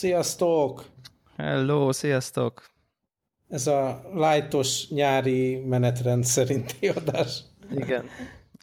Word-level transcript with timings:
Sziasztok! 0.00 0.84
Hello, 1.36 1.92
sziasztok! 1.92 2.70
Ez 3.48 3.66
a 3.66 4.02
lájtos 4.14 4.88
nyári 4.88 5.56
menetrend 5.56 6.24
szerinti 6.24 6.88
adás. 6.98 7.42
Igen. 7.70 8.04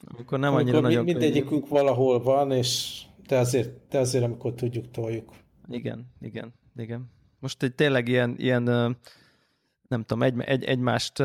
Amikor 0.08 0.40
nem 0.40 0.54
annyira 0.54 0.78
amikor 0.78 0.90
nagyon 0.90 1.04
mindegyikünk 1.04 1.68
könnyű. 1.68 1.82
valahol 1.82 2.24
van, 2.24 2.52
és 2.52 3.02
de 3.28 3.38
azért, 3.38 3.88
de 3.90 4.00
azért, 4.00 4.24
amikor 4.24 4.54
tudjuk, 4.54 4.92
toljuk. 4.92 5.34
Igen, 5.70 6.12
igen, 6.22 6.54
igen. 6.78 7.12
Most 7.40 7.64
egy 7.64 7.76
tényleg 7.76 8.08
ilyen, 8.08 8.36
ilyen 8.38 8.64
nem 9.88 10.04
tudom, 10.04 10.24
egy, 10.24 10.34
egy, 10.40 10.64
egymást 10.64 11.18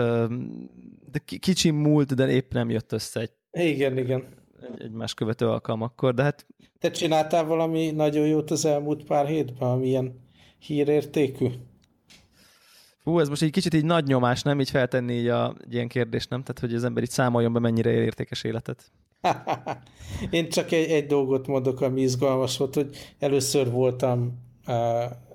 de 1.12 1.18
kicsi 1.24 1.70
múlt, 1.70 2.14
de 2.14 2.28
épp 2.28 2.52
nem 2.52 2.70
jött 2.70 2.92
össze 2.92 3.20
egy 3.20 3.32
igen, 3.52 3.98
igen. 3.98 4.24
Egy, 4.62 4.82
egymás 4.82 5.14
követő 5.14 5.48
alkalmakkor, 5.48 6.14
de 6.14 6.22
hát... 6.22 6.46
Te 6.78 6.90
csináltál 6.90 7.44
valami 7.44 7.90
nagyon 7.90 8.26
jót 8.26 8.50
az 8.50 8.64
elmúlt 8.64 9.04
pár 9.04 9.26
hétben, 9.26 9.68
ami 9.70 9.86
ilyen 9.86 10.20
hírértékű? 10.58 11.48
Hú, 13.04 13.18
ez 13.18 13.28
most 13.28 13.42
egy 13.42 13.50
kicsit 13.50 13.74
így 13.74 13.84
nagy 13.84 14.06
nyomás, 14.06 14.42
nem 14.42 14.60
így 14.60 14.70
feltenni 14.70 15.12
így 15.12 15.28
a, 15.28 15.54
egy 15.64 15.74
ilyen 15.74 15.88
kérdést, 15.88 16.30
nem? 16.30 16.42
Tehát, 16.42 16.60
hogy 16.60 16.74
az 16.74 16.84
ember 16.84 17.02
így 17.02 17.10
számoljon 17.10 17.52
be, 17.52 17.58
mennyire 17.58 17.90
ér 17.90 18.02
értékes 18.02 18.44
életet. 18.44 18.92
Én 20.30 20.48
csak 20.48 20.72
egy, 20.72 20.90
egy 20.90 21.06
dolgot 21.06 21.46
mondok, 21.46 21.80
ami 21.80 22.00
izgalmas 22.00 22.56
volt, 22.56 22.74
hogy 22.74 22.96
először 23.18 23.70
voltam 23.70 24.38
uh, 24.66 24.74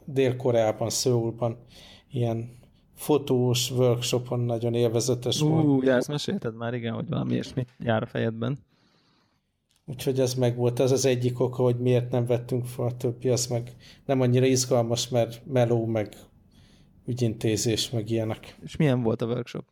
Dél-Koreában, 0.06 0.90
Szöulban, 0.90 1.58
ilyen 2.12 2.58
fotós 2.96 3.72
workshopon 3.72 4.40
nagyon 4.40 4.74
élvezetes 4.74 5.42
uh, 5.42 5.50
volt. 5.50 5.66
Ú, 5.66 5.82
ezt 5.82 6.08
mesélted 6.08 6.56
már, 6.56 6.74
igen, 6.74 6.94
hogy 6.94 7.10
valami 7.10 7.34
ilyesmi 7.34 7.66
jár 7.80 8.04
a 8.04 8.06
fejedben. 8.06 8.58
Úgyhogy 9.90 10.20
ez 10.20 10.34
meg 10.34 10.56
volt, 10.56 10.80
az 10.80 10.92
az 10.92 11.06
egyik 11.06 11.40
oka, 11.40 11.64
hogy 11.64 11.80
miért 11.80 12.12
nem 12.12 12.26
vettünk 12.26 12.66
fel 12.66 12.86
a 12.86 12.98
többi, 12.98 13.30
az 13.30 13.48
meg 13.48 13.76
nem 14.06 14.22
annyira 14.22 14.46
izgalmas, 14.46 15.10
mert 15.10 15.42
meló, 15.46 15.86
meg 15.86 16.16
ügyintézés, 17.06 17.90
meg 17.90 18.10
ilyenek. 18.10 18.58
És 18.64 18.76
milyen 18.76 19.04
volt 19.04 19.22
a 19.22 19.26
workshop? 19.26 19.66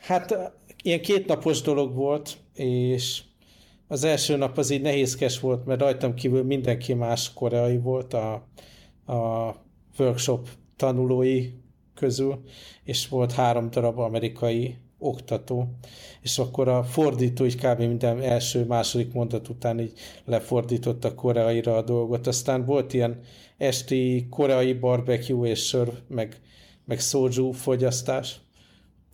Hát 0.00 0.52
ilyen 0.82 1.00
kétnapos 1.00 1.60
dolog 1.60 1.94
volt, 1.94 2.36
és 2.54 3.22
az 3.86 4.04
első 4.04 4.36
nap 4.36 4.58
az 4.58 4.70
így 4.70 4.82
nehézkes 4.82 5.40
volt, 5.40 5.64
mert 5.64 5.80
rajtam 5.80 6.14
kívül 6.14 6.42
mindenki 6.42 6.94
más 6.94 7.32
koreai 7.32 7.78
volt 7.78 8.14
a, 8.14 8.32
a 9.06 9.54
workshop 9.98 10.48
tanulói 10.76 11.50
közül, 11.94 12.42
és 12.84 13.08
volt 13.08 13.32
három 13.32 13.70
darab 13.70 13.98
amerikai 13.98 14.76
oktató, 14.98 15.68
és 16.22 16.38
akkor 16.38 16.68
a 16.68 16.82
fordító 16.82 17.44
így 17.44 17.56
kb. 17.56 17.78
minden 17.78 18.22
első, 18.22 18.64
második 18.64 19.12
mondat 19.12 19.48
után 19.48 19.80
így 19.80 19.92
lefordította 20.24 21.14
koreaira 21.14 21.76
a 21.76 21.82
dolgot. 21.82 22.26
Aztán 22.26 22.64
volt 22.64 22.92
ilyen 22.92 23.20
esti 23.56 24.26
koreai 24.30 24.72
barbecue 24.72 25.48
és 25.48 25.66
sör, 25.66 25.92
meg, 26.08 26.40
meg 26.84 27.00
soju 27.00 27.52
fogyasztás, 27.52 28.40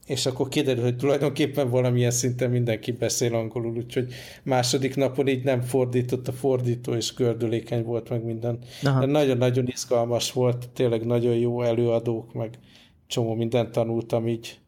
és 0.07 0.27
akkor 0.27 0.49
kiderül, 0.49 0.83
hogy 0.83 0.97
tulajdonképpen 0.97 1.71
valamilyen 1.71 2.11
szinten 2.11 2.51
mindenki 2.51 2.93
beszél 2.93 3.35
angolul, 3.35 3.77
úgyhogy 3.77 4.13
második 4.43 4.97
napon 4.97 5.29
így 5.29 5.45
nem 5.45 5.61
fordított 5.61 6.29
a 6.29 6.33
fordító, 6.33 6.95
és 6.95 7.15
gördülékeny 7.15 7.85
volt 7.85 8.09
meg 8.09 8.25
minden. 8.25 8.59
Aha. 8.83 9.01
De 9.01 9.07
nagyon-nagyon 9.07 9.67
izgalmas 9.67 10.33
volt, 10.33 10.69
tényleg 10.69 11.07
nagyon 11.07 11.35
jó 11.35 11.63
előadók, 11.63 12.33
meg 12.33 12.59
csomó 13.07 13.35
mindent 13.35 13.71
tanultam 13.71 14.29
így 14.29 14.59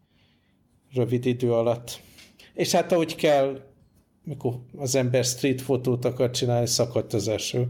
rövid 0.96 1.26
idő 1.26 1.52
alatt. 1.52 2.00
És 2.54 2.72
hát 2.72 2.92
ahogy 2.92 3.14
kell, 3.14 3.60
mikor 4.24 4.54
az 4.76 4.94
ember 4.94 5.24
street 5.24 5.60
fotót 5.60 6.04
akar 6.04 6.30
csinálni, 6.30 6.66
szakadt 6.66 7.12
az 7.12 7.28
eső, 7.28 7.66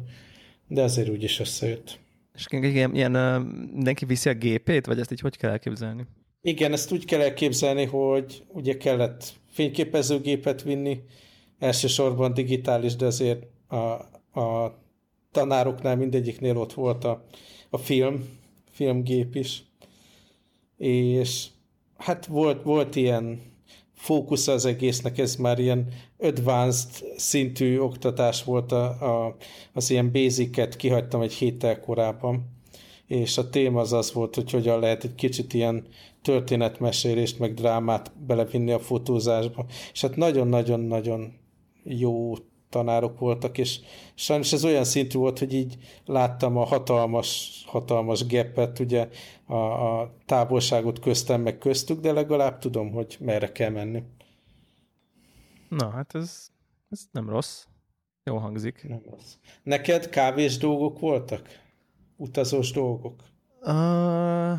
de 0.68 0.82
azért 0.82 1.08
úgyis 1.08 1.40
összejött. 1.40 1.98
És 2.34 2.46
ilyen, 2.50 2.94
ilyen 2.94 3.42
mindenki 3.72 4.04
viszi 4.04 4.28
a 4.28 4.34
gépét, 4.34 4.86
vagy 4.86 4.98
ezt 4.98 5.12
így 5.12 5.20
hogy 5.20 5.36
kell 5.36 5.50
elképzelni? 5.50 6.06
Igen, 6.42 6.72
ezt 6.72 6.92
úgy 6.92 7.04
kell 7.04 7.20
elképzelni, 7.20 7.84
hogy 7.84 8.44
ugye 8.48 8.76
kellett 8.76 9.32
fényképezőgépet 9.50 10.62
vinni, 10.62 11.00
elsősorban 11.58 12.34
digitális, 12.34 12.96
de 12.96 13.06
azért 13.06 13.46
a, 13.68 13.76
a 14.40 14.78
tanároknál 15.32 15.96
mindegyiknél 15.96 16.56
ott 16.56 16.72
volt 16.72 17.04
a, 17.04 17.24
a 17.70 17.78
film, 17.78 18.28
filmgép 18.70 19.34
is. 19.34 19.62
És 20.76 21.46
hát 21.96 22.26
volt, 22.26 22.62
volt 22.62 22.96
ilyen 22.96 23.40
fókusz 23.94 24.48
az 24.48 24.64
egésznek, 24.64 25.18
ez 25.18 25.36
már 25.36 25.58
ilyen 25.58 25.88
advanced 26.18 26.90
szintű 27.16 27.78
oktatás 27.78 28.44
volt, 28.44 28.72
a, 28.72 28.84
a, 28.84 29.36
az 29.72 29.90
ilyen 29.90 30.12
basic 30.12 30.76
kihagytam 30.76 31.20
egy 31.20 31.32
héttel 31.32 31.80
korábban, 31.80 32.54
és 33.06 33.38
a 33.38 33.50
téma 33.50 33.80
az 33.80 33.92
az 33.92 34.12
volt, 34.12 34.34
hogy 34.34 34.50
hogyan 34.50 34.80
lehet 34.80 35.04
egy 35.04 35.14
kicsit 35.14 35.54
ilyen 35.54 35.86
történetmesélést, 36.22 37.38
meg 37.38 37.54
drámát 37.54 38.12
belevinni 38.26 38.72
a 38.72 38.78
fotózásba, 38.78 39.66
és 39.92 40.00
hát 40.00 40.16
nagyon-nagyon-nagyon 40.16 41.32
jó 41.82 42.34
tanárok 42.68 43.18
voltak, 43.18 43.58
és 43.58 43.80
sajnos 44.14 44.52
ez 44.52 44.64
olyan 44.64 44.84
szintű 44.84 45.18
volt, 45.18 45.38
hogy 45.38 45.54
így 45.54 45.76
láttam 46.04 46.56
a 46.56 46.64
hatalmas, 46.64 47.62
hatalmas 47.66 48.26
gepet, 48.26 48.78
ugye 48.78 49.08
a, 49.46 49.54
a 49.54 50.14
távolságot 50.26 50.98
köztem 50.98 51.40
meg 51.40 51.58
köztük, 51.58 52.00
de 52.00 52.12
legalább 52.12 52.58
tudom, 52.58 52.90
hogy 52.90 53.16
merre 53.20 53.52
kell 53.52 53.70
menni. 53.70 54.02
Na, 55.68 55.90
hát 55.90 56.14
ez, 56.14 56.50
ez 56.90 57.00
nem 57.10 57.28
rossz. 57.28 57.64
Jó 58.24 58.36
hangzik. 58.36 58.88
Nem 58.88 59.02
rossz. 59.10 59.34
Neked 59.62 60.08
kávés 60.08 60.56
dolgok 60.56 60.98
voltak? 60.98 61.48
Utazós 62.16 62.70
dolgok? 62.70 63.22
Uh, 63.62 64.58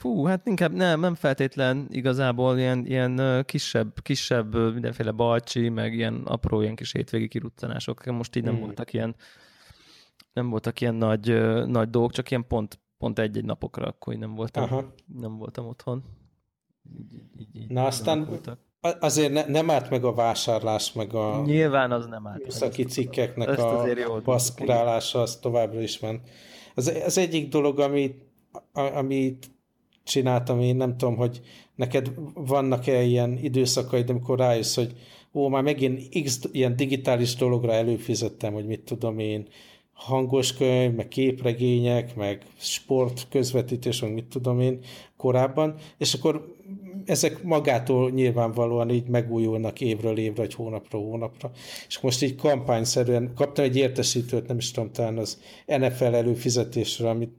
Fú, 0.00 0.24
hát 0.24 0.46
inkább 0.46 0.72
nem, 0.72 1.00
nem 1.00 1.14
feltétlen 1.14 1.86
igazából 1.90 2.58
ilyen, 2.58 2.86
ilyen 2.86 3.44
kisebb, 3.46 4.02
kisebb 4.02 4.54
mindenféle 4.72 5.10
balcsi, 5.10 5.68
meg 5.68 5.94
ilyen 5.94 6.22
apró 6.24 6.60
ilyen 6.60 6.74
kis 6.74 6.92
hétvégi 6.92 7.28
kiruccanások. 7.28 8.04
Most 8.04 8.36
így 8.36 8.44
nem 8.44 8.54
hmm. 8.54 8.62
voltak 8.62 8.92
ilyen 8.92 9.14
nem 10.32 10.50
voltak 10.50 10.80
ilyen 10.80 10.94
nagy, 10.94 11.26
nagy 11.66 11.90
dolgok, 11.90 12.12
csak 12.12 12.30
ilyen 12.30 12.46
pont, 12.46 12.78
pont 12.98 13.18
egy-egy 13.18 13.44
napokra, 13.44 13.86
akkor 13.86 14.14
nem 14.14 14.34
voltam, 14.34 14.62
Aha. 14.62 14.94
nem 15.18 15.36
voltam 15.36 15.66
otthon. 15.66 16.04
Így, 16.98 17.12
így, 17.38 17.56
így 17.56 17.70
Na 17.70 17.86
aztán 17.86 18.40
azért 18.80 19.32
ne, 19.32 19.46
nem 19.46 19.70
árt 19.70 19.90
meg 19.90 20.04
a 20.04 20.12
vásárlás, 20.12 20.92
meg 20.92 21.14
a 21.14 21.42
Nyilván 21.44 21.92
az 21.92 22.06
nem 22.06 22.26
árt. 22.26 22.50
Szaki 22.50 22.84
cikkeknek 22.84 23.58
a 23.58 24.20
baszkurálása, 24.24 25.20
az 25.20 25.36
továbbra 25.36 25.80
is 25.80 25.98
ment. 25.98 26.28
Az, 26.74 27.00
az 27.04 27.18
egyik 27.18 27.48
dolog, 27.48 27.78
amit, 27.78 28.24
amit 28.72 29.59
csináltam 30.04 30.60
én, 30.60 30.76
nem 30.76 30.96
tudom, 30.96 31.16
hogy 31.16 31.40
neked 31.74 32.10
vannak-e 32.34 33.02
ilyen 33.02 33.38
időszakaid, 33.42 34.10
amikor 34.10 34.38
rájössz, 34.38 34.74
hogy 34.74 34.94
ó, 35.32 35.48
már 35.48 35.62
megint 35.62 36.22
x 36.24 36.40
ilyen 36.52 36.76
digitális 36.76 37.34
dologra 37.34 37.72
előfizettem, 37.72 38.52
hogy 38.52 38.66
mit 38.66 38.80
tudom 38.80 39.18
én, 39.18 39.46
hangos 39.92 40.54
könyv, 40.54 40.94
meg 40.94 41.08
képregények, 41.08 42.16
meg 42.16 42.42
sport 42.56 43.26
közvetítés, 43.30 44.00
meg 44.00 44.12
mit 44.12 44.24
tudom 44.24 44.60
én 44.60 44.78
korábban, 45.16 45.74
és 45.98 46.14
akkor 46.14 46.54
ezek 47.04 47.42
magától 47.42 48.10
nyilvánvalóan 48.10 48.90
így 48.90 49.06
megújulnak 49.06 49.80
évről 49.80 50.18
évre, 50.18 50.42
vagy 50.42 50.54
hónapról 50.54 51.02
hónapra. 51.02 51.50
És 51.88 52.00
most 52.00 52.22
így 52.22 52.34
kampányszerűen 52.34 53.32
kaptam 53.34 53.64
egy 53.64 53.76
értesítőt, 53.76 54.46
nem 54.46 54.56
is 54.56 54.70
tudom, 54.70 54.92
talán 54.92 55.18
az 55.18 55.40
NFL 55.66 56.04
előfizetésre, 56.04 57.08
amit 57.08 57.32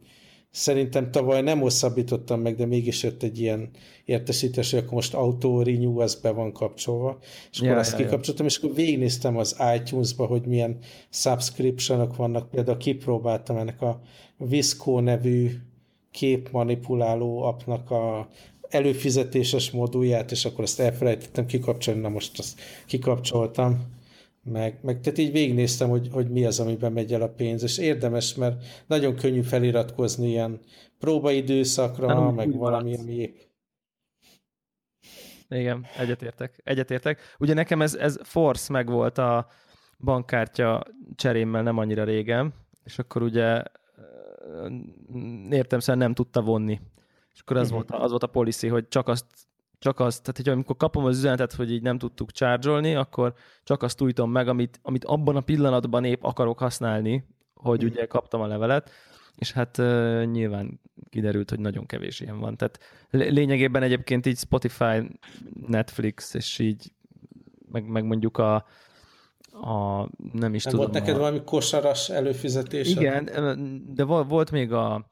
Szerintem 0.51 1.11
tavaly 1.11 1.41
nem 1.41 1.59
hosszabbítottam 1.59 2.41
meg, 2.41 2.55
de 2.55 2.65
mégis 2.65 3.03
jött 3.03 3.23
egy 3.23 3.39
ilyen 3.39 3.69
értesítés, 4.05 4.71
hogy 4.71 4.79
akkor 4.79 4.93
most 4.93 5.13
Auto 5.13 5.63
Renew 5.63 5.99
az 5.99 6.15
be 6.15 6.31
van 6.31 6.51
kapcsolva, 6.53 7.17
és 7.51 7.57
akkor 7.57 7.71
ja, 7.71 7.79
azt 7.79 7.91
ja, 7.91 7.97
kikapcsoltam, 7.97 8.45
ja. 8.45 8.51
és 8.51 8.57
akkor 8.57 8.75
végignéztem 8.75 9.37
az 9.37 9.55
iTunes-ba, 9.75 10.25
hogy 10.25 10.45
milyen 10.45 10.77
subscriptionok 11.09 12.15
vannak, 12.15 12.49
például 12.49 12.77
kipróbáltam 12.77 13.57
ennek 13.57 13.81
a 13.81 14.01
Visco 14.37 14.99
nevű 14.99 15.51
képmanipuláló 16.11 17.41
appnak 17.43 17.91
a 17.91 18.27
előfizetéses 18.69 19.71
modulját, 19.71 20.31
és 20.31 20.45
akkor 20.45 20.63
azt 20.63 20.79
elfelejtettem 20.79 21.45
kikapcsolni, 21.45 22.01
na 22.01 22.09
most 22.09 22.39
azt 22.39 22.59
kikapcsoltam 22.85 23.99
meg, 24.43 24.79
meg 24.81 24.99
tehát 24.99 25.19
így 25.19 25.31
végignéztem, 25.31 25.89
hogy, 25.89 26.09
hogy 26.11 26.29
mi 26.29 26.45
az, 26.45 26.59
amiben 26.59 26.91
megy 26.91 27.13
el 27.13 27.21
a 27.21 27.29
pénz, 27.29 27.63
és 27.63 27.77
érdemes, 27.77 28.35
mert 28.35 28.63
nagyon 28.87 29.15
könnyű 29.15 29.41
feliratkozni 29.41 30.27
ilyen 30.27 30.59
próbaidőszakra, 30.99 32.07
Nem, 32.07 32.33
meg 32.33 32.55
valami, 32.55 32.95
ami 32.97 33.13
épp. 33.13 33.35
Igen, 35.49 35.85
egyetértek. 35.97 36.61
Egyetértek. 36.63 37.35
Ugye 37.39 37.53
nekem 37.53 37.81
ez, 37.81 37.95
ez 37.95 38.17
Force 38.23 38.71
meg 38.71 38.87
volt 38.89 39.17
a 39.17 39.47
bankkártya 39.99 40.83
cserémmel 41.15 41.63
nem 41.63 41.77
annyira 41.77 42.03
régen, 42.03 42.53
és 42.83 42.99
akkor 42.99 43.21
ugye 43.21 43.63
értem 45.49 45.79
szerint 45.79 46.03
nem 46.03 46.13
tudta 46.13 46.41
vonni. 46.41 46.79
És 47.33 47.41
akkor 47.41 47.57
az, 47.57 47.71
uh-huh. 47.71 47.87
volt, 47.87 48.03
az 48.03 48.09
volt 48.09 48.23
a 48.23 48.27
policy, 48.27 48.67
hogy 48.67 48.87
csak 48.87 49.07
azt 49.07 49.25
csak 49.81 49.99
azt, 49.99 50.21
tehát 50.21 50.37
hogy 50.37 50.49
amikor 50.49 50.75
kapom 50.75 51.05
az 51.05 51.17
üzenetet, 51.17 51.53
hogy 51.53 51.71
így 51.71 51.81
nem 51.81 51.97
tudtuk 51.97 52.31
csárgyolni, 52.31 52.95
akkor 52.95 53.33
csak 53.63 53.83
azt 53.83 54.01
újítom 54.01 54.31
meg, 54.31 54.47
amit, 54.47 54.79
amit 54.83 55.05
abban 55.05 55.35
a 55.35 55.41
pillanatban 55.41 56.03
épp 56.03 56.23
akarok 56.23 56.59
használni, 56.59 57.27
hogy 57.53 57.83
ugye 57.83 58.05
kaptam 58.05 58.41
a 58.41 58.47
levelet, 58.47 58.91
és 59.35 59.51
hát 59.51 59.77
uh, 59.77 60.25
nyilván 60.25 60.81
kiderült, 61.09 61.49
hogy 61.49 61.59
nagyon 61.59 61.85
kevés 61.85 62.19
ilyen 62.19 62.39
van. 62.39 62.57
Tehát 62.57 62.79
lényegében 63.09 63.83
egyébként 63.83 64.25
így 64.25 64.37
Spotify, 64.37 65.19
Netflix, 65.67 66.33
és 66.33 66.59
így 66.59 66.91
meg, 67.71 67.85
meg 67.85 68.03
mondjuk 68.03 68.37
a, 68.37 68.55
a 69.51 70.07
nem 70.33 70.53
is 70.53 70.63
nem 70.63 70.73
tudom. 70.73 70.77
volt 70.79 70.91
neked 70.91 71.15
a... 71.15 71.19
valami 71.19 71.41
kosaras 71.45 72.09
előfizetés? 72.09 72.89
Igen, 72.89 73.29
de 73.95 74.03
volt 74.03 74.51
még 74.51 74.71
a 74.71 75.09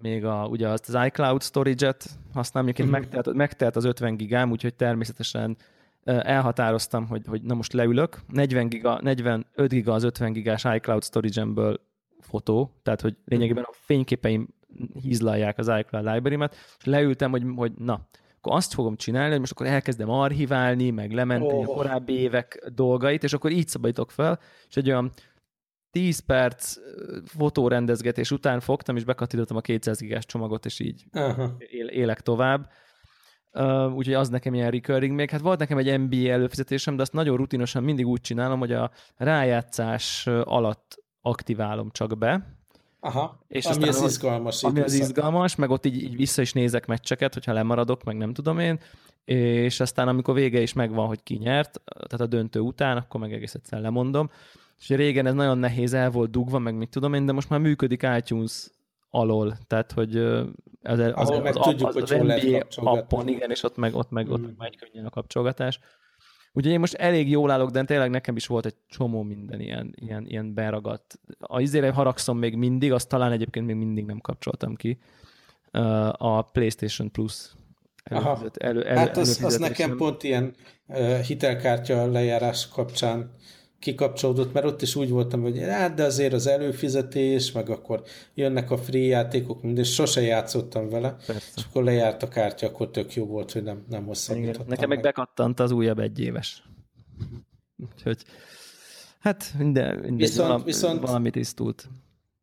még 0.00 0.24
a, 0.24 0.46
ugye 0.50 0.68
azt 0.68 0.88
az 0.88 1.06
iCloud 1.06 1.42
storage-et 1.42 2.04
használom, 2.32 2.68
egyébként 2.68 2.92
mm-hmm. 2.92 3.00
megtelt, 3.10 3.36
megtelt 3.36 3.76
az 3.76 3.84
50 3.84 4.16
gigám, 4.16 4.50
úgyhogy 4.50 4.74
természetesen 4.74 5.56
elhatároztam, 6.04 7.06
hogy, 7.06 7.22
hogy 7.26 7.42
na 7.42 7.54
most 7.54 7.72
leülök, 7.72 8.20
40 8.28 8.68
giga, 8.68 8.98
45 9.02 9.68
giga 9.68 9.92
az 9.92 10.02
50 10.02 10.32
gigás 10.32 10.64
iCloud 10.74 11.04
storage-emből 11.04 11.80
fotó, 12.20 12.72
tehát 12.82 13.00
hogy 13.00 13.16
lényegében 13.24 13.64
a 13.64 13.72
fényképeim 13.72 14.48
hízlalják 15.02 15.58
az 15.58 15.72
iCloud 15.78 16.06
library-met, 16.06 16.56
és 16.78 16.84
leültem, 16.84 17.30
hogy, 17.30 17.44
hogy 17.56 17.72
na, 17.78 18.08
akkor 18.38 18.56
azt 18.56 18.74
fogom 18.74 18.96
csinálni, 18.96 19.30
hogy 19.30 19.40
most 19.40 19.52
akkor 19.52 19.66
elkezdem 19.66 20.10
archiválni, 20.10 20.90
meg 20.90 21.12
lementeni 21.12 21.64
oh. 21.64 21.70
a 21.70 21.74
korábbi 21.74 22.12
évek 22.12 22.70
dolgait, 22.74 23.24
és 23.24 23.32
akkor 23.32 23.50
így 23.50 23.68
szabadítok 23.68 24.10
fel, 24.10 24.38
és 24.68 24.76
egy 24.76 24.88
olyan 24.88 25.10
10 25.92 26.18
perc 26.18 26.76
fotórendezgetés 27.24 28.30
után 28.30 28.60
fogtam, 28.60 28.96
és 28.96 29.04
bekattintottam 29.04 29.56
a 29.56 29.60
200 29.60 29.98
gigás 29.98 30.26
csomagot, 30.26 30.64
és 30.64 30.80
így 30.80 31.04
él, 31.58 31.86
élek 31.86 32.20
tovább. 32.20 32.70
Uh, 33.54 33.94
úgyhogy 33.94 34.14
az 34.14 34.28
nekem 34.28 34.54
ilyen 34.54 34.70
recurring 34.70 35.14
még. 35.14 35.30
Hát 35.30 35.40
volt 35.40 35.58
nekem 35.58 35.78
egy 35.78 36.00
NBA 36.00 36.30
előfizetésem, 36.30 36.96
de 36.96 37.02
azt 37.02 37.12
nagyon 37.12 37.36
rutinosan 37.36 37.82
mindig 37.82 38.06
úgy 38.06 38.20
csinálom, 38.20 38.58
hogy 38.58 38.72
a 38.72 38.90
rájátszás 39.16 40.26
alatt 40.44 41.02
aktiválom 41.20 41.90
csak 41.90 42.18
be. 42.18 42.60
Aha, 43.00 43.44
és 43.48 43.64
ami 43.64 43.88
az 43.88 44.02
izgalmas. 44.02 44.62
Ami 44.62 44.80
az 44.80 44.94
izgalmas, 44.94 45.54
meg 45.54 45.70
ott 45.70 45.86
így, 45.86 46.02
így 46.02 46.16
vissza 46.16 46.42
is 46.42 46.52
nézek 46.52 46.86
meccseket, 46.86 47.34
hogyha 47.34 47.52
lemaradok, 47.52 48.04
meg 48.04 48.16
nem 48.16 48.32
tudom 48.32 48.58
én, 48.58 48.80
és 49.24 49.80
aztán 49.80 50.08
amikor 50.08 50.34
vége 50.34 50.60
is 50.60 50.72
megvan, 50.72 51.06
hogy 51.06 51.22
ki 51.22 51.36
nyert, 51.36 51.80
tehát 51.84 52.20
a 52.20 52.26
döntő 52.26 52.60
után, 52.60 52.96
akkor 52.96 53.20
meg 53.20 53.32
egész 53.32 53.54
egyszer 53.54 53.80
lemondom. 53.80 54.30
És 54.82 54.88
régen 54.88 55.26
ez 55.26 55.34
nagyon 55.34 55.58
nehéz, 55.58 55.94
el 55.94 56.10
volt 56.10 56.30
dugva, 56.30 56.58
meg 56.58 56.74
mit 56.74 56.88
tudom 56.88 57.14
én, 57.14 57.26
de 57.26 57.32
most 57.32 57.48
már 57.48 57.60
működik 57.60 58.06
iTunes 58.16 58.70
alól, 59.10 59.56
tehát 59.66 59.92
hogy 59.92 60.16
az, 60.16 60.98
az, 60.98 61.12
az, 61.14 61.28
meg 61.28 61.56
az, 61.56 61.64
tudjuk, 61.64 61.88
az, 61.88 61.94
hogy 61.94 62.02
az 62.02 62.42
NBA 62.42 62.90
appon, 62.90 63.28
igen, 63.28 63.50
és 63.50 63.62
ott 63.62 63.76
meg, 63.76 63.94
ott 63.94 64.10
meg, 64.10 64.30
ott 64.30 64.40
meg 64.40 64.54
megy 64.58 64.76
könnyen 64.76 65.06
a 65.06 65.10
kapcsolgatás. 65.10 65.78
Úgyhogy 66.52 66.72
én 66.72 66.80
most 66.80 66.94
elég 66.94 67.30
jól 67.30 67.50
állok, 67.50 67.70
de 67.70 67.84
tényleg 67.84 68.10
nekem 68.10 68.36
is 68.36 68.46
volt 68.46 68.66
egy 68.66 68.74
csomó 68.88 69.22
minden 69.22 69.60
ilyen, 69.60 69.94
ilyen, 69.94 70.26
ilyen 70.26 70.54
beragadt. 70.54 71.20
A 71.38 71.60
izére 71.60 71.90
haragszom 71.90 72.38
még 72.38 72.56
mindig, 72.56 72.92
azt 72.92 73.08
talán 73.08 73.32
egyébként 73.32 73.66
még 73.66 73.76
mindig 73.76 74.04
nem 74.04 74.18
kapcsoltam 74.18 74.74
ki. 74.74 74.98
A 76.12 76.42
PlayStation 76.42 77.10
Plus 77.10 77.52
előfizet, 78.04 78.56
elő, 78.56 78.84
elő, 78.84 78.98
hát 78.98 79.16
az, 79.16 79.42
az 79.44 79.56
nekem 79.58 79.96
pont 79.96 80.22
ilyen 80.22 80.54
hitelkártya 81.26 82.06
lejárás 82.06 82.68
kapcsán 82.68 83.34
kikapcsolódott, 83.82 84.52
mert 84.52 84.66
ott 84.66 84.82
is 84.82 84.94
úgy 84.94 85.10
voltam, 85.10 85.42
hogy 85.42 85.58
hát 85.58 85.94
de 85.94 86.04
azért 86.04 86.32
az 86.32 86.46
előfizetés, 86.46 87.52
meg 87.52 87.68
akkor 87.68 88.02
jönnek 88.34 88.70
a 88.70 88.78
free 88.78 89.06
játékok, 89.06 89.62
minden, 89.62 89.84
sose 89.84 90.20
játszottam 90.20 90.88
vele, 90.88 91.16
Persze. 91.26 91.52
és 91.56 91.62
akkor 91.68 91.84
lejárt 91.84 92.22
a 92.22 92.28
kártya, 92.28 92.66
akkor 92.66 92.90
tök 92.90 93.14
jó 93.14 93.26
volt, 93.26 93.52
hogy 93.52 93.62
nem, 93.62 93.84
nem 93.88 94.06
hosszabbítottam 94.06 94.66
Nekem 94.68 94.88
meg 94.88 95.00
bekattant 95.00 95.60
az 95.60 95.70
újabb 95.70 95.98
egyéves. 95.98 96.62
Úgyhogy 97.76 98.24
hát 99.18 99.54
minden, 99.58 99.94
minden 99.94 100.16
viszont, 100.16 100.48
valami, 100.48 100.64
viszont, 100.64 101.00
valami 101.00 101.30
tisztult. 101.30 101.88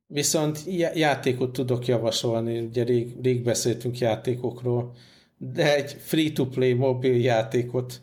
Viszont 0.07 0.63
játékot 0.94 1.53
tudok 1.53 1.86
javasolni, 1.86 2.59
ugye 2.59 2.83
rég, 2.83 3.15
rég 3.21 3.44
beszéltünk 3.44 3.97
játékokról, 3.97 4.95
de 5.38 5.75
egy 5.75 5.91
free-to-play 5.91 6.74
mobil 6.74 7.15
játékot 7.15 8.01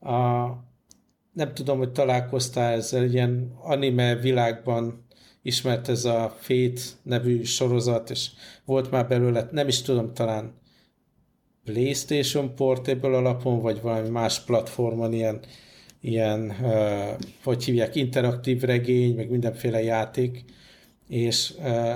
a, 0.00 0.48
nem 1.32 1.54
tudom, 1.54 1.78
hogy 1.78 1.92
találkoztál 1.92 2.72
ezzel, 2.72 3.04
ilyen 3.04 3.52
anime 3.62 4.16
világban 4.16 5.06
ismert 5.42 5.88
ez 5.88 6.04
a 6.04 6.36
Fate 6.38 6.80
nevű 7.02 7.42
sorozat, 7.42 8.10
és 8.10 8.28
volt 8.64 8.90
már 8.90 9.08
belőle, 9.08 9.48
nem 9.52 9.68
is 9.68 9.82
tudom, 9.82 10.14
talán 10.14 10.54
PlayStation 11.64 12.54
Portable 12.54 13.16
alapon, 13.16 13.60
vagy 13.60 13.80
valami 13.80 14.08
más 14.08 14.40
platformon 14.44 15.12
ilyen, 15.12 15.40
ilyen 16.00 16.56
uh, 16.60 17.20
hogy 17.44 17.64
hívják, 17.64 17.94
interaktív 17.94 18.60
regény, 18.60 19.14
meg 19.14 19.30
mindenféle 19.30 19.82
játék, 19.82 20.44
és 21.08 21.52
uh, 21.58 21.94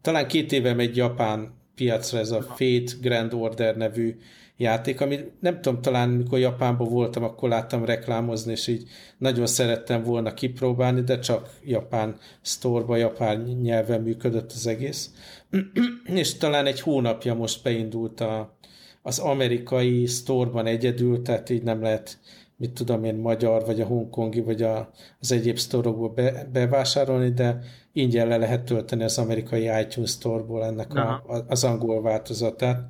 talán 0.00 0.28
két 0.28 0.52
éve 0.52 0.74
megy 0.74 0.96
Japán 0.96 1.54
piacra 1.74 2.18
ez 2.18 2.30
a 2.30 2.42
Fate 2.42 2.92
Grand 3.00 3.32
Order 3.32 3.76
nevű 3.76 4.16
játék, 4.56 5.00
ami 5.00 5.18
nem 5.40 5.60
tudom, 5.60 5.82
talán 5.82 6.08
mikor 6.08 6.38
Japánban 6.38 6.88
voltam, 6.88 7.22
akkor 7.22 7.48
láttam 7.48 7.84
reklámozni, 7.84 8.52
és 8.52 8.66
így 8.66 8.88
nagyon 9.18 9.46
szerettem 9.46 10.02
volna 10.02 10.34
kipróbálni, 10.34 11.00
de 11.00 11.18
csak 11.18 11.50
japán 11.64 12.16
sztorba, 12.40 12.96
japán 12.96 13.40
nyelven 13.40 14.00
működött 14.00 14.52
az 14.52 14.66
egész. 14.66 15.10
és 16.04 16.36
talán 16.36 16.66
egy 16.66 16.80
hónapja 16.80 17.34
most 17.34 17.62
beindult 17.62 18.20
a, 18.20 18.56
az 19.02 19.18
amerikai 19.18 20.06
sztorban 20.06 20.66
egyedül, 20.66 21.22
tehát 21.22 21.50
így 21.50 21.62
nem 21.62 21.82
lehet 21.82 22.18
mit 22.56 22.72
tudom 22.72 23.04
én, 23.04 23.14
magyar, 23.14 23.64
vagy 23.64 23.80
a 23.80 23.86
hongkongi, 23.86 24.40
vagy 24.40 24.62
a, 24.62 24.90
az 25.20 25.32
egyéb 25.32 25.56
sztorokból 25.56 26.08
be, 26.08 26.48
bevásárolni, 26.52 27.30
de 27.30 27.58
ingyen 27.92 28.28
le 28.28 28.36
lehet 28.36 28.64
tölteni 28.64 29.02
az 29.02 29.18
amerikai 29.18 29.70
iTunes 29.80 30.10
Store-ból 30.10 30.64
ennek 30.64 30.94
a, 30.94 31.24
az 31.48 31.64
angol 31.64 32.02
változatát 32.02 32.88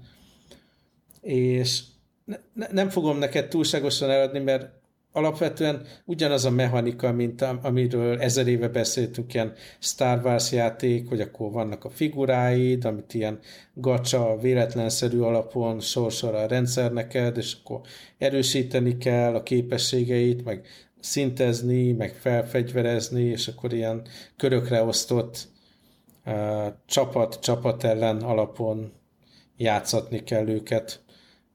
és 1.25 1.81
ne, 2.25 2.67
nem 2.71 2.89
fogom 2.89 3.19
neked 3.19 3.49
túlságosan 3.49 4.11
eladni, 4.11 4.39
mert 4.39 4.83
alapvetően 5.13 5.87
ugyanaz 6.05 6.45
a 6.45 6.51
mechanika, 6.51 7.13
mint 7.13 7.43
amiről 7.43 8.21
ezer 8.21 8.47
éve 8.47 8.69
beszéltünk, 8.69 9.35
ilyen 9.35 9.53
Star 9.79 10.21
Wars 10.25 10.53
játék, 10.53 11.09
hogy 11.09 11.21
akkor 11.21 11.51
vannak 11.51 11.85
a 11.85 11.91
figuráid, 11.91 12.85
amit 12.85 13.15
ilyen 13.15 13.39
gacsa, 13.75 14.39
véletlenszerű 14.41 15.19
alapon 15.19 15.81
sorsol 15.81 16.35
a 16.35 16.47
rendszer 16.47 16.93
neked, 16.93 17.37
és 17.37 17.57
akkor 17.63 17.81
erősíteni 18.19 18.97
kell 18.97 19.35
a 19.35 19.43
képességeit, 19.43 20.45
meg 20.45 20.67
szintezni, 21.01 21.93
meg 21.93 22.15
felfegyverezni, 22.15 23.23
és 23.23 23.49
akkor 23.49 23.73
ilyen 23.73 24.03
körökre 24.37 24.83
osztott 24.83 25.49
uh, 26.27 26.67
csapat, 26.87 27.39
csapat 27.41 27.85
ellen 27.85 28.17
alapon 28.17 28.93
játszatni 29.57 30.25
kell 30.25 30.49
őket. 30.49 31.04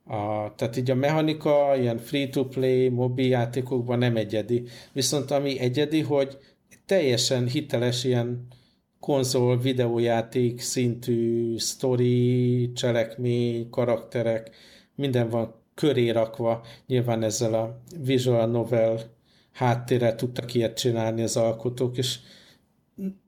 A, 0.09 0.55
tehát 0.55 0.77
így 0.77 0.91
a 0.91 0.95
mechanika 0.95 1.75
ilyen 1.77 1.97
free-to-play 1.97 2.89
mobil 2.89 3.27
játékokban 3.27 3.97
nem 3.97 4.15
egyedi. 4.15 4.63
Viszont 4.93 5.31
ami 5.31 5.59
egyedi, 5.59 6.01
hogy 6.01 6.37
teljesen 6.85 7.47
hiteles 7.47 8.03
ilyen 8.03 8.47
konzol, 8.99 9.57
videójáték 9.57 10.59
szintű 10.59 11.57
sztori, 11.57 12.71
cselekmény, 12.71 13.69
karakterek, 13.69 14.49
minden 14.95 15.29
van 15.29 15.55
köré 15.73 16.09
rakva. 16.09 16.65
Nyilván 16.87 17.23
ezzel 17.23 17.53
a 17.53 17.81
visual 18.03 18.45
novel 18.47 18.99
háttérrel 19.51 20.15
tudtak 20.15 20.53
ilyet 20.53 20.77
csinálni 20.77 21.21
az 21.21 21.37
alkotók, 21.37 21.97
és 21.97 22.19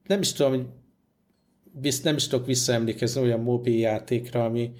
nem 0.08 0.20
is 0.20 0.34
tudom, 0.34 0.74
nem 2.04 2.16
is 2.16 2.28
tudok 2.28 2.46
visszaemlékezni 2.46 3.22
olyan 3.22 3.40
mobil 3.40 3.80
játékra, 3.80 4.46
ami, 4.46 4.72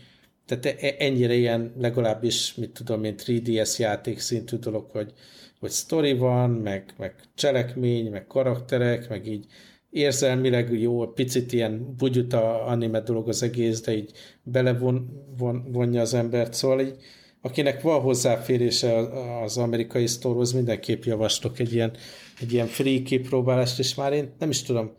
tehát 0.60 0.84
e, 0.84 0.96
ennyire 0.98 1.34
ilyen 1.34 1.74
legalábbis, 1.78 2.56
mit 2.56 2.72
tudom 2.72 3.04
én, 3.04 3.16
3DS 3.18 3.78
játék 3.78 4.20
szintű 4.20 4.58
dolog, 4.58 4.90
hogy, 4.92 5.14
hogy 5.60 5.70
sztori 5.70 6.14
van, 6.14 6.50
meg, 6.50 6.94
meg 6.98 7.16
cselekmény, 7.36 8.10
meg 8.10 8.28
karakterek, 8.28 9.10
meg 9.10 9.28
így 9.28 9.46
érzelmileg 9.90 10.80
jó, 10.80 11.08
picit 11.08 11.54
ilyen 11.54 11.96
bugyuta 11.98 12.64
anime 12.64 13.00
dolog 13.00 13.28
az 13.28 13.44
egész, 13.44 13.82
de 13.82 13.96
így 13.96 14.12
belevonja 14.44 15.04
von, 15.38 15.72
von, 15.72 15.98
az 15.98 16.14
embert, 16.14 16.54
szóval 16.54 16.82
így 16.82 16.96
akinek 17.42 17.82
van 17.82 18.02
hozzáférése 18.02 18.98
az 19.44 19.58
amerikai 19.58 20.08
sztorhoz, 20.08 20.52
mindenképp 20.52 21.04
javaslok 21.04 21.60
egy 21.60 21.74
ilyen, 21.74 21.92
egy 22.40 22.54
ilyen 22.54 22.68
free 22.68 23.02
kipróbálást, 23.02 23.80
és 23.80 23.96
már 23.96 24.14
én 24.14 24.32
nem 24.40 24.50
is 24.50 24.62
tudom, 24.62 24.92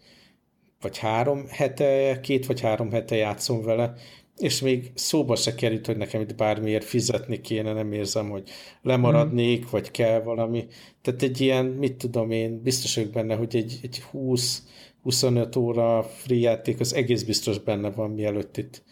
vagy 0.80 0.98
három 0.98 1.44
hete, 1.48 2.20
két 2.20 2.46
vagy 2.46 2.60
három 2.60 2.90
hete 2.90 3.16
játszom 3.16 3.62
vele, 3.62 3.94
és 4.38 4.60
még 4.60 4.90
szóba 4.94 5.36
se 5.36 5.54
került, 5.54 5.86
hogy 5.86 5.96
nekem 5.96 6.20
itt 6.20 6.34
bármiért 6.34 6.84
fizetni 6.84 7.40
kéne, 7.40 7.72
nem 7.72 7.92
érzem, 7.92 8.30
hogy 8.30 8.50
lemaradnék, 8.82 9.70
vagy 9.70 9.90
kell 9.90 10.22
valami. 10.22 10.66
Tehát 11.02 11.22
egy 11.22 11.40
ilyen, 11.40 11.66
mit 11.66 11.94
tudom 11.94 12.30
én, 12.30 12.62
biztos 12.62 12.94
vagyok 12.94 13.10
benne, 13.10 13.34
hogy 13.34 13.56
egy, 13.56 13.78
egy 13.82 14.02
20-25 14.12 15.58
óra 15.58 16.02
free 16.02 16.38
játék 16.38 16.80
az 16.80 16.94
egész 16.94 17.22
biztos 17.22 17.58
benne 17.58 17.90
van, 17.90 18.10
mielőtt 18.10 18.56
itt 18.56 18.82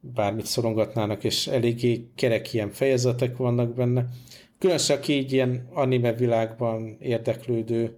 bármit 0.00 0.46
szorongatnának, 0.46 1.24
és 1.24 1.46
eléggé 1.46 2.08
kerek 2.14 2.52
ilyen 2.52 2.70
fejezetek 2.70 3.36
vannak 3.36 3.74
benne. 3.74 4.06
Különösen, 4.58 4.96
aki 4.96 5.12
így 5.12 5.32
ilyen 5.32 5.68
anime 5.72 6.12
világban 6.12 6.96
érdeklődő, 7.00 7.96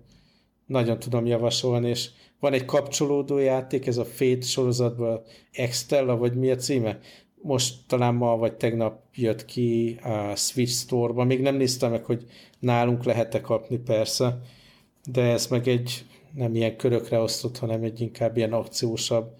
nagyon 0.67 0.99
tudom 0.99 1.27
javasolni, 1.27 1.89
és 1.89 2.09
van 2.41 2.53
egy 2.53 2.65
kapcsolódó 2.65 3.39
játék, 3.39 3.87
ez 3.87 3.97
a 3.97 4.05
Fate 4.05 4.41
sorozatban 4.41 5.23
Extella, 5.53 6.17
vagy 6.17 6.35
mi 6.35 6.51
a 6.51 6.57
címe? 6.57 6.99
Most 7.43 7.75
talán 7.87 8.15
ma 8.15 8.37
vagy 8.37 8.55
tegnap 8.55 9.03
jött 9.15 9.45
ki 9.45 9.99
a 10.03 10.37
Switch 10.37 10.73
Store-ba, 10.73 11.25
még 11.25 11.41
nem 11.41 11.57
néztem 11.57 11.91
meg, 11.91 12.05
hogy 12.05 12.27
nálunk 12.59 13.05
lehet-e 13.05 13.41
kapni 13.41 13.77
persze, 13.77 14.41
de 15.05 15.23
ez 15.23 15.47
meg 15.47 15.69
egy 15.69 16.05
nem 16.35 16.55
ilyen 16.55 16.77
körökre 16.77 17.19
osztott, 17.19 17.59
hanem 17.59 17.83
egy 17.83 18.01
inkább 18.01 18.37
ilyen 18.37 18.53
akciósabb 18.53 19.35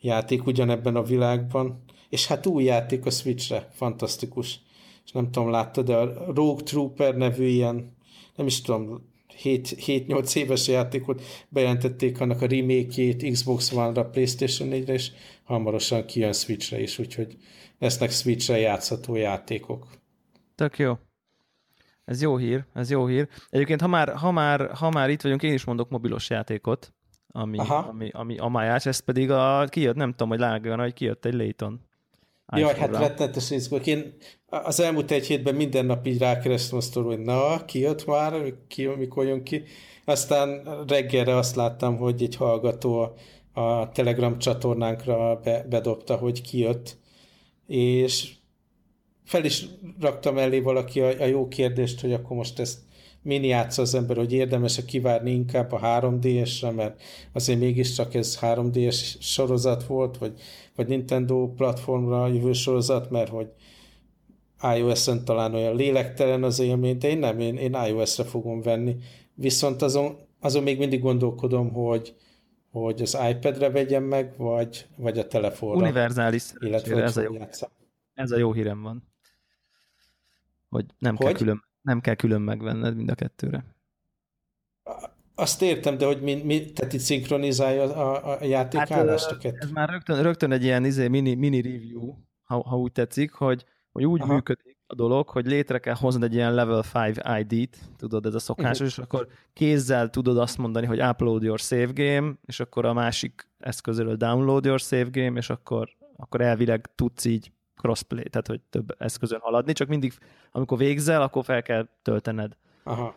játék 0.00 0.46
ugyanebben 0.46 0.96
a 0.96 1.02
világban. 1.02 1.82
És 2.08 2.26
hát 2.26 2.46
új 2.46 2.64
játék 2.64 3.06
a 3.06 3.10
Switchre, 3.10 3.68
fantasztikus. 3.72 4.60
És 5.04 5.12
nem 5.12 5.30
tudom, 5.30 5.50
láttad, 5.50 5.86
de 5.86 5.96
a 5.96 6.32
Rogue 6.34 6.62
Trooper 6.62 7.16
nevű 7.16 7.46
ilyen, 7.46 7.96
nem 8.36 8.46
is 8.46 8.60
tudom, 8.60 9.06
7-8 9.44 10.36
éves 10.36 10.68
játékot 10.68 11.22
bejelentették 11.48 12.20
annak 12.20 12.42
a 12.42 12.46
remake 12.46 13.30
Xbox 13.30 13.72
One-ra, 13.72 14.04
Playstation 14.04 14.68
4-re, 14.72 14.92
és 14.92 15.10
hamarosan 15.44 16.06
kijön 16.06 16.32
Switchre 16.32 16.80
is, 16.80 16.98
úgyhogy 16.98 17.36
lesznek 17.78 18.10
Switchre 18.10 18.58
játszható 18.58 19.14
játékok. 19.14 19.86
Tök 20.54 20.78
jó. 20.78 20.98
Ez 22.04 22.22
jó 22.22 22.36
hír, 22.36 22.64
ez 22.74 22.90
jó 22.90 23.06
hír. 23.06 23.28
Egyébként, 23.48 23.80
ha 23.80 23.86
már, 23.86 24.14
ha 24.14 24.30
már, 24.30 24.70
ha 24.74 24.90
már 24.90 25.10
itt 25.10 25.22
vagyunk, 25.22 25.42
én 25.42 25.52
is 25.52 25.64
mondok 25.64 25.90
mobilos 25.90 26.30
játékot, 26.30 26.92
ami, 27.28 27.58
Aha. 27.58 27.76
ami, 27.76 28.10
ami 28.12 28.38
a 28.38 28.48
májás, 28.48 28.86
ez 28.86 28.98
pedig 28.98 29.30
a, 29.30 29.64
kijött, 29.68 29.96
nem 29.96 30.10
tudom, 30.10 30.28
hogy 30.28 30.38
lággan, 30.38 30.78
hogy 30.78 30.92
kijött 30.92 31.24
egy 31.24 31.34
Layton. 31.34 31.87
Jaj, 32.56 32.74
hát 32.74 32.96
rettenetes 32.96 33.50
izgulok. 33.50 33.86
Én 33.86 34.14
az 34.46 34.80
elmúlt 34.80 35.10
egy 35.10 35.26
hétben 35.26 35.54
minden 35.54 35.86
nap 35.86 36.06
így 36.06 36.18
rákerestem 36.18 36.78
azt, 36.78 36.94
hogy 36.94 37.18
na, 37.18 37.64
kijött 37.64 38.06
már, 38.06 38.54
ki, 38.68 38.86
mikor 38.86 39.26
jön 39.26 39.42
ki. 39.42 39.62
Aztán 40.04 40.62
reggelre 40.86 41.36
azt 41.36 41.56
láttam, 41.56 41.96
hogy 41.96 42.22
egy 42.22 42.36
hallgató 42.36 42.98
a, 42.98 43.60
a 43.60 43.88
Telegram 43.88 44.38
csatornánkra 44.38 45.40
be, 45.44 45.66
bedobta, 45.68 46.16
hogy 46.16 46.40
kijött, 46.40 46.98
és 47.66 48.32
fel 49.24 49.44
is 49.44 49.64
raktam 50.00 50.38
elé 50.38 50.60
valaki 50.60 51.00
a, 51.00 51.20
a 51.20 51.24
jó 51.24 51.48
kérdést, 51.48 52.00
hogy 52.00 52.12
akkor 52.12 52.36
most 52.36 52.58
ezt 52.58 52.78
min 53.22 53.44
játsza 53.44 53.82
az 53.82 53.94
ember, 53.94 54.16
hogy 54.16 54.32
érdemes-e 54.32 54.84
kivárni 54.84 55.30
inkább 55.30 55.72
a 55.72 55.80
3DS-re, 55.80 56.70
mert 56.70 57.02
azért 57.32 57.58
mégiscsak 57.58 58.14
ez 58.14 58.38
3DS 58.40 59.20
sorozat 59.20 59.84
volt, 59.84 60.18
vagy, 60.18 60.40
vagy 60.74 60.86
Nintendo 60.86 61.52
platformra 61.52 62.26
jövő 62.26 62.52
sorozat, 62.52 63.10
mert 63.10 63.28
hogy 63.28 63.48
iOS-en 64.76 65.24
talán 65.24 65.54
olyan 65.54 65.76
lélektelen 65.76 66.42
az 66.42 66.58
élmény, 66.58 66.98
de 66.98 67.08
én 67.08 67.18
nem, 67.18 67.40
én, 67.40 67.56
én 67.56 67.76
iOS-re 67.86 68.24
fogom 68.24 68.62
venni. 68.62 68.96
Viszont 69.34 69.82
azon, 69.82 70.16
azon 70.40 70.62
még 70.62 70.78
mindig 70.78 71.00
gondolkodom, 71.00 71.72
hogy, 71.72 72.14
hogy 72.70 73.02
az 73.02 73.18
iPad-re 73.30 73.70
vegyem 73.70 74.04
meg, 74.04 74.34
vagy, 74.36 74.86
vagy 74.96 75.18
a 75.18 75.26
telefonra. 75.26 75.82
Univerzális 75.82 76.52
illetve 76.58 77.02
ez 77.02 77.16
a, 77.16 77.22
jó, 77.22 77.36
ez 78.14 78.30
a 78.30 78.36
jó 78.36 78.52
hírem 78.52 78.82
van. 78.82 79.02
Hogy 80.68 80.84
nem, 80.98 81.16
hogy? 81.16 81.26
Kell, 81.26 81.34
külön, 81.34 81.67
nem 81.88 82.00
kell 82.00 82.14
külön 82.14 82.40
megvenned 82.40 82.96
mind 82.96 83.10
a 83.10 83.14
kettőre. 83.14 83.64
Azt 85.34 85.62
értem, 85.62 85.98
de 85.98 86.06
hogy 86.06 86.22
mi, 86.22 86.42
mi 86.42 86.72
tehát 86.72 86.92
itt 86.92 87.00
szinkronizálja 87.00 87.82
a, 87.82 88.38
a 88.40 88.44
játékállást 88.44 89.30
hát, 89.30 89.44
Ez 89.44 89.70
már 89.70 89.88
rögtön, 89.88 90.22
rögtön 90.22 90.52
egy 90.52 90.64
ilyen 90.64 90.84
izé, 90.84 91.08
mini, 91.08 91.34
mini 91.34 91.60
review, 91.60 92.14
ha, 92.42 92.62
ha 92.68 92.78
úgy 92.78 92.92
tetszik, 92.92 93.32
hogy, 93.32 93.64
hogy 93.92 94.04
úgy 94.04 94.20
Aha. 94.20 94.34
működik 94.34 94.76
a 94.86 94.94
dolog, 94.94 95.28
hogy 95.28 95.46
létre 95.46 95.78
kell 95.78 95.94
hoznod 95.94 96.22
egy 96.22 96.34
ilyen 96.34 96.54
level 96.54 96.84
5 96.94 97.22
ID-t, 97.40 97.78
tudod, 97.96 98.26
ez 98.26 98.34
a 98.34 98.38
szokásos, 98.38 98.72
uh-huh. 98.74 98.88
és 98.88 98.98
akkor 98.98 99.28
kézzel 99.52 100.10
tudod 100.10 100.38
azt 100.38 100.58
mondani, 100.58 100.86
hogy 100.86 101.02
upload 101.02 101.42
your 101.42 101.58
save 101.58 101.92
game, 101.94 102.34
és 102.46 102.60
akkor 102.60 102.84
a 102.84 102.92
másik 102.92 103.48
eszközről 103.58 104.16
download 104.16 104.64
your 104.64 104.80
save 104.80 105.08
game, 105.10 105.38
és 105.38 105.50
akkor, 105.50 105.88
akkor 106.16 106.40
elvileg 106.40 106.90
tudsz 106.94 107.24
így 107.24 107.52
crossplay, 107.78 108.28
tehát 108.28 108.46
hogy 108.46 108.60
több 108.70 108.94
eszközön 108.98 109.38
haladni, 109.42 109.72
csak 109.72 109.88
mindig, 109.88 110.12
amikor 110.52 110.78
végzel, 110.78 111.22
akkor 111.22 111.44
fel 111.44 111.62
kell 111.62 111.88
töltened. 112.02 112.56
Aha. 112.84 113.14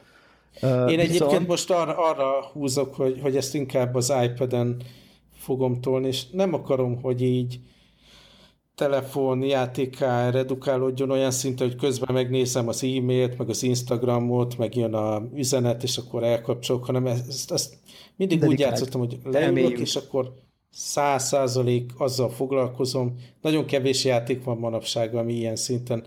Uh, 0.62 0.92
Én 0.92 1.00
egyébként 1.00 1.30
viszont... 1.30 1.48
most 1.48 1.72
arra, 1.72 1.98
arra 1.98 2.46
húzok, 2.46 2.96
hogy, 2.96 3.20
hogy 3.22 3.36
ezt 3.36 3.56
inkább 3.56 3.96
az 3.96 4.14
iPad-en 4.24 4.82
fogom 5.34 5.82
tolni, 5.82 6.08
és 6.08 6.30
nem 6.30 6.54
akarom, 6.54 7.02
hogy 7.02 7.22
így 7.22 7.60
telefon 8.76 9.44
játéká 9.44 10.30
redukálódjon 10.30 11.10
olyan 11.10 11.32
szinten, 11.32 11.68
hogy 11.68 11.78
közben 11.78 12.14
megnézem 12.14 12.68
az 12.68 12.84
e-mailt, 12.84 13.38
meg 13.38 13.50
az 13.50 13.64
Instagramot, 13.64 14.58
meg 14.58 14.76
jön 14.76 14.94
a 14.94 15.24
üzenet, 15.36 15.84
és 15.84 15.98
akkor 15.98 16.24
elkapcsolok, 16.24 16.86
hanem 16.86 17.06
ezt, 17.06 17.52
ezt 17.52 17.78
mindig 18.16 18.40
Dedikált. 18.40 18.60
úgy 18.60 18.60
játszottam, 18.60 19.00
hogy 19.00 19.20
leülök, 19.24 19.80
és 19.80 19.96
akkor 19.96 20.34
száz 20.72 21.28
százalék 21.28 21.92
azzal 21.98 22.30
foglalkozom. 22.30 23.16
Nagyon 23.42 23.66
kevés 23.66 24.06
játék 24.06 24.44
van 24.44 24.58
manapság, 24.58 25.16
ami 25.16 25.34
ilyen 25.34 25.56
szinten 25.56 26.04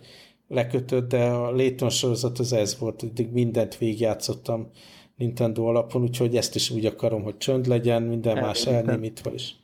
lekötött, 0.48 1.08
de 1.08 1.24
a 1.24 1.50
Layton 1.50 1.90
sorozat 1.90 2.38
az 2.38 2.52
ez 2.52 2.78
volt, 2.78 3.00
hogy 3.00 3.28
mindent 3.32 3.78
végigjátszottam 3.78 4.70
Nintendo 5.16 5.64
alapon, 5.64 6.02
úgyhogy 6.02 6.36
ezt 6.36 6.54
is 6.54 6.70
úgy 6.70 6.86
akarom, 6.86 7.22
hogy 7.22 7.36
csönd 7.36 7.66
legyen, 7.66 8.02
minden 8.02 8.38
más 8.38 8.66
elnémítva 8.66 9.32
is. 9.32 9.56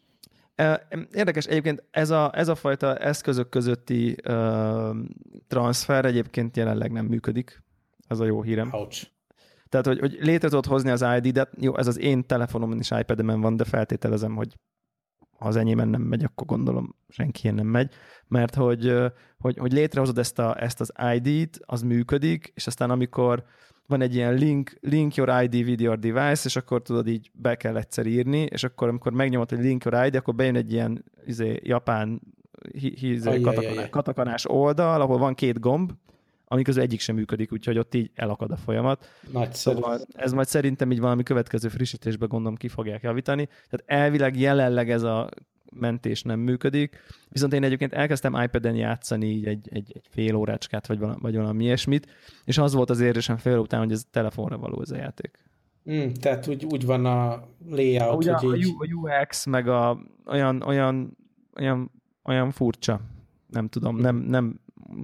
Érdekes, 1.15 1.45
egyébként 1.47 1.83
ez 1.91 2.11
a, 2.11 2.31
ez 2.35 2.49
a 2.49 2.55
fajta 2.55 2.97
eszközök 2.97 3.49
közötti 3.49 4.17
uh, 4.29 4.97
transfer 5.49 6.05
egyébként 6.05 6.57
jelenleg 6.57 6.93
nem 6.93 7.07
működik. 7.07 7.63
Ez 8.09 8.21
a 8.21 8.25
jó 8.25 8.43
hírem. 8.43 8.69
Ouch. 8.73 9.07
Tehát, 9.69 9.87
hogy, 9.87 9.99
hogy 9.99 10.19
létre 10.21 10.49
tudod 10.49 10.67
hozni 10.67 10.91
az 10.91 11.05
ID-det, 11.17 11.51
jó, 11.61 11.77
ez 11.77 11.87
az 11.87 11.99
én 11.99 12.27
telefonomon 12.27 12.79
és 12.79 12.91
iPad-emen 13.01 13.41
van, 13.41 13.57
de 13.57 13.65
feltételezem, 13.65 14.35
hogy 14.35 14.55
ha 15.41 15.49
az 15.49 15.57
enyémen 15.57 15.89
nem 15.89 16.03
megy, 16.03 16.25
akkor 16.25 16.47
gondolom 16.47 16.95
senki 17.09 17.51
nem 17.51 17.67
megy, 17.67 17.93
mert 18.29 18.55
hogy, 18.55 18.95
hogy, 19.39 19.59
hogy 19.59 19.73
létrehozod 19.73 20.19
ezt, 20.19 20.39
a, 20.39 20.63
ezt 20.63 20.81
az 20.81 20.93
ID-t, 21.15 21.61
az 21.67 21.83
működik, 21.83 22.53
és 22.55 22.67
aztán 22.67 22.91
amikor 22.91 23.45
van 23.87 24.01
egy 24.01 24.15
ilyen 24.15 24.35
link, 24.35 24.73
link 24.81 25.15
your 25.15 25.43
ID 25.43 25.55
with 25.55 25.83
your 25.83 25.99
device, 25.99 26.43
és 26.45 26.57
akkor 26.57 26.83
tudod 26.83 27.09
így 27.09 27.31
be 27.33 27.55
kell 27.55 27.77
egyszer 27.77 28.07
írni, 28.07 28.41
és 28.41 28.65
akkor 28.65 28.89
amikor 28.89 29.13
megnyomod, 29.13 29.51
hogy 29.51 29.59
link 29.59 29.85
your 29.85 30.07
ID, 30.07 30.15
akkor 30.15 30.35
bejön 30.35 30.57
egy 30.57 30.73
ilyen 30.73 31.05
izé, 31.27 31.61
japán 31.63 32.21
híz, 32.73 33.25
katakanás, 33.43 33.89
katakanás 33.89 34.51
oldal, 34.51 35.01
ahol 35.01 35.19
van 35.19 35.35
két 35.35 35.61
gomb, 35.61 35.93
ami 36.53 36.63
közül 36.63 36.83
egyik 36.83 37.01
sem 37.01 37.15
működik, 37.15 37.53
úgyhogy 37.53 37.79
ott 37.79 37.95
így 37.95 38.11
elakad 38.15 38.51
a 38.51 38.57
folyamat. 38.57 39.09
Nagyszerű. 39.33 39.77
Szóval 39.77 40.01
ez 40.13 40.33
majd 40.33 40.47
szerintem 40.47 40.93
így 40.93 41.01
valami 41.01 41.23
következő 41.23 41.69
frissítésben 41.69 42.29
gondolom 42.29 42.57
ki 42.57 42.69
fogják 42.69 43.03
javítani. 43.03 43.47
Tehát 43.47 44.03
elvileg 44.03 44.39
jelenleg 44.39 44.91
ez 44.91 45.03
a 45.03 45.29
mentés 45.73 46.23
nem 46.23 46.41
működik, 46.41 46.97
viszont 47.29 47.53
én 47.53 47.65
egyébként 47.65 47.93
elkezdtem 47.93 48.43
iPad-en 48.43 48.75
játszani 48.75 49.27
így 49.27 49.47
egy, 49.47 49.69
egy, 49.71 49.93
egy 49.95 50.09
fél 50.09 50.35
órácskát, 50.35 50.87
vagy 50.87 50.99
valami, 50.99 51.19
vagy 51.21 51.37
valami 51.37 51.65
ilyesmit, 51.65 52.07
és 52.45 52.59
az 52.59 52.75
volt 52.75 52.91
az 52.91 53.01
érzésem 53.01 53.37
fél 53.37 53.59
után, 53.59 53.81
hogy 53.81 53.93
ez 53.93 54.05
telefonra 54.11 54.59
való 54.59 54.81
ez 54.81 54.91
a 54.91 54.97
játék. 54.97 55.39
Mm, 55.91 56.09
tehát 56.21 56.47
úgy, 56.47 56.65
úgy 56.65 56.87
van 56.87 57.07
a 57.07 57.43
layout, 57.69 58.17
Ugye 58.17 58.37
hogy 58.37 58.59
így... 58.59 58.75
a 58.79 58.95
UX, 58.95 59.47
meg 59.47 59.69
a, 59.69 59.99
olyan, 60.27 60.63
olyan, 60.63 61.17
olyan, 61.57 61.91
olyan 62.25 62.51
furcsa, 62.51 63.01
nem 63.47 63.69
tudom, 63.69 63.97
nem, 63.97 64.17
nem 64.17 64.61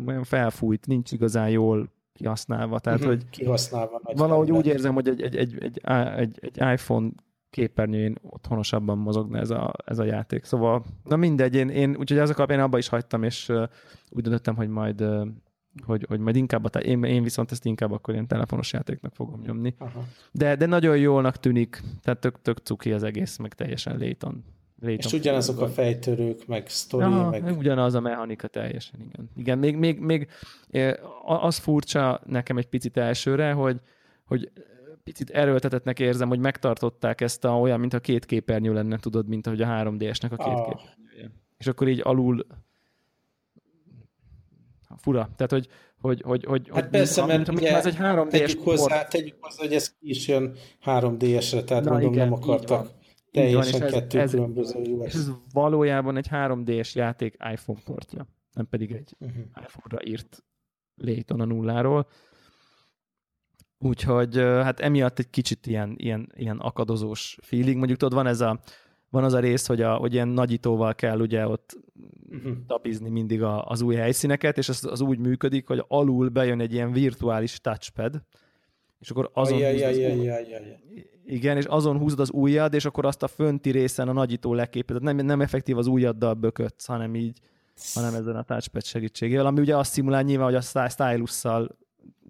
olyan 0.07 0.25
felfújt, 0.25 0.87
nincs 0.87 1.12
igazán 1.12 1.49
jól 1.49 1.93
kihasználva. 2.12 2.78
Tehát, 2.78 2.99
uh-huh, 2.99 3.14
hogy 3.14 3.28
kihasználva 3.31 4.00
valahogy 4.14 4.50
úgy 4.50 4.66
érzem, 4.66 4.95
hogy 4.95 5.09
egy, 5.09 5.23
egy, 5.23 5.37
egy, 5.37 5.59
egy, 5.59 5.81
egy, 6.16 6.38
egy 6.40 6.73
iPhone 6.73 7.11
képernyőjén 7.50 8.14
otthonosabban 8.23 8.99
mozogna 8.99 9.38
ez 9.38 9.50
a, 9.50 9.75
ez 9.85 9.99
a 9.99 10.05
játék. 10.05 10.45
Szóval, 10.45 10.85
na 11.05 11.16
mindegy, 11.16 11.55
én, 11.55 11.69
én 11.69 11.97
úgyhogy 11.99 12.19
ezek 12.19 12.38
alapján 12.38 12.61
abba 12.61 12.78
is 12.78 12.88
hagytam, 12.88 13.23
és 13.23 13.49
uh, 13.49 13.69
úgy 14.11 14.23
döntöttem, 14.23 14.57
hogy 14.57 14.69
majd 14.69 15.00
uh, 15.02 15.26
hogy, 15.85 16.05
hogy 16.09 16.21
majd 16.21 16.37
inkább, 16.37 16.64
a, 16.64 16.78
én, 16.78 17.05
én 17.05 17.23
viszont 17.23 17.52
ezt 17.52 17.64
inkább 17.64 17.93
akkor 17.93 18.14
ilyen 18.14 18.26
telefonos 18.26 18.73
játéknak 18.73 19.14
fogom 19.14 19.40
nyomni. 19.40 19.75
Aha. 19.78 20.05
De, 20.33 20.57
de 20.57 20.66
nagyon 20.66 20.97
jólnak 20.97 21.37
tűnik, 21.37 21.83
tehát 22.02 22.21
tök, 22.21 22.43
tök 22.43 22.59
cuki 22.59 22.93
az 22.93 23.02
egész, 23.02 23.37
meg 23.37 23.55
teljesen 23.55 23.99
Layton 24.80 25.06
és 25.06 25.12
ugyanazok 25.12 25.61
a 25.61 25.68
fejtörők, 25.68 26.47
meg 26.47 26.68
sztori, 26.68 27.04
Aha, 27.04 27.30
meg... 27.30 27.56
Ugyanaz 27.56 27.95
a 27.95 28.00
mechanika 28.00 28.49
teljesen, 28.49 29.00
igen. 29.00 29.30
Igen, 29.37 29.59
még, 29.59 29.76
még, 29.76 29.99
még 29.99 30.28
az 31.25 31.56
furcsa 31.56 32.21
nekem 32.26 32.56
egy 32.56 32.68
picit 32.68 32.97
elsőre, 32.97 33.52
hogy, 33.52 33.80
hogy 34.25 34.50
picit 35.04 35.30
erőltetetnek 35.30 36.00
érzem, 36.00 36.28
hogy 36.28 36.38
megtartották 36.38 37.21
ezt 37.21 37.45
a 37.45 37.59
olyan, 37.59 37.80
mint 37.80 37.95
a 37.95 38.00
két 38.00 38.25
képernyő 38.25 38.73
lenne, 38.73 38.99
tudod, 38.99 39.28
mint 39.28 39.47
ahogy 39.47 39.62
a 39.62 39.66
3D-esnek 39.66 40.30
a 40.30 40.37
két 40.37 40.47
ah. 40.47 40.66
képernyője. 40.66 41.30
És 41.59 41.66
akkor 41.66 41.88
így 41.88 42.00
alul 42.04 42.47
fura. 44.97 45.30
Tehát, 45.37 45.50
hogy, 45.50 45.68
hogy, 46.00 46.23
hogy, 46.23 46.45
hogy 46.45 46.68
hát 46.73 46.88
persze, 46.90 47.25
mint, 47.25 47.47
mert 47.47 47.49
ugye, 47.49 47.76
ez 47.76 47.87
egy 47.87 47.97
3 47.97 48.28
d 48.28 48.30
tegyük 48.30 48.62
hozzá, 48.62 49.04
tegyük 49.04 49.37
hozzá, 49.40 49.62
hogy 49.62 49.73
ez 49.73 49.88
ki 49.88 50.09
is 50.09 50.28
jön 50.28 50.52
3D-esre, 50.85 51.64
tehát 51.64 51.85
Na, 51.85 51.90
mondom, 51.90 52.12
igen, 52.12 52.28
nem 52.28 52.33
akartak 52.33 52.90
Teljesen 53.37 53.81
van, 53.81 53.90
kettő 53.90 54.21
ez, 54.21 54.31
különböző 54.31 55.02
ez, 55.05 55.14
ez 55.14 55.31
valójában 55.52 56.16
egy 56.16 56.28
3D-s 56.31 56.95
játék 56.95 57.37
iPhone 57.52 57.81
portja, 57.85 58.26
nem 58.52 58.69
pedig 58.69 58.93
egy 58.93 59.16
uh-huh. 59.19 59.45
iPhone-ra 59.62 60.07
írt 60.09 60.45
Layton 60.95 61.40
a 61.40 61.45
nulláról. 61.45 62.09
Úgyhogy 63.78 64.37
hát 64.37 64.81
emiatt 64.81 65.19
egy 65.19 65.31
kicsit 65.31 65.66
ilyen, 65.66 65.95
ilyen, 65.97 66.33
ilyen 66.35 66.59
akadozós 66.59 67.38
feeling. 67.43 67.76
Mondjuk 67.76 67.99
tudod, 67.99 68.14
van 68.14 68.26
ez 68.26 68.40
a, 68.40 68.61
van 69.11 69.25
az 69.25 69.33
a 69.33 69.38
rész, 69.38 69.66
hogy, 69.66 69.83
a, 69.83 69.95
hogy 69.95 70.12
ilyen 70.12 70.28
nagyítóval 70.28 70.95
kell 70.95 71.21
ugye 71.21 71.49
ott 71.49 71.78
uh-huh. 72.31 72.52
tapizni 72.66 73.09
mindig 73.09 73.43
a, 73.43 73.64
az 73.64 73.81
új 73.81 73.95
helyszíneket, 73.95 74.59
és 74.59 74.69
az, 74.69 74.85
az 74.85 75.00
úgy 75.00 75.19
működik, 75.19 75.66
hogy 75.66 75.85
alul 75.88 76.28
bejön 76.28 76.61
egy 76.61 76.73
ilyen 76.73 76.93
virtuális 76.93 77.61
touchpad, 77.61 78.23
és 79.07 79.13
akkor 79.13 79.31
azon 79.33 79.59
ajaj, 79.59 79.83
ajaj, 79.83 80.05
ajaj, 80.05 80.45
ajaj. 80.45 80.79
Igen, 81.27 81.57
és 81.57 81.65
azon 81.65 81.99
húzod 81.99 82.21
az 82.21 82.31
ujjad, 82.33 82.75
és 82.75 82.85
akkor 82.85 83.07
azt 83.07 83.23
a 83.23 83.29
fönti 83.29 83.71
részen 83.71 84.09
a 84.09 84.13
nagyító 84.13 84.55
leképed. 84.55 85.03
Nem, 85.03 85.17
nem 85.17 85.41
effektív 85.41 85.79
az 85.79 85.87
ujjaddal 85.87 86.35
bökötsz, 86.35 86.87
hanem 86.87 87.15
így, 87.15 87.39
hanem 87.95 88.15
ezen 88.15 88.37
a 88.37 88.43
touchpad 88.43 88.85
segítségével, 88.85 89.47
ami 89.47 89.61
ugye 89.61 89.77
azt 89.77 89.93
szimulál 89.93 90.23
nyilván, 90.23 90.47
hogy 90.47 90.65
a 90.75 90.89
stylusszal 90.89 91.79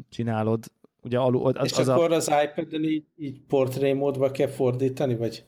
csinálod. 0.08 0.64
Ugye 1.02 1.18
alul, 1.18 1.46
az, 1.46 1.64
és 1.64 1.78
az 1.78 1.88
akkor 1.88 2.12
a... 2.12 2.14
az 2.14 2.32
iPad-en 2.44 2.82
így, 2.82 3.04
így 3.16 3.40
portré 3.48 3.92
módba 3.92 4.30
kell 4.30 4.48
fordítani, 4.48 5.16
vagy? 5.16 5.44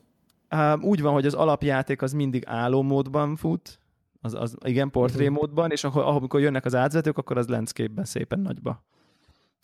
Um, 0.57 0.83
úgy 0.83 1.03
van, 1.03 1.13
hogy 1.13 1.27
az 1.27 1.35
alapjáték 1.35 2.03
az 2.03 2.13
mindig 2.13 2.43
álló 2.47 2.83
módban 2.83 3.37
fut, 3.37 3.81
az, 4.21 4.35
az 4.35 4.57
igen, 4.65 4.91
portré 4.91 5.27
uh-huh. 5.27 5.39
módban, 5.39 5.71
és 5.71 5.85
akkor, 5.85 6.03
amikor 6.03 6.41
jönnek 6.41 6.65
az 6.65 6.75
átvezetők, 6.75 7.19
akkor 7.19 7.39
az 7.39 7.49
landscape-ben 7.49 8.05
szépen 8.05 8.41
nagyba. 8.41 8.87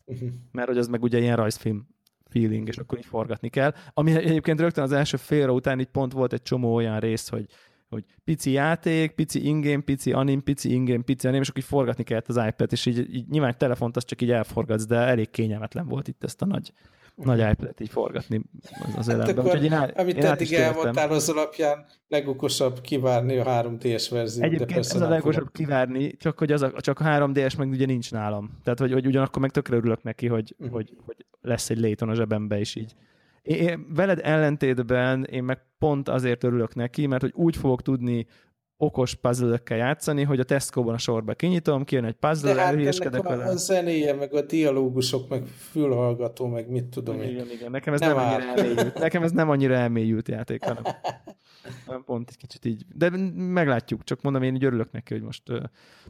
Uh-huh. 0.06 0.28
Mert 0.52 0.68
hogy 0.68 0.78
az 0.78 0.88
meg 0.88 1.02
ugye 1.02 1.18
ilyen 1.18 1.36
rajzfilm 1.36 1.88
feeling, 2.24 2.68
és 2.68 2.76
akkor 2.76 2.98
így 2.98 3.04
forgatni 3.04 3.48
kell. 3.48 3.74
Ami 3.94 4.12
egyébként 4.14 4.60
rögtön 4.60 4.84
az 4.84 4.92
első 4.92 5.16
fél 5.16 5.48
után 5.48 5.80
így 5.80 5.86
pont 5.86 6.12
volt 6.12 6.32
egy 6.32 6.42
csomó 6.42 6.74
olyan 6.74 7.00
rész, 7.00 7.28
hogy 7.28 7.46
hogy 7.88 8.04
pici 8.24 8.50
játék, 8.50 9.12
pici 9.12 9.46
ingame, 9.46 9.82
pici 9.82 10.12
anim, 10.12 10.42
pici 10.42 10.72
ingame, 10.72 11.02
pici 11.02 11.28
anim, 11.28 11.40
és 11.40 11.48
akkor 11.48 11.62
így 11.62 11.68
forgatni 11.68 12.04
kellett 12.04 12.28
az 12.28 12.40
iPad, 12.46 12.72
és 12.72 12.86
így, 12.86 13.14
így 13.14 13.28
nyilván 13.28 13.58
telefont 13.58 13.96
azt 13.96 14.06
csak 14.06 14.22
így 14.22 14.30
elforgatsz, 14.30 14.86
de 14.86 14.96
elég 14.96 15.30
kényelmetlen 15.30 15.86
volt 15.86 16.08
itt 16.08 16.24
ezt 16.24 16.42
a 16.42 16.46
nagy 16.46 16.72
nagy 17.14 17.38
iPad-et 17.38 17.80
így 17.80 17.88
forgatni 17.88 18.42
az, 18.96 19.08
az 19.08 19.16
hát 19.16 19.38
Akkor, 19.38 19.62
én 19.62 19.72
ál, 19.72 19.90
amit 19.96 20.16
én 20.16 20.24
eddig 20.24 20.52
elmondtál 20.52 21.10
az 21.10 21.28
alapján, 21.28 21.84
legokosabb 22.08 22.80
kivárni 22.80 23.36
a 23.36 23.44
3DS 23.44 24.06
verziót. 24.10 24.44
Egyébként 24.44 24.78
ez 24.78 25.00
a 25.00 25.08
legokosabb 25.08 25.52
kivárni, 25.52 26.16
csak 26.16 26.38
hogy 26.38 26.52
az 26.52 26.62
a, 26.62 26.80
csak 26.80 27.00
a 27.00 27.04
3DS 27.04 27.58
meg 27.58 27.68
ugye 27.68 27.86
nincs 27.86 28.12
nálam. 28.12 28.58
Tehát, 28.64 28.78
hogy, 28.78 28.92
hogy 28.92 29.06
ugyanakkor 29.06 29.42
meg 29.42 29.50
tökre 29.50 29.76
örülök 29.76 30.02
neki, 30.02 30.26
hogy, 30.26 30.54
uh-huh. 30.58 30.74
hogy, 30.74 30.96
hogy 31.04 31.16
lesz 31.40 31.70
egy 31.70 31.78
Layton 31.78 32.08
a 32.08 32.14
zsebembe 32.14 32.60
is 32.60 32.74
így. 32.74 32.94
Én, 33.42 33.86
veled 33.94 34.20
ellentétben 34.22 35.24
én 35.24 35.44
meg 35.44 35.58
pont 35.78 36.08
azért 36.08 36.44
örülök 36.44 36.74
neki, 36.74 37.06
mert 37.06 37.22
hogy 37.22 37.32
úgy 37.34 37.56
fogok 37.56 37.82
tudni 37.82 38.26
okos 38.84 39.14
puzzle 39.14 39.60
játszani, 39.68 40.22
hogy 40.22 40.40
a 40.40 40.44
Tesco-ban 40.44 40.94
a 40.94 40.98
sorba 40.98 41.34
kinyitom, 41.34 41.84
kijön 41.84 42.04
egy 42.04 42.14
puzzle, 42.14 42.54
hát 42.54 42.74
ennek 42.74 43.24
a, 43.24 43.28
vele. 43.28 43.44
a 43.44 43.56
zenéje, 43.56 44.14
meg 44.14 44.34
a 44.34 44.42
dialógusok, 44.42 45.28
meg 45.28 45.46
fülhallgató, 45.46 46.46
meg 46.46 46.68
mit 46.68 46.84
tudom 46.84 47.22
igen, 47.22 47.28
én. 47.28 47.50
Igen, 47.50 47.70
nekem 47.70 47.94
ez 47.94 48.00
nem, 48.00 48.16
nem 48.16 48.18
annyira 48.18 48.48
elmélyült. 48.48 48.98
Nekem 48.98 49.22
ez 49.22 49.32
nem 49.32 49.50
annyira 49.50 49.74
elmélyült 49.74 50.28
játék, 50.28 50.64
hanem, 50.64 50.82
hanem 51.86 52.04
pont 52.10 52.28
egy 52.30 52.36
kicsit 52.36 52.64
így. 52.64 52.84
De 52.94 53.10
meglátjuk, 53.34 54.04
csak 54.04 54.22
mondom, 54.22 54.42
én 54.42 54.54
így 54.54 54.64
örülök 54.64 54.92
neki, 54.92 55.12
hogy 55.12 55.22
most, 55.22 55.42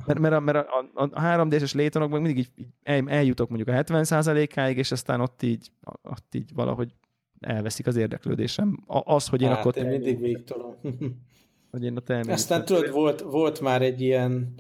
mert, 0.06 0.18
mert 0.18 0.34
a, 0.34 0.40
mert 0.40 0.56
a, 0.56 0.90
a, 0.94 1.02
a 1.02 1.20
3D-es 1.20 1.74
létonokban 1.74 2.20
mindig 2.20 2.38
így 2.38 2.66
el, 2.82 3.08
eljutok 3.08 3.48
mondjuk 3.48 3.68
a 3.68 3.82
70%-áig, 3.82 4.76
és 4.76 4.92
aztán 4.92 5.20
ott 5.20 5.42
így, 5.42 5.70
ott 6.02 6.34
így 6.34 6.54
valahogy 6.54 6.94
elveszik 7.40 7.87
az 7.87 7.96
érdeklődésem. 7.96 8.84
Az, 8.87 9.28
hogy 9.28 9.42
én 9.42 9.48
hát, 9.48 9.58
akkor... 9.58 9.76
én 9.76 9.87
mindig 9.87 10.20
végtelen 10.20 10.76
hogy 11.74 11.84
én 11.84 11.96
a 11.96 12.30
Aztán 12.32 12.64
tudod, 12.64 12.90
volt, 12.90 13.20
volt 13.20 13.60
már 13.60 13.82
egy 13.82 14.00
ilyen 14.00 14.54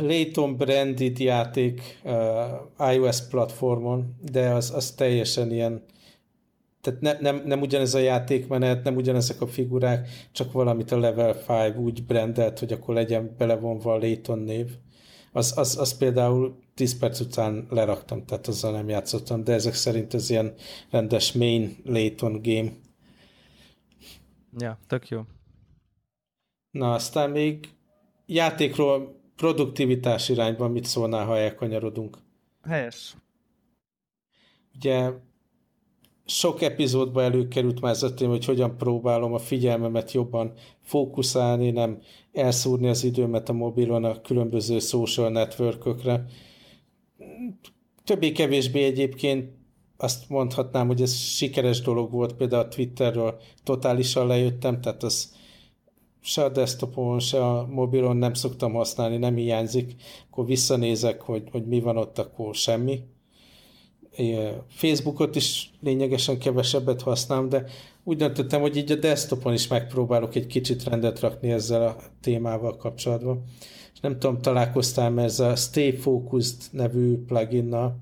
Layton 0.00 0.56
branded 0.56 1.18
játék 1.18 2.00
uh, 2.04 2.92
iOS 2.92 3.28
platformon, 3.28 4.14
de 4.30 4.48
az, 4.48 4.72
az 4.74 4.90
teljesen 4.90 5.52
ilyen 5.52 5.82
tehát 6.80 7.00
ne, 7.00 7.16
nem, 7.20 7.42
nem 7.44 7.60
ugyanez 7.60 7.94
a 7.94 7.98
játékmenet, 7.98 8.84
nem 8.84 8.96
ugyanezek 8.96 9.40
a 9.40 9.46
figurák, 9.46 10.08
csak 10.32 10.52
valamit 10.52 10.90
a 10.90 10.98
Level 10.98 11.36
5 11.68 11.76
úgy 11.76 12.04
brandelt, 12.04 12.58
hogy 12.58 12.72
akkor 12.72 12.94
legyen 12.94 13.34
belevonva 13.38 13.92
a 13.92 13.98
Layton 13.98 14.38
név. 14.38 14.70
Az, 15.32 15.58
az, 15.58 15.78
az 15.78 15.98
például 15.98 16.58
10 16.74 16.98
perc 16.98 17.20
után 17.20 17.66
leraktam, 17.70 18.24
tehát 18.24 18.46
azzal 18.46 18.72
nem 18.72 18.88
játszottam, 18.88 19.44
de 19.44 19.52
ezek 19.52 19.74
szerint 19.74 20.14
ez 20.14 20.30
ilyen 20.30 20.54
rendes 20.90 21.32
main 21.32 21.76
Layton 21.84 22.40
game. 22.42 22.70
Ja, 24.58 24.78
tök 24.86 25.08
jó. 25.08 25.20
Na, 26.70 26.92
aztán 26.92 27.30
még 27.30 27.68
játékról 28.26 29.20
produktivitás 29.36 30.28
irányban 30.28 30.70
mit 30.70 30.84
szólnál, 30.84 31.26
ha 31.26 31.38
elkanyarodunk? 31.38 32.18
Helyes. 32.62 33.16
Ugye 34.74 35.10
sok 36.26 36.62
epizódban 36.62 37.24
előkerült 37.24 37.80
már 37.80 37.92
ez 37.92 38.02
a 38.02 38.14
téma, 38.14 38.30
hogy 38.30 38.44
hogyan 38.44 38.76
próbálom 38.76 39.32
a 39.32 39.38
figyelmemet 39.38 40.12
jobban 40.12 40.52
fókuszálni, 40.80 41.70
nem 41.70 42.00
elszúrni 42.32 42.88
az 42.88 43.04
időmet 43.04 43.48
a 43.48 43.52
mobilon 43.52 44.04
a 44.04 44.20
különböző 44.20 44.78
social 44.78 45.30
networkökre. 45.30 46.24
Többé-kevésbé 48.04 48.84
egyébként 48.84 49.52
azt 49.96 50.28
mondhatnám, 50.28 50.86
hogy 50.86 51.02
ez 51.02 51.14
sikeres 51.14 51.80
dolog 51.80 52.10
volt, 52.10 52.32
például 52.32 52.62
a 52.62 52.68
Twitterről 52.68 53.40
totálisan 53.64 54.26
lejöttem, 54.26 54.80
tehát 54.80 55.02
az 55.02 55.34
se 56.22 56.44
a 56.44 56.48
desktopon, 56.48 57.18
se 57.18 57.46
a 57.46 57.66
mobilon 57.66 58.16
nem 58.16 58.34
szoktam 58.34 58.72
használni, 58.72 59.16
nem 59.16 59.34
hiányzik, 59.34 59.94
akkor 60.30 60.46
visszanézek, 60.46 61.20
hogy, 61.20 61.42
hogy 61.50 61.66
mi 61.66 61.80
van 61.80 61.96
ott, 61.96 62.18
akkor 62.18 62.54
semmi. 62.54 63.00
Facebookot 64.68 65.36
is 65.36 65.70
lényegesen 65.80 66.38
kevesebbet 66.38 67.02
használom, 67.02 67.48
de 67.48 67.64
úgy 68.04 68.16
döntöttem, 68.16 68.60
hogy 68.60 68.76
így 68.76 68.92
a 68.92 68.96
desktopon 68.96 69.52
is 69.52 69.68
megpróbálok 69.68 70.34
egy 70.34 70.46
kicsit 70.46 70.84
rendet 70.84 71.20
rakni 71.20 71.50
ezzel 71.50 71.86
a 71.86 71.96
témával 72.20 72.76
kapcsolatban. 72.76 73.44
És 73.94 74.00
nem 74.00 74.18
tudom, 74.18 74.40
találkoztál 74.40 75.20
ez 75.20 75.40
a 75.40 75.56
Stay 75.56 75.96
Focused 75.96 76.56
nevű 76.70 77.24
pluginnal. 77.24 77.98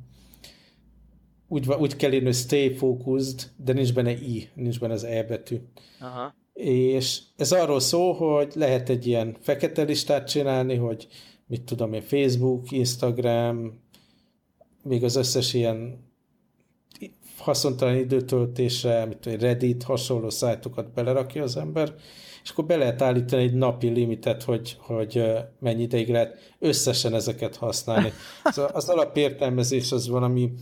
Úgy, 1.49 1.69
úgy 1.69 1.97
kell 1.97 2.13
írni, 2.13 2.27
hogy 2.27 2.35
Stay 2.35 2.75
Focused, 2.75 3.51
de 3.57 3.73
nincs 3.73 3.95
benne 3.95 4.11
i, 4.11 4.49
nincs 4.55 4.81
benne 4.81 4.93
az 4.93 5.05
e 5.05 5.23
betű. 5.23 5.57
Aha 6.01 6.38
és 6.65 7.21
ez 7.37 7.53
arról 7.53 7.81
szól, 7.81 8.15
hogy 8.15 8.53
lehet 8.55 8.89
egy 8.89 9.07
ilyen 9.07 9.37
fekete 9.41 9.83
listát 9.83 10.29
csinálni, 10.29 10.77
hogy 10.77 11.07
mit 11.47 11.63
tudom 11.63 11.93
én, 11.93 12.03
Facebook, 12.03 12.71
Instagram, 12.71 13.81
még 14.83 15.05
az 15.05 15.17
összes 15.17 15.55
ilyen 15.55 16.07
haszontalan 17.39 17.97
időtöltésre, 17.97 19.05
mint 19.05 19.27
egy 19.27 19.41
Reddit, 19.41 19.83
hasonló 19.83 20.31
szájtokat 20.31 20.93
belerakja 20.93 21.43
az 21.43 21.57
ember, 21.57 21.95
és 22.43 22.51
akkor 22.51 22.65
be 22.65 22.77
lehet 22.77 23.03
állítani 23.03 23.43
egy 23.43 23.55
napi 23.55 23.89
limitet, 23.89 24.43
hogy, 24.43 24.77
hogy 24.79 25.23
mennyi 25.59 25.83
ideig 25.83 26.09
lehet 26.09 26.55
összesen 26.59 27.15
ezeket 27.15 27.57
használni. 27.57 28.13
Szóval 28.45 28.71
az 28.71 28.89
alapértelmezés 28.89 29.93
az 29.93 30.09
valami 30.09 30.53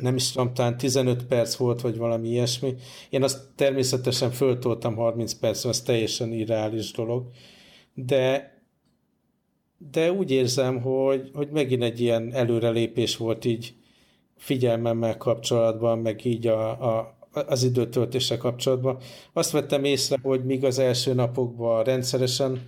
nem 0.00 0.16
is 0.16 0.32
tudom, 0.32 0.54
talán 0.54 0.76
15 0.76 1.24
perc 1.24 1.54
volt, 1.54 1.80
vagy 1.80 1.96
valami 1.96 2.28
ilyesmi. 2.28 2.74
Én 3.10 3.22
azt 3.22 3.48
természetesen 3.54 4.30
föltoltam 4.30 4.94
30 4.94 5.34
perc, 5.34 5.64
az 5.64 5.80
teljesen 5.80 6.32
irreális 6.32 6.92
dolog, 6.92 7.30
de 7.94 8.50
de 9.90 10.12
úgy 10.12 10.30
érzem, 10.30 10.80
hogy, 10.80 11.30
hogy 11.34 11.48
megint 11.50 11.82
egy 11.82 12.00
ilyen 12.00 12.32
előrelépés 12.32 13.16
volt 13.16 13.44
így 13.44 13.74
figyelmemmel 14.36 15.16
kapcsolatban, 15.16 15.98
meg 15.98 16.24
így 16.24 16.46
a, 16.46 16.96
a, 16.96 17.16
az 17.32 17.62
időtöltése 17.62 18.36
kapcsolatban. 18.36 18.98
Azt 19.32 19.50
vettem 19.50 19.84
észre, 19.84 20.18
hogy 20.22 20.44
míg 20.44 20.64
az 20.64 20.78
első 20.78 21.14
napokban 21.14 21.84
rendszeresen 21.84 22.66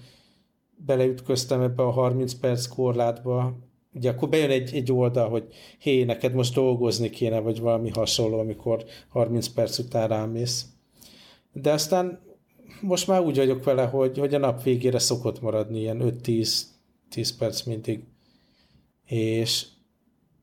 beleütköztem 0.87 1.61
ebbe 1.61 1.83
a 1.83 1.91
30 1.91 2.35
perc 2.35 2.67
korlátba, 2.67 3.57
ugye 3.95 4.11
akkor 4.11 4.29
bejön 4.29 4.51
egy, 4.51 4.75
egy 4.75 4.93
oldal, 4.93 5.29
hogy 5.29 5.45
hé, 5.79 6.05
neked 6.05 6.35
most 6.35 6.55
dolgozni 6.55 7.11
kéne, 7.11 7.39
vagy 7.39 7.61
valami 7.61 7.91
hasonló, 7.91 8.39
amikor 8.39 8.85
30 9.09 9.49
perc 9.49 9.79
után 9.79 10.09
rámész. 10.09 10.67
De 11.53 11.73
aztán 11.73 12.21
most 12.81 13.07
már 13.07 13.21
úgy 13.21 13.37
vagyok 13.37 13.65
vele, 13.65 13.85
hogy, 13.85 14.19
hogy 14.19 14.35
a 14.35 14.39
nap 14.39 14.63
végére 14.63 14.99
szokott 14.99 15.41
maradni 15.41 15.79
ilyen 15.79 16.01
5-10 16.03 16.63
10 17.15 17.37
perc 17.37 17.63
mindig. 17.63 18.05
És 19.07 19.67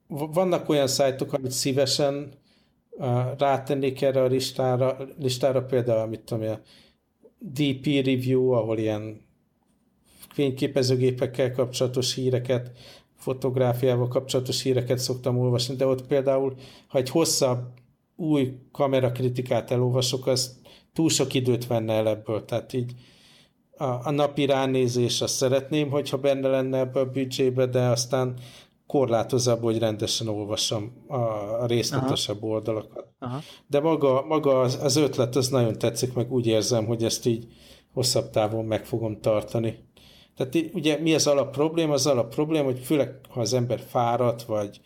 vannak 0.07 0.69
olyan 0.69 0.87
szájtok, 0.87 1.33
amit 1.33 1.51
szívesen 1.51 2.33
uh, 2.91 3.37
rátennék 3.37 4.01
erre 4.01 4.21
a 4.21 4.27
listára, 4.27 4.97
listára 5.19 5.63
például, 5.63 5.99
amit 5.99 6.19
tudom, 6.19 6.49
a 6.49 6.59
DP 7.39 7.85
Review, 7.85 8.49
ahol 8.49 8.77
ilyen 8.77 9.21
fényképezőgépekkel 10.33 11.51
kapcsolatos 11.51 12.13
híreket 12.13 12.71
fotográfiával 13.21 14.07
kapcsolatos 14.07 14.61
híreket 14.61 14.97
szoktam 14.97 15.39
olvasni, 15.39 15.75
de 15.75 15.85
ott 15.85 16.07
például, 16.07 16.53
ha 16.87 16.97
egy 16.97 17.09
hosszabb 17.09 17.59
új 18.15 18.53
kamerakritikát 18.71 19.71
elolvasok, 19.71 20.27
az 20.27 20.59
túl 20.93 21.09
sok 21.09 21.33
időt 21.33 21.67
venne 21.67 21.93
el 21.93 22.07
ebből, 22.07 22.45
tehát 22.45 22.73
így 22.73 22.93
a, 23.77 24.07
a 24.07 24.11
napi 24.11 24.45
ránézés 24.45 25.21
azt 25.21 25.35
szeretném, 25.35 25.89
hogyha 25.89 26.17
benne 26.17 26.47
lenne 26.47 26.77
ebbe 26.77 26.99
a 26.99 27.11
büdzsébe, 27.11 27.65
de 27.65 27.81
aztán 27.81 28.33
korlátozza, 28.87 29.55
hogy 29.55 29.79
rendesen 29.79 30.27
olvassam 30.27 31.05
a 31.59 31.65
részletesebb 31.65 32.43
Aha. 32.43 32.53
oldalakat. 32.53 33.07
Aha. 33.19 33.39
De 33.67 33.79
maga, 33.79 34.25
maga 34.27 34.59
az, 34.59 34.79
az 34.81 34.95
ötlet 34.95 35.35
az 35.35 35.49
nagyon 35.49 35.77
tetszik, 35.77 36.13
meg 36.13 36.31
úgy 36.31 36.47
érzem, 36.47 36.85
hogy 36.85 37.03
ezt 37.03 37.25
így 37.25 37.47
hosszabb 37.93 38.29
távon 38.29 38.65
meg 38.65 38.85
fogom 38.85 39.21
tartani. 39.21 39.77
Tehát 40.47 40.73
ugye 40.73 40.97
mi 40.97 41.13
az 41.13 41.27
alap 41.27 41.51
probléma? 41.51 41.93
Az 41.93 42.07
alap 42.07 42.33
probléma, 42.33 42.65
hogy 42.65 42.79
főleg 42.79 43.19
ha 43.29 43.39
az 43.39 43.53
ember 43.53 43.79
fáradt, 43.79 44.43
vagy, 44.43 44.81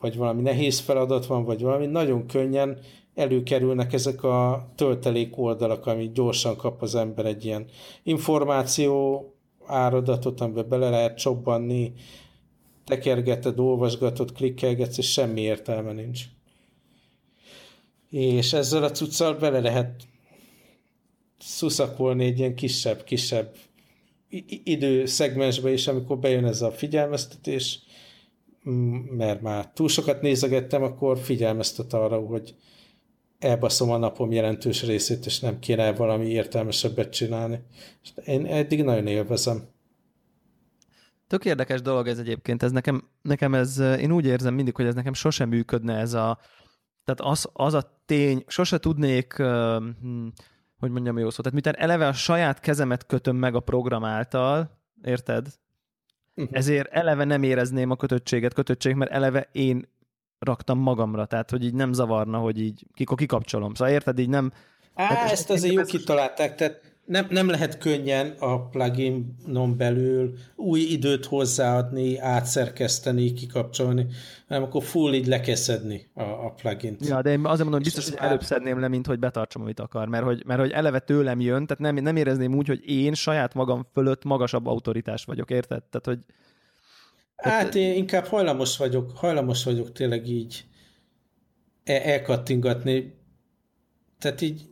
vagy 0.00 0.16
valami 0.16 0.42
nehéz 0.42 0.78
feladat 0.78 1.26
van, 1.26 1.44
vagy 1.44 1.62
valami, 1.62 1.86
nagyon 1.86 2.26
könnyen 2.26 2.78
előkerülnek 3.14 3.92
ezek 3.92 4.22
a 4.22 4.68
töltelék 4.76 5.38
oldalak, 5.38 5.86
amit 5.86 6.12
gyorsan 6.12 6.56
kap 6.56 6.82
az 6.82 6.94
ember 6.94 7.26
egy 7.26 7.44
ilyen 7.44 7.66
információ 8.02 9.26
áradatot, 9.66 10.40
amiben 10.40 10.68
bele 10.68 10.90
lehet 10.90 11.18
csobbanni, 11.18 11.92
tekergeted, 12.84 13.58
olvasgatod, 13.58 14.32
klikkelgetsz, 14.32 14.98
és 14.98 15.12
semmi 15.12 15.40
értelme 15.40 15.92
nincs. 15.92 16.22
És 18.10 18.52
ezzel 18.52 18.82
a 18.82 18.90
cuccal 18.90 19.34
bele 19.34 19.60
lehet 19.60 20.02
szuszakolni 21.38 22.24
egy 22.24 22.38
ilyen 22.38 22.54
kisebb, 22.54 23.04
kisebb 23.04 23.54
időszegmensbe 24.64 25.72
is, 25.72 25.86
amikor 25.86 26.18
bejön 26.18 26.44
ez 26.44 26.62
a 26.62 26.70
figyelmeztetés, 26.70 27.78
mert 29.16 29.40
már 29.40 29.70
túl 29.72 29.88
sokat 29.88 30.22
nézegettem, 30.22 30.82
akkor 30.82 31.18
figyelmeztet 31.18 31.92
arra, 31.92 32.18
hogy 32.18 32.54
elbaszom 33.38 33.90
a 33.90 33.96
napom 33.96 34.32
jelentős 34.32 34.82
részét, 34.82 35.26
és 35.26 35.40
nem 35.40 35.58
kéne 35.58 35.92
valami 35.92 36.26
értelmesebbet 36.26 37.12
csinálni. 37.12 37.60
Én 38.24 38.46
eddig 38.46 38.84
nagyon 38.84 39.06
élvezem. 39.06 39.68
Tök 41.26 41.44
érdekes 41.44 41.82
dolog 41.82 42.06
ez 42.06 42.18
egyébként, 42.18 42.62
ez 42.62 42.72
nekem, 42.72 43.08
nekem 43.22 43.54
ez, 43.54 43.78
én 43.78 44.12
úgy 44.12 44.26
érzem 44.26 44.54
mindig, 44.54 44.76
hogy 44.76 44.86
ez 44.86 44.94
nekem 44.94 45.12
sosem 45.12 45.48
működne 45.48 45.96
ez 45.96 46.12
a, 46.12 46.38
tehát 47.04 47.32
az, 47.32 47.48
az 47.52 47.74
a 47.74 48.00
tény, 48.06 48.44
sose 48.46 48.78
tudnék, 48.78 49.34
hm, 49.36 50.26
hogy 50.82 50.90
mondjam 50.90 51.18
jó 51.18 51.30
szót, 51.30 51.44
tehát 51.44 51.52
miután 51.52 51.76
eleve 51.76 52.06
a 52.06 52.12
saját 52.12 52.60
kezemet 52.60 53.06
kötöm 53.06 53.36
meg 53.36 53.54
a 53.54 53.60
program 53.60 54.04
által, 54.04 54.70
érted? 55.02 55.46
Uh-huh. 56.34 56.56
Ezért 56.56 56.92
eleve 56.92 57.24
nem 57.24 57.42
érezném 57.42 57.90
a 57.90 57.96
kötöttséget, 57.96 58.54
kötöttség, 58.54 58.94
mert 58.94 59.10
eleve 59.10 59.48
én 59.52 59.88
raktam 60.38 60.78
magamra, 60.78 61.26
tehát 61.26 61.50
hogy 61.50 61.64
így 61.64 61.74
nem 61.74 61.92
zavarna, 61.92 62.38
hogy 62.38 62.60
így 62.60 62.86
kikapcsolom. 63.16 63.74
Szóval 63.74 63.92
érted, 63.92 64.18
így 64.18 64.28
nem... 64.28 64.52
Á, 64.94 65.30
ezt 65.30 65.50
azért 65.50 65.74
jó 65.74 65.82
kitalálták, 65.82 66.54
tehát 66.54 66.91
nem, 67.04 67.26
nem 67.30 67.48
lehet 67.48 67.78
könnyen 67.78 68.34
a 68.38 68.68
pluginon 68.68 69.76
belül 69.76 70.34
új 70.56 70.80
időt 70.80 71.26
hozzáadni, 71.26 72.18
átszerkeszteni, 72.18 73.32
kikapcsolni, 73.32 74.06
hanem 74.48 74.62
akkor 74.62 74.82
full 74.82 75.12
így 75.12 75.26
lekeszedni 75.26 76.10
a, 76.14 76.22
a 76.22 76.54
plugin-t. 76.56 77.06
Ja, 77.06 77.22
de 77.22 77.30
én 77.30 77.38
azért 77.38 77.48
mondom, 77.48 77.72
hogy 77.72 77.82
biztos, 77.82 78.08
hogy 78.08 78.18
előbb 78.18 78.42
szedném 78.42 78.80
le, 78.80 78.88
mint 78.88 79.06
hogy 79.06 79.18
betartsam, 79.18 79.62
amit 79.62 79.80
akar, 79.80 80.08
mert 80.08 80.24
hogy, 80.24 80.42
mert 80.46 80.60
hogy 80.60 80.70
eleve 80.70 80.98
tőlem 80.98 81.40
jön, 81.40 81.66
tehát 81.66 81.94
nem, 81.94 82.04
nem 82.04 82.16
érezném 82.16 82.54
úgy, 82.54 82.66
hogy 82.66 82.88
én 82.88 83.14
saját 83.14 83.54
magam 83.54 83.86
fölött 83.92 84.24
magasabb 84.24 84.66
autoritás 84.66 85.24
vagyok, 85.24 85.50
érted? 85.50 85.82
Tehát, 85.82 86.06
hogy 86.06 86.18
Hát 87.36 87.74
én 87.74 87.96
inkább 87.96 88.24
hajlamos 88.26 88.76
vagyok, 88.76 89.10
hajlamos 89.16 89.64
vagyok 89.64 89.92
tényleg 89.92 90.28
így 90.28 90.64
elkattingatni. 91.84 93.14
Tehát 94.18 94.40
így 94.40 94.71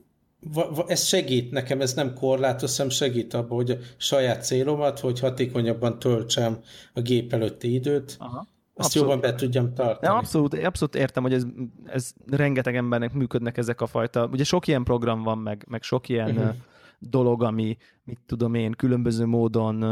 ez 0.86 1.04
segít 1.04 1.50
nekem, 1.50 1.80
ez 1.80 1.94
nem 1.94 2.14
korlátoz, 2.14 2.76
hanem 2.76 2.90
segít 2.90 3.34
abban, 3.34 3.56
hogy 3.56 3.70
a 3.70 3.76
saját 3.96 4.44
célomat, 4.44 5.00
hogy 5.00 5.20
hatékonyabban 5.20 5.98
töltsem 5.98 6.58
a 6.92 7.00
gép 7.00 7.32
előtti 7.32 7.74
időt, 7.74 8.16
Aha. 8.18 8.38
azt 8.38 8.86
abszolút. 8.86 9.08
jobban 9.08 9.30
be 9.30 9.36
tudjam 9.36 9.74
tartani. 9.74 9.98
De 10.00 10.08
abszolút, 10.08 10.54
abszolút 10.54 10.94
értem, 10.94 11.22
hogy 11.22 11.32
ez, 11.32 11.44
ez 11.84 12.12
rengeteg 12.26 12.76
embernek 12.76 13.12
működnek 13.12 13.56
ezek 13.56 13.80
a 13.80 13.86
fajta, 13.86 14.28
ugye 14.32 14.44
sok 14.44 14.66
ilyen 14.66 14.84
program 14.84 15.22
van, 15.22 15.38
meg, 15.38 15.64
meg 15.68 15.82
sok 15.82 16.08
ilyen 16.08 16.36
uh-huh. 16.36 16.54
dolog, 16.98 17.42
ami, 17.42 17.76
mit 18.04 18.18
tudom 18.26 18.54
én, 18.54 18.72
különböző 18.72 19.26
módon 19.26 19.84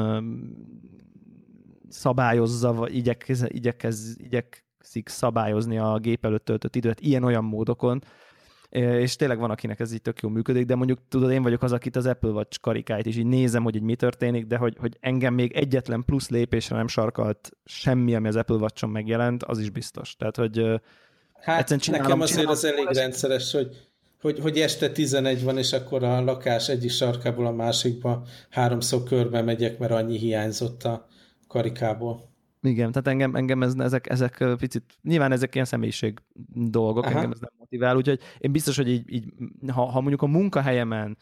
szabályozza, 1.89 2.73
vagy 2.73 2.97
igyekez, 2.97 3.45
igyekez, 3.49 4.17
igyekszik 4.19 5.09
szabályozni 5.09 5.79
a 5.79 5.99
gép 5.99 6.25
előtt 6.25 6.45
töltött 6.45 6.77
időt 6.77 7.01
ilyen-olyan 7.01 7.45
módokon, 7.45 8.03
és 8.70 9.16
tényleg 9.16 9.38
van, 9.38 9.50
akinek 9.50 9.81
ez 9.81 9.92
így 9.92 10.02
tök 10.02 10.20
jó 10.20 10.28
működik, 10.28 10.66
de 10.66 10.74
mondjuk 10.74 10.98
tudod, 11.09 11.31
én 11.31 11.42
vagyok 11.42 11.62
az, 11.62 11.72
akit 11.72 11.96
az 11.96 12.07
Apple 12.07 12.31
Watch 12.31 12.61
karikáit, 12.61 13.07
és 13.07 13.16
így 13.16 13.26
nézem, 13.26 13.62
hogy 13.62 13.76
így 13.76 13.83
mi 13.83 13.96
történik, 13.96 14.46
de 14.46 14.57
hogy, 14.57 14.76
hogy 14.81 14.96
engem 15.00 15.35
még 15.35 15.52
egyetlen 15.52 16.04
plusz 16.04 16.28
lépésre 16.28 16.76
nem 16.76 16.88
sarkalt 16.88 17.50
semmi, 17.64 18.14
ami 18.14 18.28
az 18.28 18.37
Apple 18.37 18.57
Watch-on 18.57 18.90
megjelent, 18.90 19.42
az 19.42 19.59
is 19.59 19.70
biztos. 19.70 20.16
Tehát, 20.16 20.37
hogy 20.37 20.81
Hát 21.40 21.78
csinálom, 21.78 22.07
nekem 22.07 22.20
azért 22.20 22.38
csinálom, 22.38 22.50
az 22.50 22.64
elég 22.64 22.88
rendszeres, 22.88 23.52
hogy, 23.52 23.76
hogy, 24.20 24.38
hogy 24.38 24.59
este 24.59 24.90
11 24.90 25.44
van, 25.44 25.59
és 25.59 25.72
akkor 25.72 26.04
a 26.04 26.20
lakás 26.20 26.68
egyik 26.68 26.90
sarkából 26.90 27.46
a 27.46 27.52
másikba 27.52 28.22
háromszor 28.50 29.02
körbe 29.02 29.42
megyek, 29.42 29.78
mert 29.78 29.92
annyi 29.92 30.18
hiányzott 30.18 30.85
a 30.85 31.07
karikából. 31.48 32.28
Igen, 32.62 32.92
tehát 32.92 33.09
engem, 33.09 33.35
engem 33.35 33.62
ez, 33.62 33.75
ezek, 33.79 34.11
ezek 34.11 34.44
picit, 34.59 34.85
nyilván 35.03 35.33
ezek 35.33 35.55
ilyen 35.55 35.66
személyiség 35.66 36.18
dolgok, 36.55 37.05
Aha. 37.05 37.14
engem 37.14 37.31
ez 37.31 37.40
nem 37.40 37.51
motivál, 37.59 37.97
úgyhogy 37.97 38.21
én 38.38 38.53
biztos, 38.53 38.77
hogy 38.77 38.88
így, 38.88 39.12
így 39.12 39.25
ha, 39.73 39.85
ha 39.85 40.01
mondjuk 40.01 40.23
a 40.23 40.27
munkahelyemen 40.27 41.16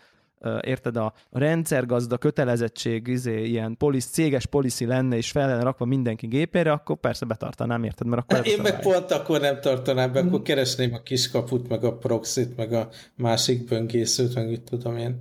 érted, 0.61 0.96
a 0.96 1.12
rendszergazda 1.31 2.18
kötelezettség, 2.18 3.07
izé, 3.07 3.44
ilyen 3.44 3.77
polisz, 3.77 4.07
céges 4.07 4.46
policy 4.46 4.87
lenne, 4.87 5.16
és 5.16 5.31
fel 5.31 5.49
lenne 5.49 5.62
rakva 5.62 5.85
mindenki 5.85 6.27
gépére, 6.27 6.72
akkor 6.72 6.96
persze 6.96 7.25
betartanám, 7.25 7.85
érted? 7.85 8.07
Mert 8.07 8.22
akkor 8.22 8.46
Én 8.46 8.61
meg 8.62 8.81
pont 8.81 9.11
akkor 9.11 9.40
nem 9.40 9.61
tartanám 9.61 10.12
be, 10.12 10.20
akkor 10.20 10.42
keresném 10.42 10.94
a 10.94 11.03
kiskaput, 11.03 11.68
meg 11.68 11.85
a 11.85 11.96
proxit, 11.96 12.57
meg 12.57 12.72
a 12.72 12.88
másik 13.16 13.68
böngészőt, 13.68 14.35
meg 14.35 14.49
mit 14.49 14.62
tudom 14.62 14.96
én. 14.96 15.18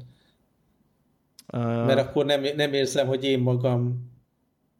Uh... 1.53 1.85
Mert 1.85 1.99
akkor 1.99 2.25
nem, 2.25 2.41
nem 2.55 2.73
érzem, 2.73 3.07
hogy 3.07 3.23
én 3.23 3.39
magam 3.39 4.13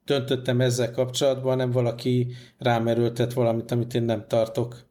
döntöttem 0.05 0.61
ezzel 0.61 0.91
kapcsolatban, 0.91 1.57
nem 1.57 1.71
valaki 1.71 2.27
rámerültet 2.57 3.33
valamit, 3.33 3.71
amit 3.71 3.93
én 3.93 4.03
nem 4.03 4.25
tartok 4.27 4.85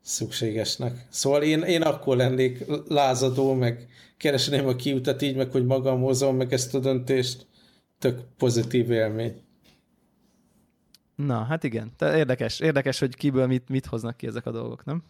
szükségesnek. 0.00 1.06
Szóval 1.10 1.42
én, 1.42 1.62
én 1.62 1.82
akkor 1.82 2.16
lennék 2.16 2.64
lázadó, 2.88 3.52
meg 3.52 3.88
keresném 4.16 4.66
a 4.66 4.76
kiutat 4.76 5.22
így, 5.22 5.36
meg 5.36 5.50
hogy 5.50 5.66
magam 5.66 6.00
hozom 6.00 6.36
meg 6.36 6.52
ezt 6.52 6.74
a 6.74 6.78
döntést. 6.78 7.46
Tök 7.98 8.20
pozitív 8.36 8.90
élmény. 8.90 9.42
Na, 11.14 11.42
hát 11.42 11.64
igen. 11.64 11.92
Te 11.96 12.16
érdekes, 12.16 12.60
érdekes, 12.60 12.98
hogy 12.98 13.14
kiből 13.14 13.46
mit, 13.46 13.68
mit 13.68 13.86
hoznak 13.86 14.16
ki 14.16 14.26
ezek 14.26 14.46
a 14.46 14.50
dolgok, 14.50 14.84
nem? 14.84 15.02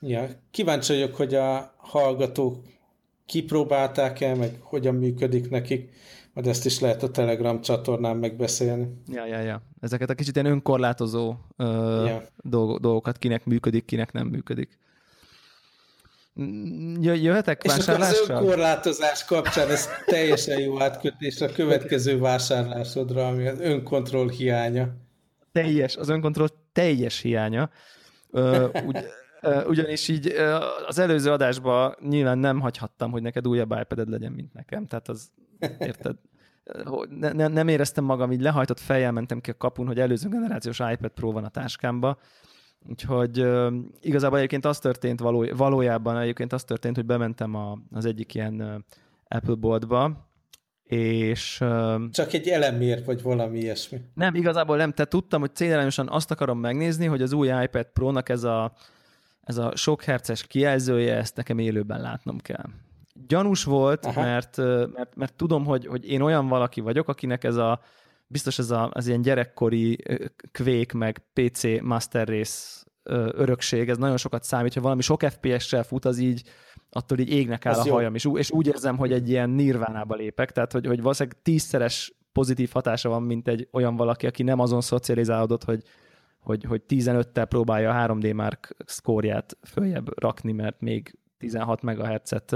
Ja, 0.00 0.28
kíváncsi 0.50 0.92
vagyok, 0.92 1.14
hogy 1.14 1.34
a 1.34 1.74
hallgatók 1.76 2.64
kipróbálták-e, 3.26 4.34
meg 4.34 4.56
hogyan 4.60 4.94
működik 4.94 5.50
nekik. 5.50 5.90
Majd 6.36 6.48
ezt 6.48 6.64
is 6.64 6.80
lehet 6.80 7.02
a 7.02 7.10
Telegram 7.10 7.60
csatornán 7.60 8.16
megbeszélni. 8.16 8.88
Ja, 9.12 9.26
ja, 9.26 9.40
ja. 9.40 9.62
Ezeket 9.80 10.10
a 10.10 10.14
kicsit 10.14 10.34
ilyen 10.34 10.46
önkorlátozó 10.46 11.34
ö, 11.56 12.04
ja. 12.04 12.22
dolgokat 12.78 13.18
kinek 13.18 13.44
működik, 13.44 13.84
kinek 13.84 14.12
nem 14.12 14.26
működik. 14.26 14.78
Jöhetek 17.00 17.66
vásárlásra? 17.66 18.14
És 18.14 18.20
az 18.20 18.28
önkorlátozás 18.28 19.24
kapcsán 19.24 19.70
ez 19.70 19.88
teljesen 20.06 20.60
jó 20.60 20.80
átkötés 20.80 21.40
a 21.40 21.52
következő 21.52 22.18
vásárlásodra, 22.18 23.26
ami 23.26 23.46
az 23.46 23.60
önkontroll 23.60 24.30
hiánya. 24.30 24.88
Teljes, 25.52 25.96
az 25.96 26.08
önkontroll 26.08 26.48
teljes 26.72 27.20
hiánya. 27.20 27.70
Ö, 28.30 28.68
ugy, 28.86 28.96
ugyanis 29.66 30.08
így 30.08 30.34
az 30.86 30.98
előző 30.98 31.30
adásban 31.30 31.96
nyilván 32.08 32.38
nem 32.38 32.60
hagyhattam, 32.60 33.10
hogy 33.10 33.22
neked 33.22 33.48
újabb 33.48 33.74
ipad 33.80 34.08
legyen, 34.08 34.32
mint 34.32 34.52
nekem. 34.52 34.86
Tehát 34.86 35.08
az 35.08 35.30
Érted? 35.78 36.16
Ne, 37.08 37.32
ne, 37.32 37.48
nem 37.48 37.68
éreztem 37.68 38.04
magam, 38.04 38.32
így 38.32 38.40
lehajtott 38.40 38.80
fejjel 38.80 39.12
mentem 39.12 39.40
ki 39.40 39.50
a 39.50 39.56
kapun, 39.56 39.86
hogy 39.86 40.00
előző 40.00 40.28
generációs 40.28 40.78
iPad 40.78 41.10
Pro 41.10 41.32
van 41.32 41.44
a 41.44 41.48
táskámba, 41.48 42.18
Úgyhogy 42.88 43.40
uh, 43.40 43.74
igazából 44.00 44.38
egyébként 44.38 44.64
az 44.64 44.78
történt 44.78 45.20
való, 45.20 45.46
valójában 45.56 46.18
egyébként 46.18 46.52
az 46.52 46.64
történt, 46.64 46.96
hogy 46.96 47.06
bementem 47.06 47.54
a, 47.54 47.78
az 47.90 48.04
egyik 48.04 48.34
ilyen 48.34 48.84
Apple 49.28 49.54
boltba, 49.54 50.28
és... 50.82 51.60
Uh, 51.60 52.10
Csak 52.10 52.32
egy 52.32 52.48
elemér, 52.48 53.04
vagy 53.04 53.22
valami 53.22 53.58
ilyesmi. 53.58 54.00
Nem, 54.14 54.34
igazából 54.34 54.76
nem. 54.76 54.92
Tehát 54.92 55.10
tudtam, 55.10 55.40
hogy 55.40 55.54
célirányosan 55.54 56.08
azt 56.08 56.30
akarom 56.30 56.58
megnézni, 56.58 57.06
hogy 57.06 57.22
az 57.22 57.32
új 57.32 57.48
iPad 57.62 57.86
Pro-nak 57.92 58.28
ez 58.28 58.44
a, 58.44 58.72
ez 59.42 59.56
a 59.56 59.76
sok 59.76 60.02
herces 60.02 60.46
kijelzője, 60.46 61.16
ezt 61.16 61.36
nekem 61.36 61.58
élőben 61.58 62.00
látnom 62.00 62.38
kell 62.38 62.64
gyanús 63.26 63.64
volt, 63.64 64.14
mert, 64.14 64.56
mert, 64.92 65.16
mert 65.16 65.34
tudom, 65.34 65.64
hogy, 65.64 65.86
hogy 65.86 66.10
én 66.10 66.20
olyan 66.20 66.48
valaki 66.48 66.80
vagyok, 66.80 67.08
akinek 67.08 67.44
ez 67.44 67.56
a 67.56 67.80
biztos 68.26 68.58
ez 68.58 68.70
a, 68.70 68.90
az 68.92 69.06
ilyen 69.06 69.22
gyerekkori 69.22 69.98
kvék 70.52 70.92
meg 70.92 71.22
PC 71.32 71.62
Master 71.82 72.28
Race 72.28 72.84
örökség, 73.32 73.88
ez 73.88 73.96
nagyon 73.96 74.16
sokat 74.16 74.44
számít, 74.44 74.72
hogy 74.72 74.82
valami 74.82 75.02
sok 75.02 75.22
FPS-sel 75.22 75.82
fut, 75.82 76.04
az 76.04 76.18
így 76.18 76.42
attól 76.90 77.18
így 77.18 77.30
égnek 77.30 77.66
áll 77.66 77.72
az 77.72 77.78
a 77.78 77.86
jó. 77.86 77.94
hajam, 77.94 78.14
és, 78.14 78.28
és 78.34 78.50
úgy 78.50 78.66
érzem, 78.66 78.96
hogy 78.96 79.12
egy 79.12 79.28
ilyen 79.28 79.50
nirvánába 79.50 80.14
lépek, 80.14 80.52
tehát 80.52 80.72
hogy, 80.72 80.86
hogy 80.86 81.00
valószínűleg 81.00 81.42
tízszeres 81.42 82.14
pozitív 82.32 82.70
hatása 82.72 83.08
van, 83.08 83.22
mint 83.22 83.48
egy 83.48 83.68
olyan 83.72 83.96
valaki, 83.96 84.26
aki 84.26 84.42
nem 84.42 84.60
azon 84.60 84.80
szocializálódott, 84.80 85.64
hogy, 85.64 85.82
hogy, 86.40 86.64
hogy 86.64 86.82
15-tel 86.88 87.46
próbálja 87.48 87.90
a 87.90 88.06
3D 88.06 88.34
Mark 88.34 88.76
szkórját 88.84 89.56
följebb 89.62 90.18
rakni, 90.18 90.52
mert 90.52 90.80
még 90.80 91.18
16 91.38 91.82
MHz-et... 91.82 92.50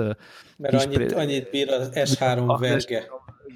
Mert 0.56 0.84
annyit, 0.84 1.12
annyit 1.12 1.50
bír 1.50 1.68
az 1.68 1.90
S3 1.94 2.56
verge. 2.58 3.08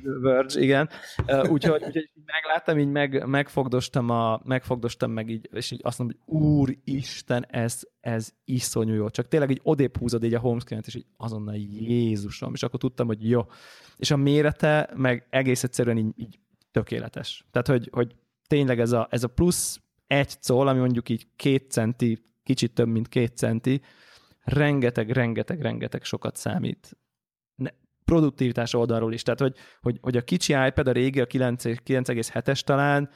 Verge, 0.02 0.60
igen. 0.60 0.88
Úgyhogy, 1.26 1.82
úgyhogy 1.84 2.10
megláttam, 2.24 2.78
így 2.78 2.90
meg, 2.90 3.26
megfogdostam, 3.26 4.10
a, 4.10 4.40
megfogdostam 4.44 5.10
meg 5.10 5.28
így, 5.28 5.48
és 5.52 5.70
így 5.70 5.80
azt 5.82 5.98
mondom, 5.98 6.18
hogy 6.24 6.36
úristen, 6.36 7.46
ez, 7.50 7.80
ez 8.00 8.28
iszonyú 8.44 8.94
jó. 8.94 9.10
Csak 9.10 9.28
tényleg 9.28 9.50
így 9.50 9.60
odébb 9.62 9.96
húzod 9.96 10.24
így 10.24 10.34
a 10.34 10.38
homescreen-et, 10.38 10.86
és 10.86 10.94
így 10.94 11.06
azonnal 11.16 11.54
Jézusom, 11.54 12.52
és 12.54 12.62
akkor 12.62 12.80
tudtam, 12.80 13.06
hogy 13.06 13.28
jó. 13.28 13.46
És 13.96 14.10
a 14.10 14.16
mérete 14.16 14.90
meg 14.94 15.26
egész 15.30 15.62
egyszerűen 15.62 15.98
így, 15.98 16.12
így 16.16 16.38
tökéletes. 16.70 17.46
Tehát, 17.50 17.66
hogy, 17.66 17.88
hogy 17.92 18.14
tényleg 18.46 18.80
ez 18.80 18.92
a, 18.92 19.08
ez 19.10 19.24
a 19.24 19.28
plusz 19.28 19.80
egy 20.06 20.38
col, 20.46 20.68
ami 20.68 20.78
mondjuk 20.78 21.08
így 21.08 21.26
két 21.36 21.70
centi, 21.70 22.24
kicsit 22.42 22.74
több, 22.74 22.88
mint 22.88 23.08
két 23.08 23.36
centi, 23.36 23.80
rengeteg, 24.44 25.10
rengeteg, 25.10 25.60
rengeteg 25.60 26.04
sokat 26.04 26.36
számít 26.36 26.96
produktivitás 28.04 28.74
oldalról 28.74 29.12
is. 29.12 29.22
Tehát, 29.22 29.40
hogy, 29.40 29.56
hogy, 29.80 29.98
hogy 30.00 30.16
a 30.16 30.22
kicsi 30.22 30.52
iPad, 30.66 30.88
a 30.88 30.92
régi, 30.92 31.20
a 31.20 31.26
9,7-es 31.26 32.60
talán, 32.60 33.10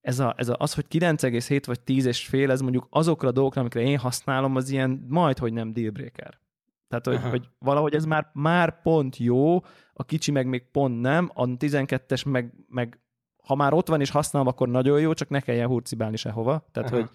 ez, 0.00 0.18
a, 0.18 0.34
ez 0.36 0.48
a, 0.48 0.56
az, 0.58 0.74
hogy 0.74 0.84
9,7 0.90 1.62
vagy 1.66 1.80
10 1.80 2.06
és 2.06 2.26
fél, 2.26 2.50
ez 2.50 2.60
mondjuk 2.60 2.86
azokra 2.90 3.28
a 3.28 3.32
dolgokra, 3.32 3.60
amikre 3.60 3.80
én 3.80 3.98
használom, 3.98 4.56
az 4.56 4.70
ilyen 4.70 5.04
majd, 5.08 5.38
hogy 5.38 5.52
nem 5.52 5.72
dealbreaker. 5.72 6.40
Tehát, 6.88 7.06
hogy, 7.06 7.30
hogy 7.30 7.48
valahogy 7.58 7.94
ez 7.94 8.04
már, 8.04 8.30
már 8.32 8.82
pont 8.82 9.16
jó, 9.16 9.60
a 9.92 10.04
kicsi 10.04 10.30
meg 10.30 10.46
még 10.46 10.70
pont 10.70 11.00
nem, 11.00 11.30
a 11.34 11.46
12-es 11.46 12.30
meg, 12.30 12.54
meg 12.68 13.00
ha 13.42 13.54
már 13.54 13.72
ott 13.72 13.88
van 13.88 14.00
és 14.00 14.10
használom, 14.10 14.48
akkor 14.48 14.68
nagyon 14.68 15.00
jó, 15.00 15.12
csak 15.12 15.28
ne 15.28 15.40
kelljen 15.40 15.68
hurcibálni 15.68 16.16
sehova. 16.16 16.68
Tehát, 16.72 16.90
Aha. 16.90 17.00
hogy 17.00 17.10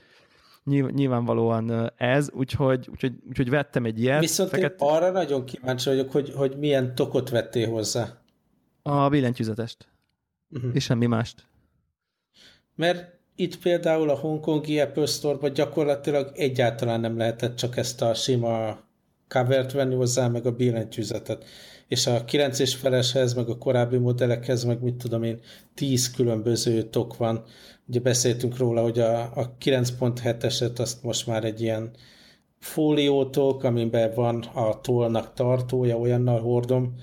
nyilvánvalóan 0.64 1.92
ez, 1.98 2.32
úgyhogy, 2.32 2.88
úgyhogy, 2.92 3.14
úgyhogy 3.30 3.50
vettem 3.50 3.86
egy 3.86 4.00
ilyet. 4.00 4.20
Viszont 4.20 4.50
fekete... 4.50 4.86
én 4.86 4.92
arra 4.92 5.12
nagyon 5.12 5.46
kíváncsi 5.46 5.90
vagyok, 5.90 6.12
hogy, 6.12 6.34
hogy 6.36 6.58
milyen 6.58 6.96
tokot 6.96 7.30
vettél 7.30 7.70
hozzá. 7.70 8.22
A 8.82 9.10
billentyűzetest. 9.10 9.88
Uh-huh. 10.50 10.72
És 10.74 10.84
semmi 10.84 11.06
mást. 11.06 11.46
Mert 12.76 13.20
itt 13.36 13.58
például 13.58 14.10
a 14.10 14.16
hongkongi 14.16 14.80
Apple 14.80 15.06
Store-ban 15.06 15.54
gyakorlatilag 15.54 16.32
egyáltalán 16.36 17.00
nem 17.00 17.18
lehetett 17.18 17.56
csak 17.56 17.78
ezt 17.78 18.02
a 18.02 18.14
sima 18.14 18.80
covert 19.28 19.72
venni 19.72 19.96
hozzá, 19.96 20.28
meg 20.28 20.46
a 20.46 20.52
billentyűzetet. 20.52 21.46
És 21.92 22.08
a 22.08 22.26
9 22.26 22.60
és 22.60 22.76
feleshez, 22.76 23.34
meg 23.34 23.50
a 23.50 23.58
korábbi 23.58 23.98
modellekhez, 23.98 24.64
meg 24.64 24.82
mit 24.82 24.96
tudom 24.96 25.24
én, 25.24 25.40
10 25.74 26.12
különböző 26.12 26.84
tok 26.84 27.18
van, 27.18 27.44
Ugye 27.92 28.00
beszéltünk 28.00 28.58
róla, 28.58 28.82
hogy 28.82 29.00
a, 29.00 29.22
a 29.22 29.58
9.7-eset 29.58 30.80
azt 30.80 31.04
most 31.04 31.28
már 31.28 31.44
egy 31.44 31.62
ilyen 31.62 31.92
fóliótok, 32.60 33.64
amiben 33.64 34.14
van 34.16 34.42
a 34.42 34.82
tollnak 34.82 35.34
tartója, 35.34 35.98
olyannal 35.98 36.40
hordom, 36.40 36.96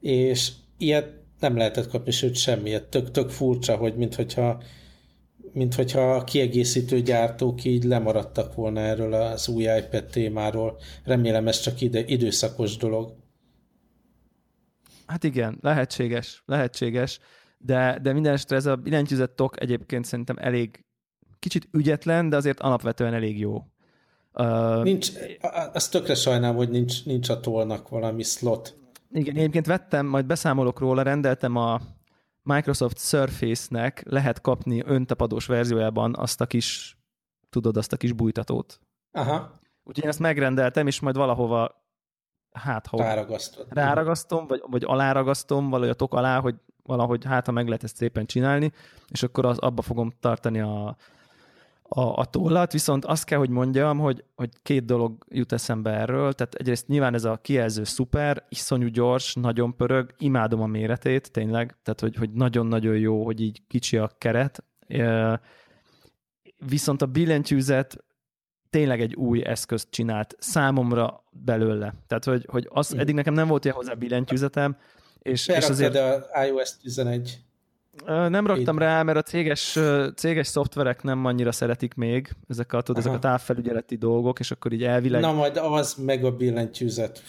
és 0.00 0.52
ilyet 0.76 1.12
nem 1.40 1.56
lehetett 1.56 1.88
kapni, 1.88 2.10
sőt 2.10 2.36
semmiet. 2.36 2.84
Tök, 2.84 3.10
tök 3.10 3.30
furcsa, 3.30 3.76
hogy 3.76 3.96
minthogyha 3.96 4.62
mint 5.52 5.74
hogyha 5.74 6.14
a 6.14 6.24
kiegészítő 6.24 7.00
gyártók 7.00 7.64
így 7.64 7.84
lemaradtak 7.84 8.54
volna 8.54 8.80
erről 8.80 9.12
az 9.12 9.48
új 9.48 9.62
iPad 9.62 10.04
témáról. 10.04 10.78
Remélem 11.04 11.48
ez 11.48 11.60
csak 11.60 11.80
ide, 11.80 12.04
időszakos 12.04 12.76
dolog. 12.76 13.14
Hát 15.08 15.24
igen, 15.24 15.58
lehetséges, 15.60 16.42
lehetséges 16.46 17.20
de, 17.58 17.98
de 18.02 18.12
minden 18.12 18.32
esetre 18.32 18.56
ez 18.56 18.66
a 18.66 18.76
billentyűzet 18.76 19.30
tok 19.30 19.60
egyébként 19.60 20.04
szerintem 20.04 20.36
elég 20.38 20.84
kicsit 21.38 21.68
ügyetlen, 21.72 22.28
de 22.28 22.36
azért 22.36 22.60
alapvetően 22.60 23.14
elég 23.14 23.38
jó. 23.38 23.66
Uh, 24.32 24.82
nincs, 24.82 25.10
azt 25.72 25.90
tökre 25.90 26.14
sajnálom, 26.14 26.56
hogy 26.56 26.68
nincs, 26.68 27.04
nincs 27.04 27.28
a 27.28 27.40
tolnak 27.40 27.88
valami 27.88 28.22
slot. 28.22 28.76
Igen, 29.10 29.36
egyébként 29.36 29.66
vettem, 29.66 30.06
majd 30.06 30.26
beszámolok 30.26 30.78
róla, 30.78 31.02
rendeltem 31.02 31.56
a 31.56 31.80
Microsoft 32.42 32.98
Surface-nek, 32.98 34.02
lehet 34.06 34.40
kapni 34.40 34.82
öntapadós 34.86 35.46
verziójában 35.46 36.14
azt 36.16 36.40
a 36.40 36.46
kis, 36.46 36.98
tudod, 37.50 37.76
azt 37.76 37.92
a 37.92 37.96
kis 37.96 38.12
bújtatót. 38.12 38.80
Aha. 39.12 39.52
Úgyhogy 39.84 40.04
én 40.04 40.10
ezt 40.10 40.18
megrendeltem, 40.18 40.86
és 40.86 41.00
majd 41.00 41.16
valahova 41.16 41.86
hát 42.58 42.86
ha 42.86 42.96
ráragasztom, 43.68 44.46
vagy, 44.46 44.62
vagy 44.66 44.82
aláragasztom 44.86 45.68
valahogy 45.70 45.90
a 45.90 45.94
tok 45.94 46.14
alá, 46.14 46.40
hogy 46.40 46.54
valahogy 46.82 47.24
hát, 47.24 47.46
ha 47.46 47.52
meg 47.52 47.66
lehet 47.66 47.84
ezt 47.84 47.96
szépen 47.96 48.26
csinálni, 48.26 48.72
és 49.08 49.22
akkor 49.22 49.46
az, 49.46 49.58
abba 49.58 49.82
fogom 49.82 50.12
tartani 50.20 50.60
a, 50.60 50.96
a, 51.82 52.00
a 52.00 52.24
tollat, 52.24 52.72
viszont 52.72 53.04
azt 53.04 53.24
kell, 53.24 53.38
hogy 53.38 53.50
mondjam, 53.50 53.98
hogy, 53.98 54.24
hogy 54.36 54.50
két 54.62 54.84
dolog 54.84 55.24
jut 55.28 55.52
eszembe 55.52 55.90
erről, 55.90 56.32
tehát 56.32 56.54
egyrészt 56.54 56.88
nyilván 56.88 57.14
ez 57.14 57.24
a 57.24 57.36
kijelző 57.36 57.84
szuper, 57.84 58.44
iszonyú 58.48 58.86
gyors, 58.86 59.34
nagyon 59.34 59.76
pörög, 59.76 60.14
imádom 60.18 60.60
a 60.60 60.66
méretét, 60.66 61.30
tényleg, 61.32 61.76
tehát 61.82 62.00
hogy, 62.00 62.16
hogy 62.16 62.30
nagyon-nagyon 62.30 62.96
jó, 62.96 63.24
hogy 63.24 63.40
így 63.40 63.62
kicsi 63.66 63.96
a 63.96 64.10
keret, 64.18 64.64
viszont 66.68 67.02
a 67.02 67.06
billentyűzet 67.06 68.04
tényleg 68.70 69.00
egy 69.00 69.14
új 69.14 69.44
eszközt 69.44 69.88
csinált 69.90 70.36
számomra 70.38 71.24
belőle. 71.30 71.94
Tehát, 72.06 72.24
hogy, 72.24 72.46
hogy 72.50 72.68
az, 72.70 72.94
eddig 72.94 73.14
nekem 73.14 73.34
nem 73.34 73.48
volt 73.48 73.64
ilyen 73.64 73.76
hozzá 73.76 73.94
billentyűzetem, 73.94 74.76
és, 75.22 75.48
és 75.48 75.68
azért... 75.68 75.96
a 75.96 76.44
iOS 76.44 76.76
11 76.82 77.38
nem 78.06 78.46
raktam 78.46 78.78
rá, 78.78 79.02
mert 79.02 79.18
a 79.18 79.22
céges, 79.22 79.78
céges 80.14 80.46
szoftverek 80.46 81.02
nem 81.02 81.24
annyira 81.24 81.52
szeretik 81.52 81.94
még 81.94 82.30
ezek 82.48 82.72
a, 82.72 82.80
tudod, 82.80 83.00
ezek 83.02 83.16
a 83.16 83.18
távfelügyeleti 83.18 83.96
dolgok, 83.96 84.38
és 84.38 84.50
akkor 84.50 84.72
így 84.72 84.84
elvileg... 84.84 85.20
Na 85.20 85.32
majd 85.32 85.56
az 85.56 85.94
meg 85.94 86.24
a 86.24 86.36
billentyűzet. 86.36 87.22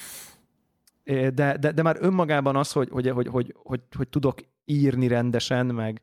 De, 1.34 1.58
de, 1.60 1.72
de 1.72 1.82
már 1.82 1.98
önmagában 2.00 2.56
az, 2.56 2.72
hogy, 2.72 2.90
hogy, 2.92 3.10
hogy, 3.10 3.28
hogy, 3.28 3.56
hogy, 3.64 3.82
hogy 3.98 4.08
tudok 4.08 4.40
írni 4.66 5.08
rendesen, 5.08 5.66
meg, 5.66 6.02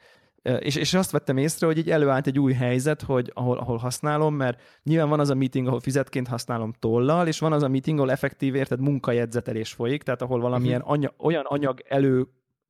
és, 0.58 0.76
és 0.76 0.94
azt 0.94 1.10
vettem 1.10 1.36
észre, 1.36 1.66
hogy 1.66 1.78
így 1.78 1.90
előállt 1.90 2.26
egy 2.26 2.38
új 2.38 2.52
helyzet, 2.52 3.02
hogy 3.02 3.30
ahol, 3.34 3.58
ahol 3.58 3.76
használom, 3.76 4.34
mert 4.34 4.60
nyilván 4.82 5.08
van 5.08 5.20
az 5.20 5.30
a 5.30 5.34
meeting, 5.34 5.66
ahol 5.66 5.80
fizetként 5.80 6.28
használom 6.28 6.72
tollal, 6.78 7.26
és 7.26 7.38
van 7.38 7.52
az 7.52 7.62
a 7.62 7.68
meeting, 7.68 7.98
ahol 7.98 8.10
effektív 8.10 8.54
érted 8.54 8.80
munkajegyzetelés 8.80 9.72
folyik, 9.72 10.02
tehát 10.02 10.22
ahol 10.22 10.40
valamilyen 10.40 10.80
uh-huh. 10.80 10.92
anya, 10.92 11.12
olyan 11.18 11.44
anyag 11.44 11.82
elő 11.88 12.26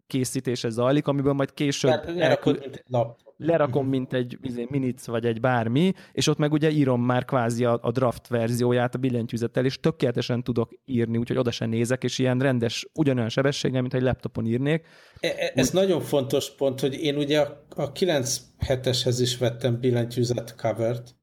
készítése 0.07 0.69
zajlik, 0.69 1.07
amiből 1.07 1.33
majd 1.33 1.55
később 1.55 1.91
Tehát 1.91 2.45
mint 2.45 2.65
egy 2.75 2.83
lap 2.87 3.19
lerakom, 3.37 3.89
mint 3.89 4.13
egy 4.13 4.39
izé, 4.43 4.67
minic 4.71 5.05
vagy 5.05 5.27
egy 5.27 5.41
bármi, 5.41 5.93
és 6.13 6.27
ott 6.27 6.39
meg 6.39 6.53
ugye 6.53 6.71
írom 6.71 7.03
már 7.03 7.25
kvázi 7.25 7.65
a, 7.65 7.79
a 7.83 7.91
draft 7.91 8.29
verzióját 8.29 8.95
a 8.95 8.99
billentyűzettel, 8.99 9.65
és 9.65 9.81
tökéletesen 9.81 10.43
tudok 10.43 10.71
írni, 10.85 11.19
úgyhogy 11.19 11.39
oda 11.39 11.51
sem 11.51 11.69
nézek, 11.69 12.05
és 12.05 12.19
ilyen 12.19 12.39
rendes, 12.39 12.87
ugyanolyan 12.95 13.29
sebességgel, 13.29 13.81
mint 13.81 13.95
egy 13.95 14.03
laptopon 14.03 14.47
írnék. 14.47 14.87
E, 15.21 15.29
e, 15.29 15.53
ez 15.55 15.67
Úgy... 15.67 15.75
nagyon 15.75 16.01
fontos 16.01 16.55
pont, 16.55 16.81
hogy 16.81 16.95
én 16.95 17.17
ugye 17.17 17.41
a, 17.41 17.65
a 17.69 17.93
9.7-eshez 17.93 19.17
is 19.21 19.39
vettem 19.39 19.81
billentyűzet 19.81 20.55
covert, 20.57 21.15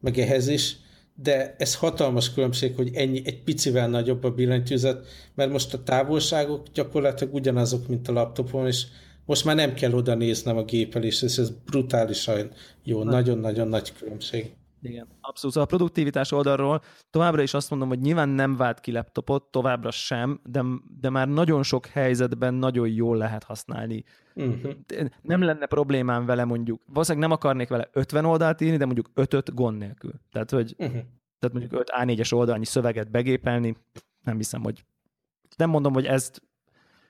meg 0.00 0.18
ehhez 0.18 0.48
is, 0.48 0.76
de 1.22 1.54
ez 1.58 1.74
hatalmas 1.74 2.32
különbség, 2.32 2.74
hogy 2.74 2.90
ennyi, 2.94 3.22
egy 3.24 3.42
picivel 3.42 3.88
nagyobb 3.88 4.24
a 4.24 4.30
billentyűzet, 4.30 5.06
mert 5.34 5.50
most 5.50 5.74
a 5.74 5.82
távolságok 5.82 6.66
gyakorlatilag 6.74 7.34
ugyanazok, 7.34 7.88
mint 7.88 8.08
a 8.08 8.12
laptopon, 8.12 8.66
és 8.66 8.86
most 9.24 9.44
már 9.44 9.56
nem 9.56 9.74
kell 9.74 9.92
oda 9.92 10.14
néznem 10.14 10.56
a 10.56 10.64
gépelést, 10.64 11.22
és 11.22 11.36
ez 11.38 11.50
brutálisan 11.64 12.50
jó, 12.84 13.02
nagyon-nagyon 13.02 13.68
nagy 13.68 13.92
különbség. 13.92 14.50
Igen, 14.82 15.06
abszolút. 15.20 15.54
Szóval 15.54 15.62
a 15.62 15.76
produktivitás 15.76 16.32
oldalról 16.32 16.82
továbbra 17.10 17.42
is 17.42 17.54
azt 17.54 17.70
mondom, 17.70 17.88
hogy 17.88 17.98
nyilván 17.98 18.28
nem 18.28 18.56
vált 18.56 18.80
ki 18.80 18.92
laptopot, 18.92 19.50
továbbra 19.50 19.90
sem, 19.90 20.40
de, 20.44 20.62
de 21.00 21.10
már 21.10 21.28
nagyon 21.28 21.62
sok 21.62 21.86
helyzetben 21.86 22.54
nagyon 22.54 22.88
jól 22.88 23.16
lehet 23.16 23.44
használni. 23.44 24.04
Uh-huh. 24.34 24.72
Nem 25.22 25.42
lenne 25.42 25.66
problémám 25.66 26.26
vele 26.26 26.44
mondjuk, 26.44 26.82
valószínűleg 26.86 27.28
nem 27.28 27.36
akarnék 27.36 27.68
vele 27.68 27.88
50 27.92 28.24
oldalt 28.24 28.60
írni, 28.60 28.76
de 28.76 28.84
mondjuk 28.84 29.10
5 29.14 29.54
gond 29.54 29.78
nélkül. 29.78 30.12
Tehát, 30.32 30.50
hogy 30.50 30.74
uh-huh. 30.78 31.02
tehát 31.38 31.56
mondjuk 31.56 31.72
5 31.72 31.90
A4-es 32.00 32.34
oldalnyi 32.34 32.64
szöveget 32.64 33.10
begépelni, 33.10 33.76
nem 34.22 34.36
hiszem, 34.36 34.62
hogy 34.62 34.84
nem 35.56 35.70
mondom, 35.70 35.92
hogy 35.92 36.06
ezt 36.06 36.42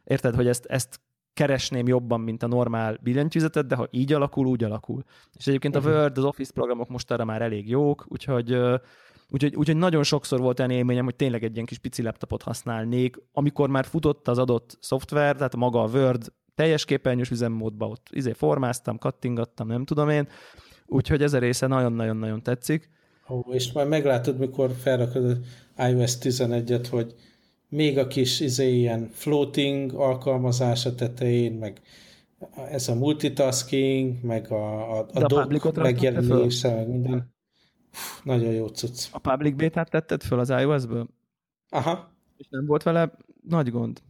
érted, 0.05 0.35
hogy 0.35 0.47
ezt, 0.47 0.67
ezt 0.67 1.01
keresném 1.39 1.87
jobban, 1.87 2.21
mint 2.21 2.43
a 2.43 2.47
normál 2.47 2.99
billentyűzetet, 3.03 3.67
de 3.67 3.75
ha 3.75 3.89
így 3.91 4.13
alakul, 4.13 4.47
úgy 4.47 4.65
alakul. 4.65 5.05
És 5.37 5.47
egyébként 5.47 5.77
a 5.77 5.81
mhm. 5.81 5.89
Word, 5.89 6.19
az 6.19 6.25
Office 6.25 6.53
programok 6.53 6.89
most 6.89 7.11
arra 7.11 7.25
már 7.25 7.43
elég 7.43 7.69
jók, 7.69 8.05
úgyhogy 8.09 8.59
Úgyhogy, 9.31 9.55
úgyhogy 9.57 9.77
nagyon 9.77 10.03
sokszor 10.03 10.41
volt 10.41 10.59
olyan 10.59 10.71
élményem, 10.71 11.05
hogy 11.05 11.17
tényleg 11.17 11.45
egy 11.45 11.55
ilyen 11.55 11.67
kis 11.67 11.79
pici 11.79 12.03
laptopot 12.03 12.43
használnék, 12.43 13.17
amikor 13.33 13.69
már 13.69 13.85
futott 13.85 14.29
az 14.29 14.39
adott 14.39 14.77
szoftver, 14.81 15.37
tehát 15.37 15.57
maga 15.57 15.83
a 15.83 15.89
Word 15.89 16.33
teljes 16.55 16.85
képernyős 16.85 17.31
üzemmódba 17.31 17.87
ott 17.87 18.07
izé 18.11 18.33
formáztam, 18.33 18.99
kattingattam, 18.99 19.67
nem 19.67 19.85
tudom 19.85 20.09
én, 20.09 20.29
úgyhogy 20.87 21.23
ez 21.23 21.33
a 21.33 21.39
része 21.39 21.67
nagyon-nagyon-nagyon 21.67 22.43
tetszik. 22.43 22.91
Ó, 23.29 23.41
és 23.51 23.73
majd 23.73 23.89
meglátod, 23.89 24.39
mikor 24.39 24.71
felrakod 24.71 25.39
iOS 25.77 26.19
11-et, 26.19 26.87
hogy 26.91 27.15
még 27.69 27.99
a 27.99 28.07
kis 28.07 28.41
izé, 28.41 28.77
ilyen 28.77 29.11
floating 29.13 29.95
alkalmazás 29.95 30.87
a 30.87 30.95
tetején, 30.95 31.53
meg 31.53 31.81
ez 32.71 32.89
a 32.89 32.95
multitasking, 32.95 34.23
meg 34.23 34.51
a, 34.51 34.93
a, 34.93 35.07
a, 35.13 35.23
a 35.23 35.27
dock 35.27 35.77
megjelenése, 35.77 36.75
meg 36.75 36.89
minden. 36.89 37.35
Uf, 37.93 38.25
nagyon 38.25 38.53
jó 38.53 38.67
cucc. 38.67 39.07
A 39.11 39.19
public 39.19 39.55
beta-t 39.55 39.91
tetted 39.91 40.23
föl 40.23 40.39
az 40.39 40.51
iOS-ből? 40.51 41.07
Aha. 41.69 42.11
És 42.37 42.47
nem 42.51 42.67
volt 42.67 42.83
vele 42.83 43.13
nagy 43.49 43.71
gond? 43.71 44.03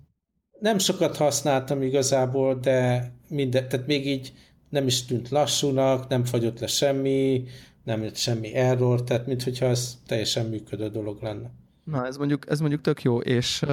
Nem 0.61 0.79
sokat 0.79 1.17
használtam 1.17 1.83
igazából, 1.83 2.55
de 2.55 3.11
minden, 3.29 3.69
tehát 3.69 3.87
még 3.87 4.07
így 4.07 4.33
nem 4.69 4.87
is 4.87 5.05
tűnt 5.05 5.29
lassúnak, 5.29 6.09
nem 6.09 6.25
fagyott 6.25 6.59
le 6.59 6.67
semmi, 6.67 7.45
nem 7.85 8.03
jött 8.03 8.17
semmi 8.17 8.55
error, 8.55 9.05
tehát 9.05 9.27
mintha 9.27 9.67
ez 9.67 9.99
teljesen 10.07 10.47
működő 10.47 10.89
dolog 10.89 11.23
lenne. 11.23 11.51
Na, 11.91 12.07
ez 12.07 12.17
mondjuk, 12.17 12.51
ez 12.51 12.61
mondjuk 12.61 12.81
tök 12.81 13.03
jó, 13.03 13.19
és, 13.19 13.65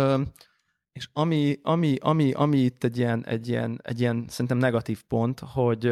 és 0.92 1.10
ami, 1.14 1.60
ami, 1.62 1.98
ami, 2.02 2.32
ami 2.32 2.58
itt 2.58 2.84
egy 2.84 2.98
ilyen, 2.98 3.26
egy, 3.26 3.48
ilyen, 3.48 3.80
egy 3.84 4.00
ilyen 4.00 4.26
szerintem 4.28 4.58
negatív 4.58 5.04
pont, 5.04 5.40
hogy, 5.40 5.92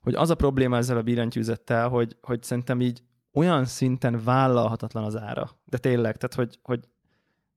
hogy 0.00 0.14
az 0.14 0.30
a 0.30 0.34
probléma 0.34 0.76
ezzel 0.76 0.96
a 0.96 1.02
billentyűzettel, 1.02 1.88
hogy, 1.88 2.16
hogy 2.20 2.42
szerintem 2.42 2.80
így 2.80 3.02
olyan 3.32 3.64
szinten 3.64 4.20
vállalhatatlan 4.24 5.04
az 5.04 5.16
ára. 5.16 5.50
De 5.64 5.78
tényleg, 5.78 6.16
tehát 6.16 6.34
hogy, 6.34 6.58
hogy 6.62 6.80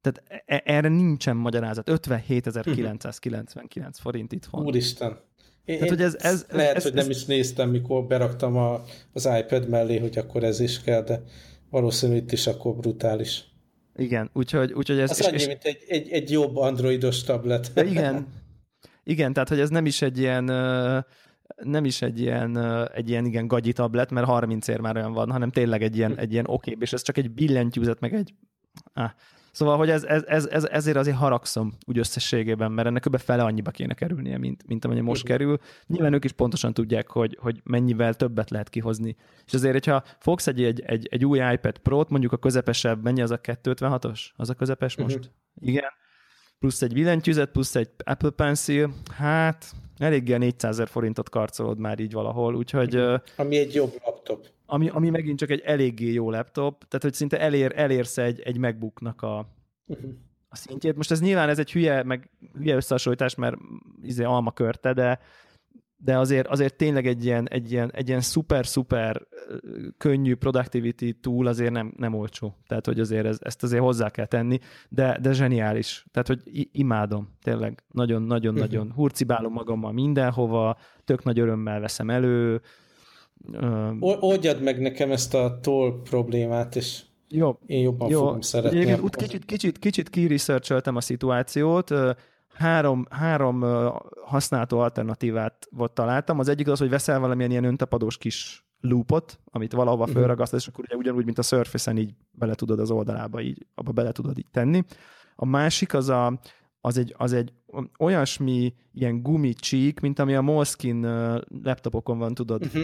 tehát 0.01 0.23
e, 0.27 0.43
e, 0.55 0.61
erre 0.65 0.87
nincsen 0.87 1.35
magyarázat. 1.35 1.89
57.999 1.91 3.89
forint 3.93 4.31
itthon. 4.31 4.65
Úristen. 4.65 5.17
Én, 5.65 5.75
Tehát, 5.75 5.89
hogy 5.89 6.01
ez, 6.01 6.15
ez, 6.19 6.45
lehet, 6.49 6.75
ez, 6.75 6.83
hogy 6.83 6.93
nem 6.93 7.09
is 7.09 7.25
néztem, 7.25 7.69
mikor 7.69 8.05
beraktam 8.05 8.57
a, 8.57 8.83
az 9.13 9.29
iPad 9.39 9.69
mellé, 9.69 9.99
hogy 9.99 10.17
akkor 10.17 10.43
ez 10.43 10.59
is 10.59 10.81
kell, 10.81 11.01
de 11.01 11.23
valószínű 11.69 12.15
itt 12.15 12.31
is 12.31 12.47
akkor 12.47 12.75
brutális. 12.75 13.50
Igen, 13.95 14.29
úgyhogy, 14.33 14.73
úgyhogy 14.73 14.99
ez... 14.99 15.09
Az 15.09 15.19
és, 15.19 15.25
annyi, 15.25 15.35
és, 15.35 15.47
mint 15.47 15.63
egy, 15.63 15.83
egy, 15.87 16.09
egy 16.09 16.31
jobb 16.31 16.55
androidos 16.55 17.23
tablet. 17.23 17.71
Igen, 17.75 18.27
igen, 19.03 19.33
tehát 19.33 19.49
hogy 19.49 19.59
ez 19.59 19.69
nem 19.69 19.85
is 19.85 20.01
egy 20.01 20.17
ilyen 20.17 20.45
nem 21.63 21.85
is 21.85 22.01
egy 22.01 22.19
ilyen, 22.19 22.57
egy 22.93 23.09
ilyen 23.09 23.25
igen 23.25 23.47
gagyi 23.47 23.73
tablet, 23.73 24.11
mert 24.11 24.25
30 24.25 24.67
ér 24.67 24.79
már 24.79 24.95
olyan 24.95 25.13
van, 25.13 25.31
hanem 25.31 25.51
tényleg 25.51 25.83
egy 25.83 25.97
ilyen, 25.97 26.17
egy 26.17 26.31
ilyen 26.31 26.45
oké, 26.47 26.77
és 26.79 26.93
ez 26.93 27.01
csak 27.01 27.17
egy 27.17 27.31
billentyűzet, 27.31 27.99
meg 27.99 28.13
egy... 28.13 28.33
Ah. 28.93 29.11
Szóval, 29.51 29.77
hogy 29.77 29.89
ez, 29.89 30.03
ez, 30.03 30.23
ez, 30.27 30.45
ez, 30.45 30.63
ezért 30.63 30.97
azért 30.97 31.17
haragszom 31.17 31.73
úgy 31.85 31.97
összességében, 31.97 32.71
mert 32.71 32.87
ennek 32.87 33.01
kb. 33.01 33.17
fele 33.17 33.43
annyiba 33.43 33.71
kéne 33.71 33.93
kerülnie, 33.93 34.37
mint, 34.37 34.67
mint 34.67 34.85
amennyi 34.85 35.01
most 35.01 35.23
kerül. 35.23 35.57
Nyilván 35.87 36.13
ők 36.13 36.23
is 36.23 36.31
pontosan 36.31 36.73
tudják, 36.73 37.09
hogy, 37.09 37.37
hogy 37.41 37.61
mennyivel 37.63 38.13
többet 38.13 38.49
lehet 38.49 38.69
kihozni. 38.69 39.15
És 39.45 39.53
azért, 39.53 39.73
hogyha 39.73 40.03
fogsz 40.19 40.47
egy, 40.47 40.63
egy, 40.63 40.81
egy, 40.85 41.07
egy 41.11 41.25
új 41.25 41.39
iPad 41.53 41.77
Pro-t, 41.77 42.09
mondjuk 42.09 42.31
a 42.31 42.37
közepesebb, 42.37 43.03
mennyi 43.03 43.21
az 43.21 43.31
a 43.31 43.39
256-os? 43.39 44.19
Az 44.35 44.49
a 44.49 44.53
közepes 44.53 44.95
most? 44.95 45.17
Uh-huh. 45.17 45.31
Igen. 45.55 45.89
Plusz 46.59 46.81
egy 46.81 46.93
billentyűzet, 46.93 47.51
plusz 47.51 47.75
egy 47.75 47.89
Apple 48.03 48.29
Pencil, 48.29 48.93
hát 49.13 49.73
eléggé 50.01 50.37
400 50.37 50.71
ezer 50.71 50.87
forintot 50.87 51.29
karcolod 51.29 51.77
már 51.77 51.99
így 51.99 52.13
valahol, 52.13 52.55
úgyhogy... 52.55 52.95
Ami 53.35 53.57
egy 53.57 53.73
jobb 53.73 53.93
laptop 54.05 54.47
ami, 54.71 54.89
ami 54.89 55.09
megint 55.09 55.39
csak 55.39 55.49
egy 55.49 55.61
eléggé 55.65 56.11
jó 56.11 56.29
laptop, 56.29 56.87
tehát 56.87 57.03
hogy 57.03 57.13
szinte 57.13 57.39
elér, 57.39 57.71
elérsz 57.75 58.17
egy, 58.17 58.39
egy 58.39 58.57
MacBooknak 58.57 59.21
a, 59.21 59.47
uh-huh. 59.85 60.11
a 60.49 60.55
szintjét. 60.55 60.95
Most 60.95 61.11
ez 61.11 61.21
nyilván 61.21 61.49
ez 61.49 61.59
egy 61.59 61.71
hülye, 61.71 62.03
meg 62.03 62.29
hülye 62.53 62.75
összehasonlítás, 62.75 63.35
mert 63.35 63.55
izé 64.01 64.23
alma 64.23 64.51
körte, 64.51 64.93
de, 64.93 65.19
de 66.03 66.17
azért, 66.17 66.47
azért 66.47 66.75
tényleg 66.75 67.07
egy 67.07 67.25
ilyen, 67.25 67.47
egy 67.49 67.71
ilyen, 67.71 67.91
egy 67.93 68.07
ilyen 68.07 68.21
szuper-szuper 68.21 69.21
könnyű 69.97 70.35
productivity 70.35 71.15
tool 71.21 71.47
azért 71.47 71.71
nem, 71.71 71.93
nem 71.97 72.13
olcsó. 72.13 72.55
Tehát, 72.67 72.85
hogy 72.85 72.99
azért 72.99 73.25
ez, 73.25 73.37
ezt 73.39 73.63
azért 73.63 73.81
hozzá 73.81 74.09
kell 74.09 74.25
tenni, 74.25 74.59
de, 74.89 75.17
de 75.21 75.33
zseniális. 75.33 76.05
Tehát, 76.11 76.27
hogy 76.27 76.69
imádom, 76.71 77.29
tényleg 77.41 77.83
nagyon-nagyon-nagyon 77.91 78.81
uh-huh. 78.81 78.95
hurcibálom 78.95 79.53
magammal 79.53 79.91
mindenhova, 79.91 80.77
tök 81.03 81.23
nagy 81.23 81.39
örömmel 81.39 81.79
veszem 81.79 82.09
elő, 82.09 82.61
Oldjad 83.99 84.61
meg 84.61 84.81
nekem 84.81 85.11
ezt 85.11 85.33
a 85.33 85.59
toll 85.61 86.01
problémát, 86.03 86.75
és 86.75 87.01
jó. 87.29 87.57
én 87.65 87.81
jobban 87.81 88.09
jó. 88.09 88.19
fogom 88.19 88.41
szeretni. 88.41 88.79
Én 88.79 88.99
úgy 88.99 89.15
kicsit, 89.15 89.45
kicsit, 89.45 89.79
kicsit 89.79 90.09
kiresearcholtam 90.09 90.95
a 90.95 91.01
szituációt, 91.01 91.91
három, 92.53 93.05
három 93.09 93.61
használható 94.25 94.79
alternatívát 94.79 95.67
volt 95.71 95.91
találtam. 95.91 96.39
Az 96.39 96.47
egyik 96.47 96.67
az, 96.67 96.79
hogy 96.79 96.89
veszel 96.89 97.19
valamilyen 97.19 97.51
ilyen 97.51 97.63
öntapadós 97.63 98.17
kis 98.17 98.65
loopot, 98.79 99.39
amit 99.45 99.71
valahova 99.71 100.03
uh-huh. 100.03 100.17
fölragasztod, 100.17 100.59
és 100.59 100.67
akkor 100.67 100.83
ugye 100.83 100.95
ugyanúgy, 100.95 101.25
mint 101.25 101.37
a 101.37 101.41
Surface-en 101.41 101.97
így 101.97 102.13
bele 102.31 102.53
tudod 102.53 102.79
az 102.79 102.91
oldalába, 102.91 103.41
így, 103.41 103.65
abba 103.75 103.91
bele 103.91 104.11
tudod 104.11 104.37
így 104.37 104.49
tenni. 104.51 104.83
A 105.35 105.45
másik 105.45 105.93
az 105.93 106.09
a, 106.09 106.39
az 106.81 106.97
egy, 106.97 107.15
az 107.17 107.33
egy 107.33 107.53
olyasmi 107.99 108.73
ilyen 108.93 109.21
gumicsík, 109.21 109.99
mint 109.99 110.19
ami 110.19 110.35
a 110.35 110.41
Moleskine 110.41 111.41
laptopokon 111.63 112.17
van, 112.17 112.33
tudod. 112.33 112.65
Uh-huh 112.65 112.83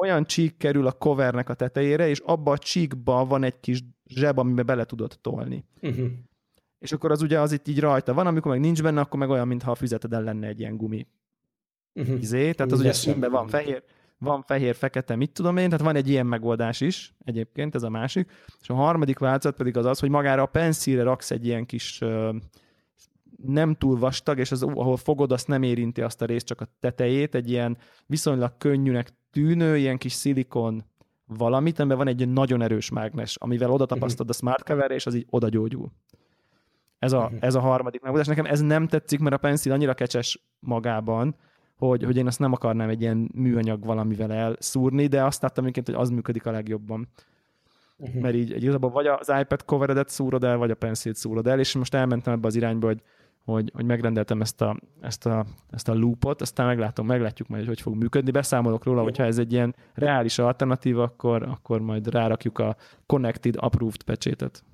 olyan 0.00 0.24
csík 0.24 0.56
kerül 0.56 0.86
a 0.86 0.92
covernek 0.92 1.48
a 1.48 1.54
tetejére, 1.54 2.08
és 2.08 2.18
abba 2.18 2.52
a 2.52 2.58
csíkba 2.58 3.24
van 3.24 3.42
egy 3.42 3.60
kis 3.60 3.84
zseb, 4.06 4.38
amiben 4.38 4.66
bele 4.66 4.84
tudod 4.84 5.18
tolni. 5.20 5.64
Uh-huh. 5.80 6.06
És 6.80 6.92
akkor 6.92 7.10
az 7.10 7.22
ugye 7.22 7.40
az 7.40 7.52
itt 7.52 7.68
így 7.68 7.80
rajta 7.80 8.14
van, 8.14 8.26
amikor 8.26 8.50
meg 8.50 8.60
nincs 8.60 8.82
benne, 8.82 9.00
akkor 9.00 9.18
meg 9.18 9.28
olyan, 9.28 9.46
mintha 9.46 9.70
a 9.70 9.74
füzeted 9.74 10.10
lenne 10.10 10.46
egy 10.46 10.60
ilyen 10.60 10.76
gumi 10.76 11.06
uh-huh. 11.94 12.20
izé, 12.20 12.52
tehát 12.52 12.72
az 12.72 12.80
ugye 12.80 12.92
színben 12.92 13.30
van 13.30 13.48
fehér, 13.48 13.82
van 14.18 14.42
fehér, 14.42 14.74
fekete, 14.74 15.16
mit 15.16 15.32
tudom 15.32 15.56
én, 15.56 15.68
tehát 15.68 15.84
van 15.84 15.96
egy 15.96 16.08
ilyen 16.08 16.26
megoldás 16.26 16.80
is, 16.80 17.14
egyébként 17.24 17.74
ez 17.74 17.82
a 17.82 17.88
másik, 17.88 18.30
és 18.60 18.70
a 18.70 18.74
harmadik 18.74 19.18
változat 19.18 19.56
pedig 19.56 19.76
az 19.76 19.84
az, 19.84 19.98
hogy 19.98 20.10
magára 20.10 20.42
a 20.42 20.46
penszíre 20.46 21.02
raksz 21.02 21.30
egy 21.30 21.46
ilyen 21.46 21.66
kis 21.66 22.02
nem 23.46 23.74
túl 23.74 23.98
vastag, 23.98 24.38
és 24.38 24.52
az, 24.52 24.62
ahol 24.62 24.96
fogod, 24.96 25.32
azt 25.32 25.48
nem 25.48 25.62
érinti 25.62 26.00
azt 26.00 26.22
a 26.22 26.24
részt, 26.24 26.46
csak 26.46 26.60
a 26.60 26.66
tetejét, 26.80 27.34
egy 27.34 27.50
ilyen 27.50 27.76
viszonylag 28.06 28.56
könnyűnek 28.58 29.12
tűnő, 29.30 29.76
ilyen 29.76 29.98
kis 29.98 30.12
szilikon 30.12 30.84
valamit, 31.26 31.78
amiben 31.78 31.98
van 31.98 32.08
egy 32.08 32.28
nagyon 32.28 32.62
erős 32.62 32.90
mágnes, 32.90 33.36
amivel 33.36 33.70
oda 33.70 33.86
tapasztod 33.86 34.28
a 34.28 34.32
smart 34.32 34.64
cover 34.64 34.90
és 34.90 35.06
az 35.06 35.14
így 35.14 35.26
oda 35.30 35.48
gyógyul. 35.48 35.90
Ez 37.00 37.12
a, 37.12 37.30
ez 37.40 37.54
a 37.54 37.60
harmadik 37.60 38.00
megoldás. 38.00 38.26
Nekem 38.26 38.44
ez 38.44 38.60
nem 38.60 38.86
tetszik, 38.86 39.20
mert 39.20 39.34
a 39.34 39.38
pencil 39.38 39.72
annyira 39.72 39.94
kecses 39.94 40.48
magában, 40.58 41.36
hogy, 41.76 42.04
hogy 42.04 42.16
én 42.16 42.26
azt 42.26 42.38
nem 42.38 42.52
akarnám 42.52 42.88
egy 42.88 43.00
ilyen 43.00 43.30
műanyag 43.34 43.84
valamivel 43.84 44.32
elszúrni, 44.32 45.06
de 45.06 45.24
azt 45.24 45.42
láttam 45.42 45.64
egyébként, 45.64 45.86
hogy 45.86 46.06
az 46.06 46.10
működik 46.10 46.46
a 46.46 46.50
legjobban. 46.50 47.08
Uh-huh. 47.96 48.22
Mert 48.22 48.34
így 48.34 48.62
igazából 48.62 48.90
vagy 48.90 49.06
az 49.06 49.32
iPad 49.40 49.64
coveredet 49.64 50.08
szúrod 50.08 50.44
el, 50.44 50.56
vagy 50.56 50.70
a 50.70 50.74
pencilt 50.74 51.16
szúrod 51.16 51.46
el, 51.46 51.58
és 51.58 51.74
most 51.74 51.94
elmentem 51.94 52.32
ebbe 52.32 52.46
az 52.46 52.54
irányba, 52.54 52.86
hogy 52.86 53.02
hogy, 53.44 53.70
hogy 53.74 53.84
megrendeltem 53.84 54.40
ezt 54.40 54.60
a, 54.60 54.76
ezt, 55.00 55.26
a, 55.26 55.44
ezt 55.70 55.88
a 55.88 55.94
loopot, 55.94 56.40
aztán 56.40 56.66
meglátom, 56.66 57.06
meglátjuk 57.06 57.48
majd, 57.48 57.60
hogy 57.60 57.68
hogy 57.68 57.80
fog 57.80 57.96
működni. 57.96 58.30
Beszámolok 58.30 58.84
róla, 58.84 59.02
hogyha 59.02 59.24
ez 59.24 59.38
egy 59.38 59.52
ilyen 59.52 59.74
reális 59.94 60.38
alternatíva, 60.38 61.02
akkor, 61.02 61.42
akkor 61.42 61.80
majd 61.80 62.08
rárakjuk 62.08 62.58
a 62.58 62.76
Connected 63.06 63.54
Approved 63.58 64.02
pecsétet. 64.02 64.64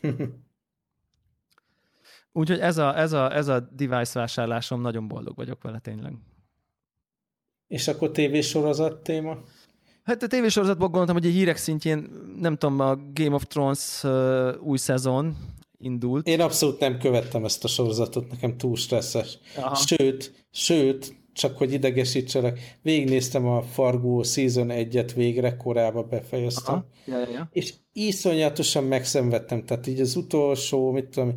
Úgyhogy 2.36 2.58
ez 2.58 2.78
a, 2.78 2.98
ez, 2.98 3.12
a, 3.12 3.36
ez 3.36 3.48
a 3.48 3.60
device 3.60 4.18
vásárlásom, 4.18 4.80
nagyon 4.80 5.08
boldog 5.08 5.36
vagyok 5.36 5.62
vele 5.62 5.78
tényleg. 5.78 6.12
És 7.66 7.88
akkor 7.88 8.10
tévésorozat 8.10 9.02
téma? 9.02 9.38
Hát 10.02 10.22
a 10.22 10.26
tévésorozatból 10.26 10.88
gondoltam, 10.88 11.16
hogy 11.16 11.26
a 11.26 11.30
hírek 11.30 11.56
szintjén, 11.56 12.10
nem 12.40 12.56
tudom, 12.56 12.80
a 12.80 12.96
Game 13.12 13.34
of 13.34 13.46
Thrones 13.46 14.02
uh, 14.02 14.62
új 14.62 14.76
szezon, 14.76 15.36
indult. 15.78 16.26
Én 16.26 16.40
abszolút 16.40 16.80
nem 16.80 16.98
követtem 16.98 17.44
ezt 17.44 17.64
a 17.64 17.68
sorozatot, 17.68 18.30
nekem 18.30 18.56
túl 18.56 18.76
stresszes. 18.76 19.38
Aha. 19.56 19.74
Sőt, 19.74 20.46
sőt, 20.50 21.14
csak 21.32 21.56
hogy 21.58 21.72
idegesítselek, 21.72 22.78
végignéztem 22.82 23.46
a 23.46 23.62
Fargo 23.62 24.22
Season 24.22 24.68
1-et 24.70 25.10
végre, 25.14 25.56
korábban 25.56 26.06
befejeztem. 26.10 26.84
Ja, 27.06 27.18
ja, 27.18 27.30
ja. 27.30 27.48
És 27.52 27.74
iszonyatosan 27.92 28.84
megszenvedtem, 28.84 29.64
tehát 29.64 29.86
így 29.86 30.00
az 30.00 30.16
utolsó, 30.16 30.90
mit 30.90 31.06
tudom, 31.06 31.34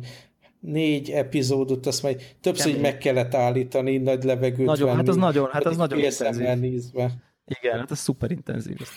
négy 0.60 1.10
epizódot, 1.10 1.86
azt 1.86 2.02
majd 2.02 2.36
többször 2.40 2.74
így 2.74 2.80
meg 2.80 2.98
kellett 2.98 3.34
állítani, 3.34 3.96
nagy 3.96 4.24
levegőt 4.24 4.66
nagyon, 4.66 4.86
venni. 4.86 4.98
Hát 4.98 5.08
az 5.08 5.16
nagyon, 5.16 5.48
hát 5.50 5.64
az 5.64 5.76
nagyon 5.76 5.98
intenzív. 5.98 6.58
Nézve. 6.58 7.10
Igen, 7.44 7.78
hát 7.78 7.90
az 7.90 7.98
szuper 7.98 8.30
intenzív, 8.30 8.76
ez 8.80 8.88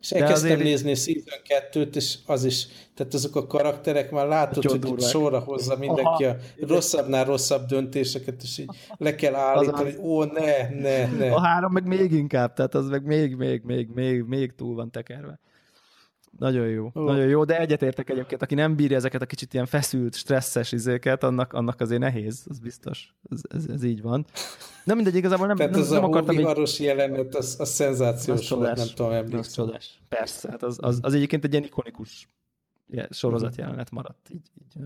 és 0.00 0.10
elkezdtem 0.10 0.50
azért... 0.50 0.62
nézni 0.62 0.94
Season 0.94 1.40
2-t, 1.72 1.94
és 1.94 2.18
az 2.26 2.44
is, 2.44 2.66
tehát 2.94 3.14
azok 3.14 3.36
a 3.36 3.46
karakterek 3.46 4.10
már 4.10 4.26
látod, 4.26 4.64
hogy 4.64 4.78
durvák. 4.78 5.08
sorra 5.08 5.38
hozza 5.38 5.76
mindenki 5.76 6.24
Aha. 6.24 6.36
a 6.60 6.66
rosszabbnál 6.66 7.24
rosszabb 7.24 7.66
döntéseket, 7.66 8.42
és 8.42 8.58
így 8.58 8.70
le 8.96 9.14
kell 9.14 9.34
állítani, 9.34 9.92
hogy 9.92 10.00
ó, 10.02 10.24
ne, 10.24 10.68
ne, 10.68 11.06
ne. 11.06 11.32
A 11.32 11.40
három 11.40 11.72
meg 11.72 11.86
még 11.86 12.12
inkább, 12.12 12.52
tehát 12.52 12.74
az 12.74 12.88
meg 12.88 13.04
még, 13.04 13.34
még, 13.34 13.62
még, 13.62 13.88
még, 13.94 14.22
még 14.22 14.54
túl 14.54 14.74
van 14.74 14.90
tekerve. 14.90 15.40
Nagyon 16.40 16.68
jó, 16.68 16.90
oh. 16.92 17.04
nagyon 17.04 17.26
jó, 17.26 17.44
de 17.44 17.58
egyetértek 17.58 18.10
egyébként, 18.10 18.42
aki 18.42 18.54
nem 18.54 18.76
bírja 18.76 18.96
ezeket 18.96 19.22
a 19.22 19.26
kicsit 19.26 19.54
ilyen 19.54 19.66
feszült, 19.66 20.14
stresszes 20.14 20.72
izéket, 20.72 21.22
annak, 21.22 21.52
annak 21.52 21.80
azért 21.80 22.00
nehéz, 22.00 22.44
az 22.48 22.58
biztos, 22.58 23.14
ez, 23.30 23.40
ez, 23.48 23.64
ez 23.74 23.82
így 23.82 24.02
van. 24.02 24.24
Nem 24.84 24.96
mindegy, 24.96 25.14
igazából 25.14 25.46
nem, 25.46 25.56
Tehát 25.56 25.72
nem, 25.72 25.80
az 25.80 25.90
nem 25.90 26.04
a 26.04 26.06
akartam... 26.06 26.36
Tehát 26.36 26.76
jelenet, 26.76 27.34
az, 27.34 27.56
az 27.58 27.68
szenzációs 27.68 28.50
az 28.50 28.58
volt, 28.58 28.76
nem 28.76 28.86
tudom 28.94 29.12
emlékszem. 29.12 29.70
Persze, 30.08 30.50
hát 30.50 30.62
az, 30.62 30.78
az, 30.80 30.98
az 31.02 31.14
egyébként 31.14 31.44
egy 31.44 31.52
ilyen 31.52 31.64
ikonikus 31.64 32.28
sorozat 33.10 33.56
jelenet 33.56 33.90
maradt. 33.90 34.30
Így, 34.30 34.50
így, 34.58 34.84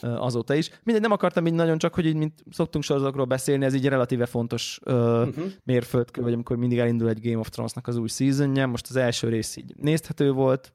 azóta 0.00 0.54
is. 0.54 0.70
Mindegy, 0.82 1.02
nem 1.02 1.12
akartam 1.12 1.46
így 1.46 1.54
nagyon 1.54 1.78
csak, 1.78 1.94
hogy 1.94 2.06
így, 2.06 2.16
mint 2.16 2.44
szoktunk 2.50 2.84
sorozatokról 2.84 3.24
beszélni, 3.24 3.64
ez 3.64 3.74
így 3.74 3.88
relatíve 3.88 4.26
fontos 4.26 4.80
uh-huh. 4.84 5.44
mérföldkő, 5.64 6.22
vagy 6.22 6.32
amikor 6.32 6.56
mindig 6.56 6.78
elindul 6.78 7.08
egy 7.08 7.20
Game 7.20 7.38
of 7.38 7.48
Thrones-nak 7.48 7.86
az 7.86 7.96
új 7.96 8.08
seasonje. 8.08 8.66
Most 8.66 8.86
az 8.88 8.96
első 8.96 9.28
rész 9.28 9.56
így 9.56 9.74
nézhető 9.76 10.32
volt, 10.32 10.72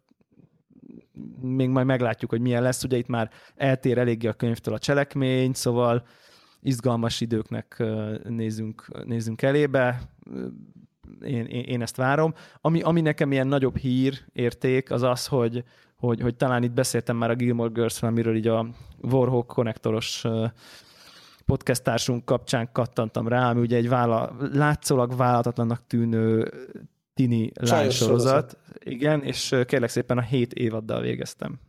még 1.42 1.70
majd 1.70 1.86
meglátjuk, 1.86 2.30
hogy 2.30 2.42
milyen 2.42 2.62
lesz. 2.62 2.84
Ugye 2.84 2.98
itt 2.98 3.08
már 3.08 3.30
eltér 3.56 3.98
eléggé 3.98 4.28
a 4.28 4.34
könyvtől 4.34 4.74
a 4.74 4.80
cselekmény, 4.80 5.54
szóval 5.54 6.06
izgalmas 6.62 7.22
időknek 7.22 7.84
nézünk, 8.24 9.04
nézünk 9.06 9.42
elébe. 9.42 10.02
Én, 11.22 11.46
én, 11.46 11.64
én 11.64 11.82
ezt 11.82 11.96
várom. 11.96 12.34
Ami, 12.62 12.82
ami 12.82 13.02
nekem 13.02 13.32
ilyen 13.32 13.48
nagyobb 13.48 13.78
hír 13.78 14.20
érték, 14.34 14.92
az 14.92 15.02
az, 15.02 15.28
hogy, 15.28 15.64
hogy, 15.98 16.22
hogy 16.22 16.36
talán 16.36 16.64
itt 16.64 16.72
beszéltem 16.72 17.18
már 17.18 17.30
a 17.30 17.36
Gilmore 17.36 17.72
Girls-ről, 17.74 18.10
amiről 18.10 18.36
így 18.36 18.48
a 18.48 18.68
Warhawk 19.02 19.48
konnektoros 19.48 20.26
podcast 21.46 21.84
társunk 21.84 22.26
kapcsán 22.26 22.70
kattantam 22.72 23.28
rá, 23.28 23.50
ami 23.50 23.60
ugye 23.60 23.78
egy 23.78 23.90
vála, 23.90 24.36
látszólag 24.54 25.16
vállalatlannak 25.16 25.88
tűnő 25.88 26.52
tini 27.14 27.52
lánysorozat. 27.54 28.58
Igen, 28.80 29.24
és 29.24 29.56
kérlek 29.66 29.90
szépen 29.90 30.18
a 30.18 30.22
hét 30.22 30.54
évaddal 30.54 31.02
végeztem. 31.02 31.60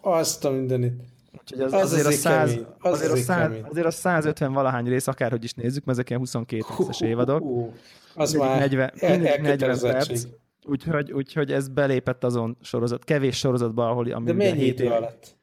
Azt 0.00 0.44
a 0.44 0.50
mindenit. 0.50 1.02
Úgyhogy 1.40 1.60
az, 1.60 1.72
az 1.72 1.82
azért, 1.82 2.06
azért, 2.06 2.16
a 2.16 2.20
100, 2.20 2.50
kemény. 2.50 2.66
az 2.78 2.92
azért, 2.92 3.12
a 3.12 3.16
100, 3.16 3.52
azért 3.70 3.86
a 3.86 3.90
150 3.90 4.52
valahány 4.52 4.84
rész, 4.84 5.06
akárhogy 5.06 5.44
is 5.44 5.52
nézzük, 5.52 5.84
mert 5.84 5.98
ezek 5.98 6.08
ilyen 6.08 6.20
22 6.20 6.64
részes 6.78 7.00
évadok. 7.00 7.70
Az 8.14 8.32
már 8.32 8.58
40, 8.58 8.92
el, 8.96 9.18
40 9.18 9.78
perc. 9.80 10.26
Úgyhogy, 10.64 11.12
úgyhogy 11.12 11.52
ez 11.52 11.68
belépett 11.68 12.24
azon 12.24 12.56
sorozat, 12.60 13.04
kevés 13.04 13.36
sorozatba, 13.36 13.88
ahol... 13.88 14.04
De 14.04 14.32
mennyi 14.32 14.64
idő 14.64 14.86
alatt? 14.86 15.36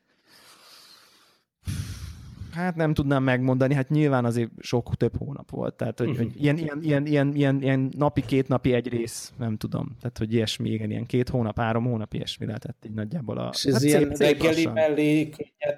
Hát 2.51 2.76
nem 2.76 2.93
tudnám 2.93 3.24
megmondani, 3.24 3.74
hát 3.74 3.89
nyilván 3.89 4.26
azért 4.26 4.51
sok 4.59 4.95
több 4.95 5.17
hónap 5.17 5.49
volt. 5.49 5.74
Tehát, 5.76 5.99
hogy, 5.99 6.17
hogy 6.17 6.32
ilyen, 6.36 6.57
ilyen, 6.57 6.80
ilyen, 6.82 7.05
ilyen, 7.05 7.36
ilyen, 7.36 7.61
ilyen, 7.61 7.91
napi, 7.97 8.26
két 8.26 8.47
napi 8.47 8.74
egy 8.74 8.88
rész, 8.88 9.34
nem 9.38 9.57
tudom. 9.57 9.95
Tehát, 10.01 10.17
hogy 10.17 10.34
ilyesmi, 10.34 10.69
igen, 10.69 10.89
ilyen 10.89 11.05
két 11.05 11.30
hónap, 11.30 11.57
három 11.57 11.84
hónap 11.84 12.13
ilyesmi 12.13 12.45
lehetett 12.45 12.86
így 12.86 12.93
nagyjából 12.93 13.38
a... 13.38 13.49
És 13.53 13.63
ez 13.63 13.74
hát 13.74 13.84
ilyen 13.84 14.15
szép, 14.15 14.28
reggeli 14.28 14.53
szép 14.53 14.74
mellé 14.74 15.30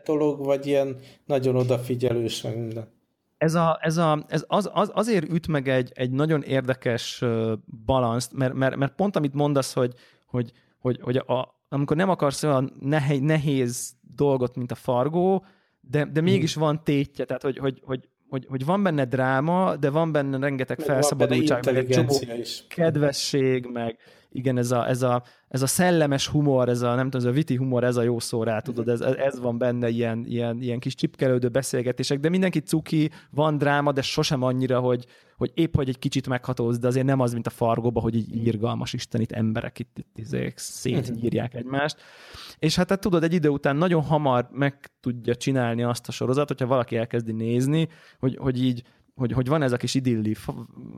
dolog, 0.06 0.46
vagy 0.46 0.66
ilyen 0.66 0.96
nagyon 1.26 1.56
odafigyelős, 1.56 2.41
meg 2.41 2.58
minden? 2.58 2.88
Ez, 3.44 3.56
a, 3.56 3.78
ez, 3.82 3.98
a, 3.98 4.26
ez 4.28 4.44
az, 4.48 4.70
az, 4.74 4.91
azért 4.94 5.30
üt 5.30 5.48
meg 5.48 5.68
egy, 5.68 5.91
egy 5.94 6.12
nagyon 6.12 6.41
érdekes 6.41 7.24
balanszt, 7.86 8.34
mert, 8.34 8.54
mert, 8.54 8.76
mert 8.76 8.96
pont 8.96 9.16
amit 9.16 9.34
mondasz, 9.34 9.74
hogy, 9.74 9.94
hogy, 10.26 10.52
hogy, 10.80 11.00
hogy 11.02 11.18
a, 11.18 11.56
amikor 11.70 11.98
nem 11.98 12.10
akarsz 12.10 12.44
olyan 12.44 12.74
nehéz, 12.80 13.20
nehéz 13.20 13.94
dolgot, 14.16 14.56
mint 14.56 14.72
a 14.72 14.76
fargó, 14.76 15.46
de, 15.82 16.06
de 16.06 16.22
mégis 16.22 16.56
van 16.56 16.84
tétje, 16.84 17.26
tehát 17.26 17.41
hogy, 17.41 17.58
hogy, 17.58 17.82
hogy, 17.86 18.10
hogy, 18.30 18.46
hogy 18.50 18.66
van 18.66 18.84
benne 18.84 19.06
dráma, 19.06 19.76
de 19.76 19.89
van 19.89 20.12
benne 20.12 20.38
rengeteg 20.38 20.80
felszabadultság, 20.80 21.66
meg 21.66 21.76
egy 21.76 21.88
csomó 21.88 22.20
is. 22.39 22.66
kedvesség, 22.68 23.66
meg 23.66 23.98
igen, 24.34 24.58
ez 24.58 24.72
a, 24.72 24.88
ez, 24.88 25.02
a, 25.02 25.24
ez 25.48 25.62
a 25.62 25.68
szellemes 25.68 26.28
humor, 26.28 26.70
ez 26.70 26.82
a 26.82 26.96
nem 26.96 27.10
tudom, 27.10 27.28
ez 27.28 27.34
a 27.34 27.36
viti 27.36 27.56
humor, 27.56 27.84
ez 27.84 27.96
a 27.96 28.02
jó 28.02 28.20
szó 28.20 28.44
rá, 28.44 28.60
tudod, 28.60 28.90
ez, 28.90 29.02
ez 29.02 29.40
van 29.40 29.58
benne, 29.58 29.90
ilyen, 29.90 30.26
ilyen, 30.28 30.62
ilyen 30.62 30.80
kis 30.80 30.96
csipkelődő 30.96 31.50
beszélgetések, 31.50 32.20
de 32.20 32.30
mindenki 32.30 32.60
cuki, 32.60 33.12
van 33.30 33.58
dráma, 33.58 33.92
de 33.92 34.02
sosem 34.02 34.42
annyira, 34.42 34.80
hogy, 34.80 35.06
hogy 35.38 35.52
épp, 35.54 35.76
hogy 35.76 35.90
egy 35.90 36.00
kicsit 36.00 36.28
meghatóz, 36.28 36.80
de 36.80 36.88
azért 36.88 37.06
nem 37.06 37.20
az, 37.20 37.34
mint 37.34 37.48
a 37.48 37.50
fargóba, 37.50 38.00
hogy 38.00 38.16
így 38.16 38.36
írgalmas 38.36 38.94
Isten, 38.94 39.22
itt 39.22 39.32
emberek 39.32 39.80
itt, 39.80 39.98
itt, 40.16 40.34
itt 40.34 40.58
szétnyírják 40.58 41.54
egymást. 41.54 41.98
És 42.60 42.76
hát, 42.76 42.90
hát 42.90 43.00
tudod, 43.00 43.24
egy 43.24 43.34
idő 43.34 43.50
után 43.50 43.76
nagyon 43.76 44.04
hamar 44.04 44.48
meg 44.52 44.92
tudja 45.00 45.36
csinálni 45.36 45.84
azt 45.84 46.08
a 46.08 46.12
sorozat, 46.12 46.48
hogyha 46.48 46.68
valaki 46.68 46.96
elkezdi 46.96 47.32
nézni, 47.32 47.88
hogy, 48.20 48.38
hogy 48.42 48.64
így 48.64 48.84
hogy, 49.16 49.32
hogy 49.32 49.47
van 49.47 49.61
ez 49.61 49.72
a 49.72 49.78
kis 49.78 49.93
idilli 49.93 50.36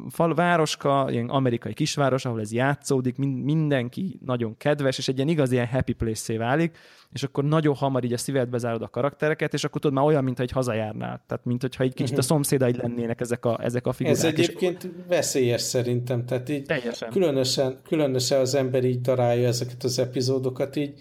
fal, 0.10 0.34
városka, 0.34 1.08
ilyen 1.10 1.30
amerikai 1.30 1.74
kisváros, 1.74 2.26
ahol 2.26 2.40
ez 2.40 2.52
játszódik, 2.52 3.18
mindenki 3.18 4.20
nagyon 4.26 4.58
kedves, 4.58 4.98
és 4.98 5.08
egy 5.08 5.16
ilyen 5.16 5.28
igaz 5.28 5.52
ilyen 5.52 5.68
happy 5.68 5.94
place 5.94 6.38
válik, 6.38 6.78
és 7.12 7.24
akkor 7.24 7.44
nagyon 7.44 7.76
hamar 7.76 8.04
így 8.04 8.14
a 8.14 8.18
szívedbe 8.18 8.58
zárod 8.58 8.82
a 8.82 8.88
karaktereket, 8.88 9.54
és 9.54 9.64
akkor 9.64 9.82
tudod 9.82 9.98
már 9.98 10.06
olyan, 10.06 10.24
mintha 10.24 10.44
egy 10.44 10.52
hazajárnál. 10.52 11.24
Tehát, 11.28 11.46
mint 11.46 11.62
hogyha 11.62 11.84
egy 11.84 11.94
kicsit 11.94 12.12
a 12.12 12.16
mhm. 12.16 12.26
szomszédaid 12.26 12.78
lennének 12.78 13.22
ezek 13.22 13.46
a, 13.46 13.60
ezek 13.64 13.88
a 13.88 13.94
figurák. 13.94 14.18
Ez 14.18 14.24
egyébként 14.24 14.84
és... 14.84 14.90
veszélyes 15.08 15.62
szerintem, 15.62 16.26
tehát 16.26 16.50
így 16.50 16.64
Teljesen. 16.64 17.10
különösen, 17.10 17.80
különösen 17.88 18.40
az 18.40 18.56
ember 18.56 18.84
így 18.84 19.02
darálja 19.02 19.48
ezeket 19.48 19.84
az 19.84 20.00
epizódokat, 20.00 20.76
így 20.76 20.94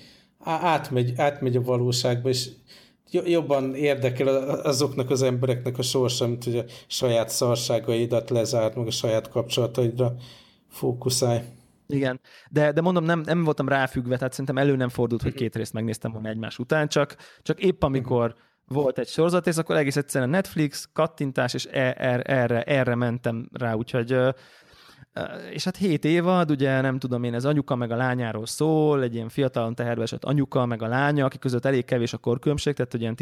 átmegy, 0.45 1.13
átmegy 1.17 1.57
a 1.57 1.63
valóságba, 1.63 2.29
és 2.29 2.49
jobban 3.25 3.75
érdekel 3.75 4.29
azoknak 4.49 5.11
az 5.11 5.23
embereknek 5.23 5.79
a 5.79 5.83
sorsa, 5.83 6.27
mint 6.27 6.45
hogy 6.45 6.59
a 6.59 6.65
saját 6.87 7.29
szarságaidat 7.29 8.31
lezárt, 8.31 8.77
meg 8.77 8.87
a 8.87 8.91
saját 8.91 9.29
kapcsolataidra 9.29 10.15
fókuszálj. 10.69 11.41
Igen, 11.87 12.21
de, 12.51 12.73
de 12.73 12.81
mondom, 12.81 13.05
nem, 13.05 13.21
nem 13.21 13.45
voltam 13.45 13.69
ráfüggve, 13.69 14.17
tehát 14.17 14.33
szerintem 14.33 14.59
elő 14.59 14.77
nem 14.77 14.89
fordult, 14.89 15.23
hogy 15.23 15.35
két 15.35 15.57
részt 15.57 15.73
megnéztem 15.73 16.13
volna 16.13 16.29
egymás 16.29 16.59
után, 16.59 16.89
csak, 16.89 17.17
csak 17.43 17.61
épp 17.61 17.83
amikor 17.83 18.35
volt 18.67 18.99
egy 18.99 19.09
sorozat, 19.09 19.47
és 19.47 19.57
akkor 19.57 19.77
egész 19.77 19.97
egyszerűen 19.97 20.31
Netflix, 20.31 20.89
kattintás, 20.93 21.55
és 21.55 21.67
e, 21.71 21.95
er, 21.99 22.23
erre, 22.25 22.63
erre 22.63 22.95
mentem 22.95 23.49
rá, 23.53 23.73
úgyhogy 23.73 24.17
és 25.51 25.65
hát 25.65 25.77
hét 25.77 26.05
évad, 26.05 26.51
ugye 26.51 26.81
nem 26.81 26.99
tudom 26.99 27.25
én, 27.25 27.35
ez 27.35 27.45
anyuka 27.45 27.75
meg 27.75 27.91
a 27.91 27.97
lányáról 27.97 28.47
szól, 28.47 29.03
egy 29.03 29.15
ilyen 29.15 29.29
fiatalon 29.29 29.75
teherbe 29.75 30.03
esett 30.03 30.25
anyuka 30.25 30.67
meg 30.67 30.83
a 30.83 30.87
lánya, 30.89 31.25
akik 31.25 31.41
között 31.41 31.65
elég 31.65 31.85
kevés 31.85 32.13
a 32.13 32.19
korkülönbség, 32.19 32.75
tehát 32.75 32.95
ilyen 32.95 33.15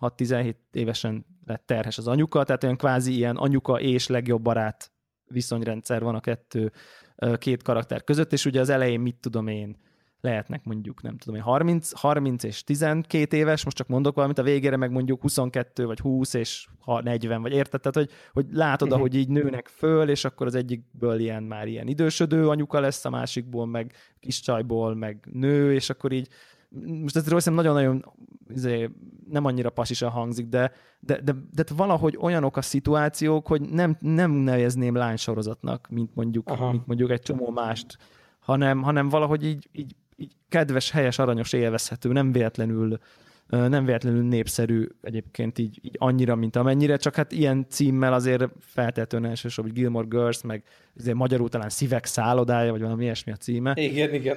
16-17 0.00 0.54
évesen 0.72 1.26
lett 1.46 1.66
terhes 1.66 1.98
az 1.98 2.08
anyuka, 2.08 2.44
tehát 2.44 2.64
olyan 2.64 2.76
kvázi 2.76 3.14
ilyen 3.14 3.36
anyuka 3.36 3.80
és 3.80 4.06
legjobb 4.06 4.42
barát 4.42 4.92
viszonyrendszer 5.26 6.02
van 6.02 6.14
a 6.14 6.20
kettő 6.20 6.72
két 7.36 7.62
karakter 7.62 8.04
között, 8.04 8.32
és 8.32 8.44
ugye 8.44 8.60
az 8.60 8.68
elején 8.68 9.00
mit 9.00 9.16
tudom 9.20 9.46
én, 9.46 9.76
lehetnek 10.20 10.64
mondjuk, 10.64 11.02
nem 11.02 11.16
tudom, 11.16 11.40
30, 11.40 11.92
30 11.92 12.42
és 12.42 12.64
12 12.64 13.36
éves, 13.36 13.64
most 13.64 13.76
csak 13.76 13.88
mondok 13.88 14.14
valamit, 14.14 14.38
a 14.38 14.42
végére 14.42 14.76
meg 14.76 14.90
mondjuk 14.90 15.20
22 15.20 15.86
vagy 15.86 16.00
20 16.00 16.34
és 16.34 16.68
40, 16.84 17.42
vagy 17.42 17.52
érted? 17.52 17.80
Tehát, 17.80 17.96
hogy, 17.96 18.10
hogy 18.32 18.56
látod, 18.56 18.92
ahogy 18.92 19.14
így 19.14 19.28
nőnek 19.28 19.66
föl, 19.66 20.08
és 20.08 20.24
akkor 20.24 20.46
az 20.46 20.54
egyikből 20.54 21.18
ilyen 21.18 21.42
már 21.42 21.66
ilyen 21.66 21.86
idősödő 21.86 22.48
anyuka 22.48 22.80
lesz, 22.80 23.04
a 23.04 23.10
másikból 23.10 23.66
meg 23.66 23.92
kis 24.20 24.40
csajból 24.40 24.94
meg 24.94 25.28
nő, 25.32 25.74
és 25.74 25.90
akkor 25.90 26.12
így 26.12 26.28
most 27.02 27.16
ez 27.16 27.28
hiszem 27.28 27.54
nagyon-nagyon 27.54 28.04
izé, 28.48 28.90
nem 29.28 29.44
annyira 29.44 29.70
pasisan 29.70 30.10
hangzik, 30.10 30.48
de, 30.48 30.72
de, 31.00 31.20
de, 31.20 31.32
de 31.52 31.64
valahogy 31.76 32.16
olyanok 32.20 32.56
a 32.56 32.62
szituációk, 32.62 33.46
hogy 33.46 33.60
nem, 33.60 33.96
nem 34.00 34.30
nevezném 34.30 34.94
lánysorozatnak, 34.94 35.88
mint 35.90 36.14
mondjuk, 36.14 36.58
mint 36.70 36.86
mondjuk 36.86 37.10
egy 37.10 37.22
csomó 37.22 37.50
mást, 37.50 37.98
hanem, 38.38 38.82
hanem 38.82 39.08
valahogy 39.08 39.44
így, 39.44 39.68
így 39.72 39.94
így 40.20 40.32
kedves, 40.48 40.90
helyes, 40.90 41.18
aranyos, 41.18 41.52
élvezhető, 41.52 42.12
nem 42.12 42.32
véletlenül 42.32 42.98
nem 43.48 43.84
véletlenül 43.84 44.22
népszerű 44.22 44.86
egyébként 45.02 45.58
így, 45.58 45.78
így 45.82 45.96
annyira, 45.98 46.34
mint 46.34 46.56
amennyire, 46.56 46.96
csak 46.96 47.14
hát 47.14 47.32
ilyen 47.32 47.66
címmel 47.68 48.12
azért 48.12 48.44
feltétlenül 48.60 49.28
elsősorban, 49.28 49.72
hogy 49.72 49.82
Gilmore 49.82 50.06
Girls, 50.08 50.42
meg 50.42 50.62
azért 50.98 51.16
magyarul 51.16 51.48
talán 51.48 51.68
Szívek 51.68 52.04
szállodája, 52.04 52.70
vagy 52.70 52.80
valami 52.80 53.04
ilyesmi 53.04 53.32
a 53.32 53.36
címe. 53.36 53.72
Igen, 53.76 54.14
igen. 54.14 54.36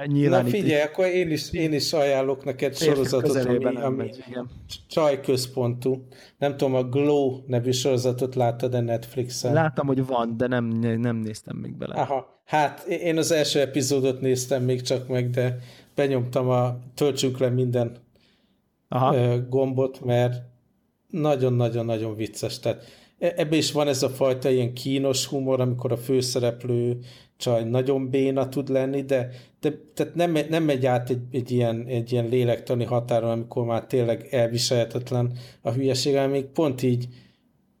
Uh, 0.00 0.06
nyilván 0.06 0.44
Na 0.44 0.50
figyelj, 0.50 0.80
itt, 0.80 0.88
akkor 0.88 1.06
én 1.06 1.30
is, 1.30 1.52
én 1.52 1.72
is 1.72 1.92
ajánlok 1.92 2.44
neked 2.44 2.76
sorozatot, 2.76 3.44
ami, 3.44 3.64
ami 3.64 3.96
megy, 3.96 4.24
igen. 4.28 4.50
csajközpontú. 4.88 6.06
Nem 6.38 6.56
tudom, 6.56 6.74
a 6.74 6.82
Glow 6.82 7.42
nevű 7.46 7.70
sorozatot 7.70 8.34
láttad 8.34 8.74
a 8.74 8.80
Netflixen? 8.80 9.52
Láttam, 9.52 9.86
hogy 9.86 10.06
van, 10.06 10.36
de 10.36 10.46
nem, 10.46 10.64
nem 10.78 11.16
néztem 11.16 11.56
még 11.56 11.76
bele. 11.76 11.94
Aha, 11.94 12.40
hát 12.44 12.84
én 12.86 13.18
az 13.18 13.30
első 13.30 13.60
epizódot 13.60 14.20
néztem 14.20 14.62
még 14.62 14.82
csak 14.82 15.08
meg, 15.08 15.30
de 15.30 15.58
benyomtam 15.94 16.48
a 16.48 16.78
töltsünk 16.94 17.38
le 17.38 17.48
minden 17.48 18.02
Aha. 18.88 19.38
gombot, 19.48 20.00
mert 20.04 20.42
nagyon-nagyon-nagyon 21.10 22.16
vicces. 22.16 22.58
Tehát 22.58 22.84
e, 23.18 23.32
ebbe 23.36 23.56
is 23.56 23.72
van 23.72 23.88
ez 23.88 24.02
a 24.02 24.08
fajta 24.08 24.50
ilyen 24.50 24.74
kínos 24.74 25.26
humor, 25.26 25.60
amikor 25.60 25.92
a 25.92 25.96
főszereplő 25.96 26.98
csaj 27.36 27.64
nagyon 27.64 28.10
béna 28.10 28.48
tud 28.48 28.68
lenni, 28.68 29.02
de, 29.02 29.30
de 29.60 29.72
tehát 29.94 30.14
nem, 30.14 30.38
nem 30.48 30.62
megy 30.62 30.86
át 30.86 31.10
egy, 31.10 31.22
egy, 31.30 31.50
ilyen, 31.50 31.84
egy 31.86 32.12
ilyen 32.12 32.28
lélektani 32.28 32.84
határon, 32.84 33.30
amikor 33.30 33.64
már 33.64 33.86
tényleg 33.86 34.28
elviselhetetlen 34.30 35.32
a 35.62 35.70
hülyeség, 35.70 36.18
még 36.30 36.44
pont 36.44 36.82
így 36.82 37.08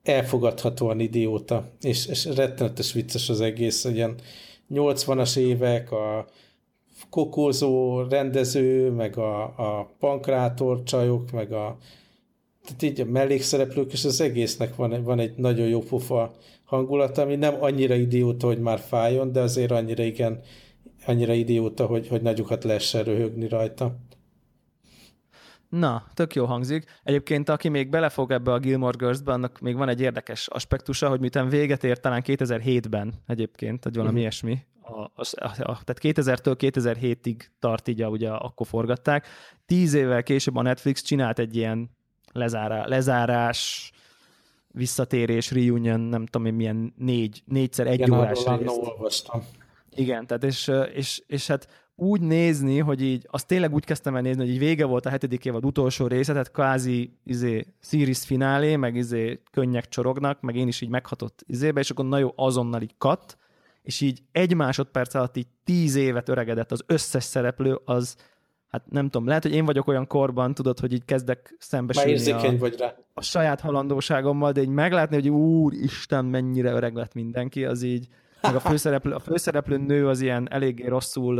elfogadhatóan 0.02 1.00
idióta, 1.00 1.70
és, 1.80 2.06
és 2.06 2.24
rettenetes 2.24 2.92
vicces 2.92 3.28
az 3.28 3.40
egész, 3.40 3.84
ilyen 3.84 4.14
80-as 4.70 5.36
évek, 5.36 5.92
a 5.92 6.26
kokózó 7.10 8.02
rendező, 8.02 8.90
meg 8.90 9.18
a, 9.18 9.42
a 9.42 9.94
pankrátor 9.98 10.82
csajok, 10.82 11.30
meg 11.30 11.52
a 11.52 11.76
tehát 12.64 12.82
így 12.82 13.00
a 13.00 13.04
mellékszereplők, 13.04 13.92
és 13.92 14.04
az 14.04 14.20
egésznek 14.20 14.76
van, 14.76 15.02
van 15.02 15.18
egy 15.18 15.36
nagyon 15.36 15.66
jó 15.66 15.80
pofa 15.80 16.34
hangulata, 16.64 17.22
ami 17.22 17.36
nem 17.36 17.54
annyira 17.60 17.94
idióta, 17.94 18.46
hogy 18.46 18.58
már 18.58 18.78
fájjon, 18.78 19.32
de 19.32 19.40
azért 19.40 19.70
annyira 19.70 20.02
igen, 20.02 20.40
annyira 21.06 21.32
idióta, 21.32 21.86
hogy, 21.86 22.08
hogy 22.08 22.22
nagyokat 22.22 22.64
lehessen 22.64 23.04
röhögni 23.04 23.48
rajta. 23.48 23.96
Na, 25.68 26.06
tök 26.14 26.34
jó 26.34 26.44
hangzik. 26.44 26.84
Egyébként, 27.02 27.48
aki 27.48 27.68
még 27.68 27.88
belefog 27.88 28.30
ebbe 28.30 28.52
a 28.52 28.58
Gilmore 28.58 28.96
girls 28.98 29.18
annak 29.24 29.60
még 29.60 29.76
van 29.76 29.88
egy 29.88 30.00
érdekes 30.00 30.48
aspektusa, 30.48 31.08
hogy 31.08 31.20
miután 31.20 31.48
véget 31.48 31.84
ért 31.84 32.00
talán 32.00 32.22
2007-ben 32.26 33.14
egyébként, 33.26 33.84
vagy 33.84 33.94
valami 33.94 34.08
uh-huh. 34.08 34.20
ilyesmi, 34.20 34.58
a, 34.84 35.00
a, 35.00 35.26
a, 35.34 35.46
a, 35.46 35.80
tehát 35.84 35.98
2000-től 36.00 36.56
2007-ig 36.58 37.40
tart 37.58 37.88
így, 37.88 38.04
ugye 38.04 38.30
akkor 38.30 38.66
forgatták. 38.66 39.26
Tíz 39.66 39.94
évvel 39.94 40.22
később 40.22 40.56
a 40.56 40.62
Netflix 40.62 41.02
csinált 41.02 41.38
egy 41.38 41.56
ilyen 41.56 41.90
lezárá, 42.32 42.86
lezárás, 42.86 43.92
visszatérés, 44.68 45.50
reunion, 45.50 46.00
nem 46.00 46.26
tudom 46.26 46.46
én 46.46 46.54
milyen 46.54 46.94
négy, 46.96 47.42
négyszer 47.46 47.86
egy 47.86 47.98
Igen, 47.98 48.10
órás 48.10 48.44
részt. 48.58 49.30
Igen, 49.94 50.26
tehát 50.26 50.44
és, 50.44 50.70
és, 50.94 51.22
és 51.26 51.46
hát 51.46 51.68
úgy 51.96 52.20
nézni, 52.20 52.78
hogy 52.78 53.02
így, 53.02 53.26
azt 53.30 53.46
tényleg 53.46 53.74
úgy 53.74 53.84
kezdtem 53.84 54.16
el 54.16 54.22
nézni, 54.22 54.42
hogy 54.42 54.52
így 54.52 54.58
vége 54.58 54.84
volt 54.84 55.06
a 55.06 55.10
hetedik 55.10 55.44
évad 55.44 55.64
utolsó 55.64 56.06
része, 56.06 56.32
tehát 56.32 56.50
kvázi 56.50 57.18
izé, 57.24 57.66
series 57.80 58.24
finálé, 58.24 58.76
meg 58.76 58.94
izé 58.94 59.40
könnyek 59.50 59.88
csorognak, 59.88 60.40
meg 60.40 60.56
én 60.56 60.68
is 60.68 60.80
így 60.80 60.88
meghatott 60.88 61.44
izébe, 61.46 61.80
és 61.80 61.90
akkor 61.90 62.04
na 62.04 62.18
jó, 62.18 62.32
azonnal 62.36 62.82
így 62.82 62.94
kat, 62.98 63.38
és 63.84 64.00
így 64.00 64.22
egy 64.32 64.54
másodperc 64.54 65.14
alatt 65.14 65.36
így 65.36 65.46
tíz 65.64 65.94
évet 65.94 66.28
öregedett 66.28 66.72
az 66.72 66.82
összes 66.86 67.24
szereplő, 67.24 67.80
az 67.84 68.16
hát 68.68 68.90
nem 68.90 69.08
tudom, 69.08 69.26
lehet, 69.26 69.42
hogy 69.42 69.54
én 69.54 69.64
vagyok 69.64 69.86
olyan 69.86 70.06
korban, 70.06 70.54
tudod, 70.54 70.80
hogy 70.80 70.92
így 70.92 71.04
kezdek 71.04 71.56
szembesülni 71.58 72.30
a, 72.30 72.58
vagy 72.58 72.78
rá. 72.78 72.94
a 73.14 73.22
saját 73.22 73.60
halandóságommal, 73.60 74.52
de 74.52 74.60
így 74.60 74.68
meglátni, 74.68 75.16
hogy 75.16 75.28
úristen, 75.28 76.24
mennyire 76.24 76.72
öreg 76.72 76.94
lett 76.94 77.14
mindenki, 77.14 77.64
az 77.64 77.82
így, 77.82 78.08
meg 78.42 78.54
a 78.54 78.60
főszereplő, 78.60 79.12
a 79.12 79.18
főszereplő 79.18 79.76
nő 79.76 80.08
az 80.08 80.20
ilyen 80.20 80.50
eléggé 80.50 80.86
rosszul, 80.86 81.34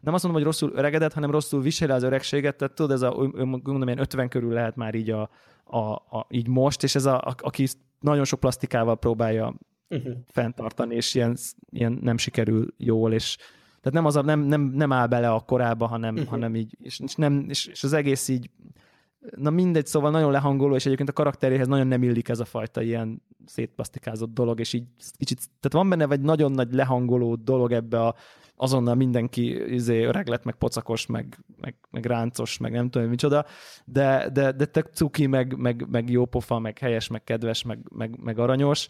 nem 0.00 0.14
azt 0.14 0.22
mondom, 0.22 0.32
hogy 0.32 0.42
rosszul 0.42 0.72
öregedett, 0.74 1.12
hanem 1.12 1.30
rosszul 1.30 1.60
viseli 1.60 1.92
az 1.92 2.02
öregséget, 2.02 2.56
tehát 2.56 2.74
tudod, 2.74 2.90
ez 2.90 3.02
a, 3.02 3.30
mondom, 3.44 3.82
ilyen 3.82 3.98
50 3.98 4.28
körül 4.28 4.52
lehet 4.52 4.76
már 4.76 4.94
így, 4.94 5.10
a, 5.10 5.30
a, 5.64 5.78
a, 5.92 6.26
így 6.28 6.48
most, 6.48 6.82
és 6.82 6.94
ez 6.94 7.04
a, 7.04 7.20
a, 7.20 7.34
aki 7.38 7.66
nagyon 8.00 8.24
sok 8.24 8.40
plastikával 8.40 8.96
próbálja 8.96 9.54
uh-huh. 9.94 10.14
fenntartani, 10.26 10.94
és 10.94 11.14
ilyen, 11.14 11.36
ilyen 11.70 11.98
nem 12.02 12.16
sikerül 12.16 12.74
jól, 12.76 13.12
és 13.12 13.36
tehát 13.80 13.98
nem, 13.98 14.04
az 14.04 14.16
a, 14.16 14.22
nem, 14.22 14.40
nem, 14.40 14.60
nem 14.60 14.92
áll 14.92 15.06
bele 15.06 15.30
a 15.30 15.40
korába, 15.40 15.86
hanem, 15.86 16.14
uh-huh. 16.14 16.28
hanem 16.28 16.54
így, 16.54 16.76
és, 16.82 17.00
és, 17.00 17.14
nem, 17.14 17.46
és, 17.48 17.66
és 17.66 17.84
az 17.84 17.92
egész 17.92 18.28
így, 18.28 18.50
na 19.36 19.50
mindegy, 19.50 19.86
szóval 19.86 20.10
nagyon 20.10 20.30
lehangoló, 20.30 20.74
és 20.74 20.84
egyébként 20.84 21.08
a 21.08 21.12
karakteréhez 21.12 21.66
nagyon 21.66 21.86
nem 21.86 22.02
illik 22.02 22.28
ez 22.28 22.40
a 22.40 22.44
fajta 22.44 22.82
ilyen 22.82 23.22
szétplasztikázott 23.46 24.34
dolog, 24.34 24.60
és 24.60 24.72
így 24.72 24.84
kicsit, 25.16 25.38
tehát 25.38 25.72
van 25.72 25.88
benne 25.88 26.14
egy 26.14 26.20
nagyon 26.20 26.52
nagy 26.52 26.72
lehangoló 26.72 27.34
dolog 27.34 27.72
ebbe 27.72 28.00
a 28.00 28.14
azonnal 28.56 28.94
mindenki 28.94 29.72
izé, 29.74 30.04
öreg 30.04 30.28
lett, 30.28 30.44
meg 30.44 30.54
pocakos, 30.54 31.06
meg, 31.06 31.38
meg, 31.60 31.74
meg 31.90 32.04
ráncos, 32.04 32.58
meg 32.58 32.72
nem 32.72 32.90
tudom 32.90 33.08
micsoda, 33.08 33.46
de, 33.84 34.28
de, 34.32 34.52
de 34.52 34.64
tök 34.64 34.86
cuki, 34.92 35.26
meg, 35.26 35.56
meg, 35.56 35.86
meg 35.90 36.10
jó 36.10 36.24
pofa, 36.24 36.58
meg 36.58 36.78
helyes, 36.78 37.08
meg 37.08 37.24
kedves, 37.24 37.62
meg, 37.62 37.78
meg, 37.90 38.18
meg 38.22 38.38
aranyos, 38.38 38.88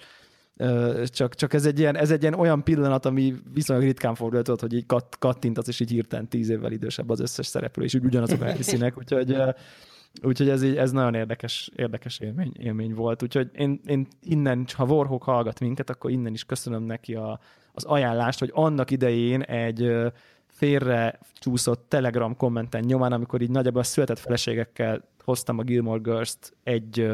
csak, 1.06 1.34
csak 1.34 1.52
ez, 1.52 1.66
egy 1.66 1.78
ilyen, 1.78 1.96
ez 1.96 2.10
egy 2.10 2.20
ilyen 2.20 2.34
olyan 2.34 2.64
pillanat, 2.64 3.06
ami 3.06 3.34
viszonylag 3.52 3.86
ritkán 3.86 4.14
fordulhat, 4.14 4.60
hogy 4.60 4.72
így 4.72 4.86
kat, 4.86 5.16
kattintasz, 5.18 5.68
és 5.68 5.80
így 5.80 5.90
hirtelen 5.90 6.28
tíz 6.28 6.48
évvel 6.48 6.72
idősebb 6.72 7.10
az 7.10 7.20
összes 7.20 7.46
szereplő, 7.46 7.84
és 7.84 7.94
úgy 7.94 8.04
ugyanazok 8.04 8.40
a 8.40 8.44
helyszínek, 8.44 8.98
úgyhogy 8.98 9.36
Úgyhogy 10.22 10.48
ez, 10.48 10.62
így, 10.62 10.76
ez 10.76 10.92
nagyon 10.92 11.14
érdekes, 11.14 11.70
érdekes 11.76 12.18
élmény, 12.18 12.52
élmény 12.58 12.94
volt. 12.94 13.22
Úgyhogy 13.22 13.50
én, 13.54 13.80
én 13.86 14.06
innen, 14.22 14.64
ha 14.72 14.84
Warhawk 14.84 15.22
hallgat 15.22 15.60
minket, 15.60 15.90
akkor 15.90 16.10
innen 16.10 16.32
is 16.32 16.44
köszönöm 16.44 16.82
neki 16.82 17.14
a, 17.14 17.40
az 17.72 17.84
ajánlást, 17.84 18.38
hogy 18.38 18.50
annak 18.52 18.90
idején 18.90 19.40
egy 19.40 19.96
félre 20.46 21.18
csúszott 21.34 21.88
Telegram 21.88 22.36
kommenten 22.36 22.84
nyomán, 22.84 23.12
amikor 23.12 23.40
így 23.40 23.50
nagyjából 23.50 23.80
a 23.80 23.84
született 23.84 24.18
feleségekkel 24.18 25.08
hoztam 25.24 25.58
a 25.58 25.62
Gilmore 25.62 26.00
Girls-t 26.02 26.56
egy 26.62 27.12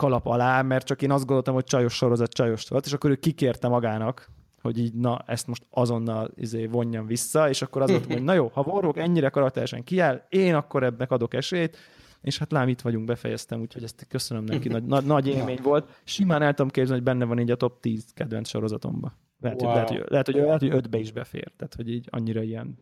kalap 0.00 0.26
alá, 0.26 0.62
mert 0.62 0.86
csak 0.86 1.02
én 1.02 1.10
azt 1.10 1.24
gondoltam, 1.24 1.54
hogy 1.54 1.64
csajos 1.64 1.94
sorozat 1.94 2.32
csajos 2.32 2.68
volt, 2.68 2.86
és 2.86 2.92
akkor 2.92 3.10
ő 3.10 3.16
kikérte 3.16 3.68
magának, 3.68 4.30
hogy 4.62 4.78
így 4.78 4.94
na, 4.94 5.18
ezt 5.26 5.46
most 5.46 5.66
azonnal 5.70 6.30
izé 6.34 6.66
vonjam 6.66 7.06
vissza, 7.06 7.48
és 7.48 7.62
akkor 7.62 7.82
az 7.82 7.90
hogy 8.06 8.22
na 8.22 8.32
jó, 8.32 8.50
ha 8.54 8.62
Warrock 8.66 8.98
ennyire 8.98 9.28
karakteresen 9.28 9.84
kiáll, 9.84 10.26
én 10.28 10.54
akkor 10.54 10.82
ebben 10.82 11.06
adok 11.10 11.34
esélyt, 11.34 11.76
és 12.20 12.38
hát 12.38 12.52
lám 12.52 12.68
itt 12.68 12.80
vagyunk, 12.80 13.04
befejeztem, 13.04 13.60
úgyhogy 13.60 13.82
ezt 13.82 14.06
köszönöm 14.08 14.44
neki, 14.44 14.68
nagy, 14.68 14.84
nagy, 14.84 15.04
nagy 15.04 15.26
élmény 15.26 15.58
volt. 15.62 16.00
Simán 16.04 16.42
el 16.42 16.54
tudom 16.54 16.70
képzelni, 16.70 17.02
hogy 17.02 17.12
benne 17.12 17.24
van 17.24 17.38
így 17.38 17.50
a 17.50 17.56
top 17.56 17.80
10 17.80 18.04
kedvenc 18.14 18.48
sorozatomba. 18.48 19.18
Lehet, 19.40 19.62
wow. 19.62 19.70
hogy, 19.70 19.76
lehet, 19.76 19.88
hogy, 19.88 20.10
lehet, 20.10 20.26
hogy, 20.26 20.34
lehet, 20.34 20.60
hogy 20.60 20.70
ötbe 20.70 20.98
is 20.98 21.12
befér, 21.12 21.52
tehát 21.56 21.74
hogy 21.74 21.90
így 21.90 22.06
annyira 22.10 22.42
ilyen, 22.42 22.78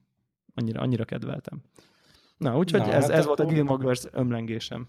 annyira, 0.55 0.81
annyira 0.81 1.05
kedveltem. 1.05 1.61
Na, 2.37 2.57
úgyhogy 2.57 2.81
Na, 2.81 2.93
ez, 2.93 3.03
hát 3.03 3.11
ez 3.11 3.27
volt 3.27 3.41
a 3.41 3.45
Gilmore 3.45 3.95
ömlengésem. 4.13 4.87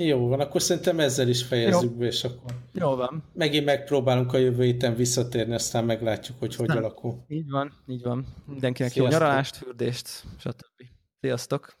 Jó 0.00 0.28
van, 0.28 0.40
akkor 0.40 0.62
szerintem 0.62 1.00
ezzel 1.00 1.28
is 1.28 1.42
fejezzük 1.42 1.90
Jó. 1.90 1.96
be, 1.96 2.06
és 2.06 2.24
akkor 2.24 2.52
Jó 2.72 2.94
van. 2.94 3.22
megint 3.34 3.64
megpróbálunk 3.64 4.32
a 4.32 4.38
jövő 4.38 4.64
héten 4.64 4.94
visszatérni, 4.94 5.54
aztán 5.54 5.84
meglátjuk, 5.84 6.38
hogy 6.38 6.54
hogy 6.56 6.70
alakul. 6.70 7.24
Így 7.28 7.50
van, 7.50 7.72
így 7.86 8.02
van. 8.02 8.26
Mindenkinek 8.46 8.92
Sziasztok. 8.92 9.12
jó 9.12 9.18
nyaralást, 9.18 9.56
fürdést, 9.56 10.08
stb. 10.38 10.82
Sziasztok! 11.20 11.77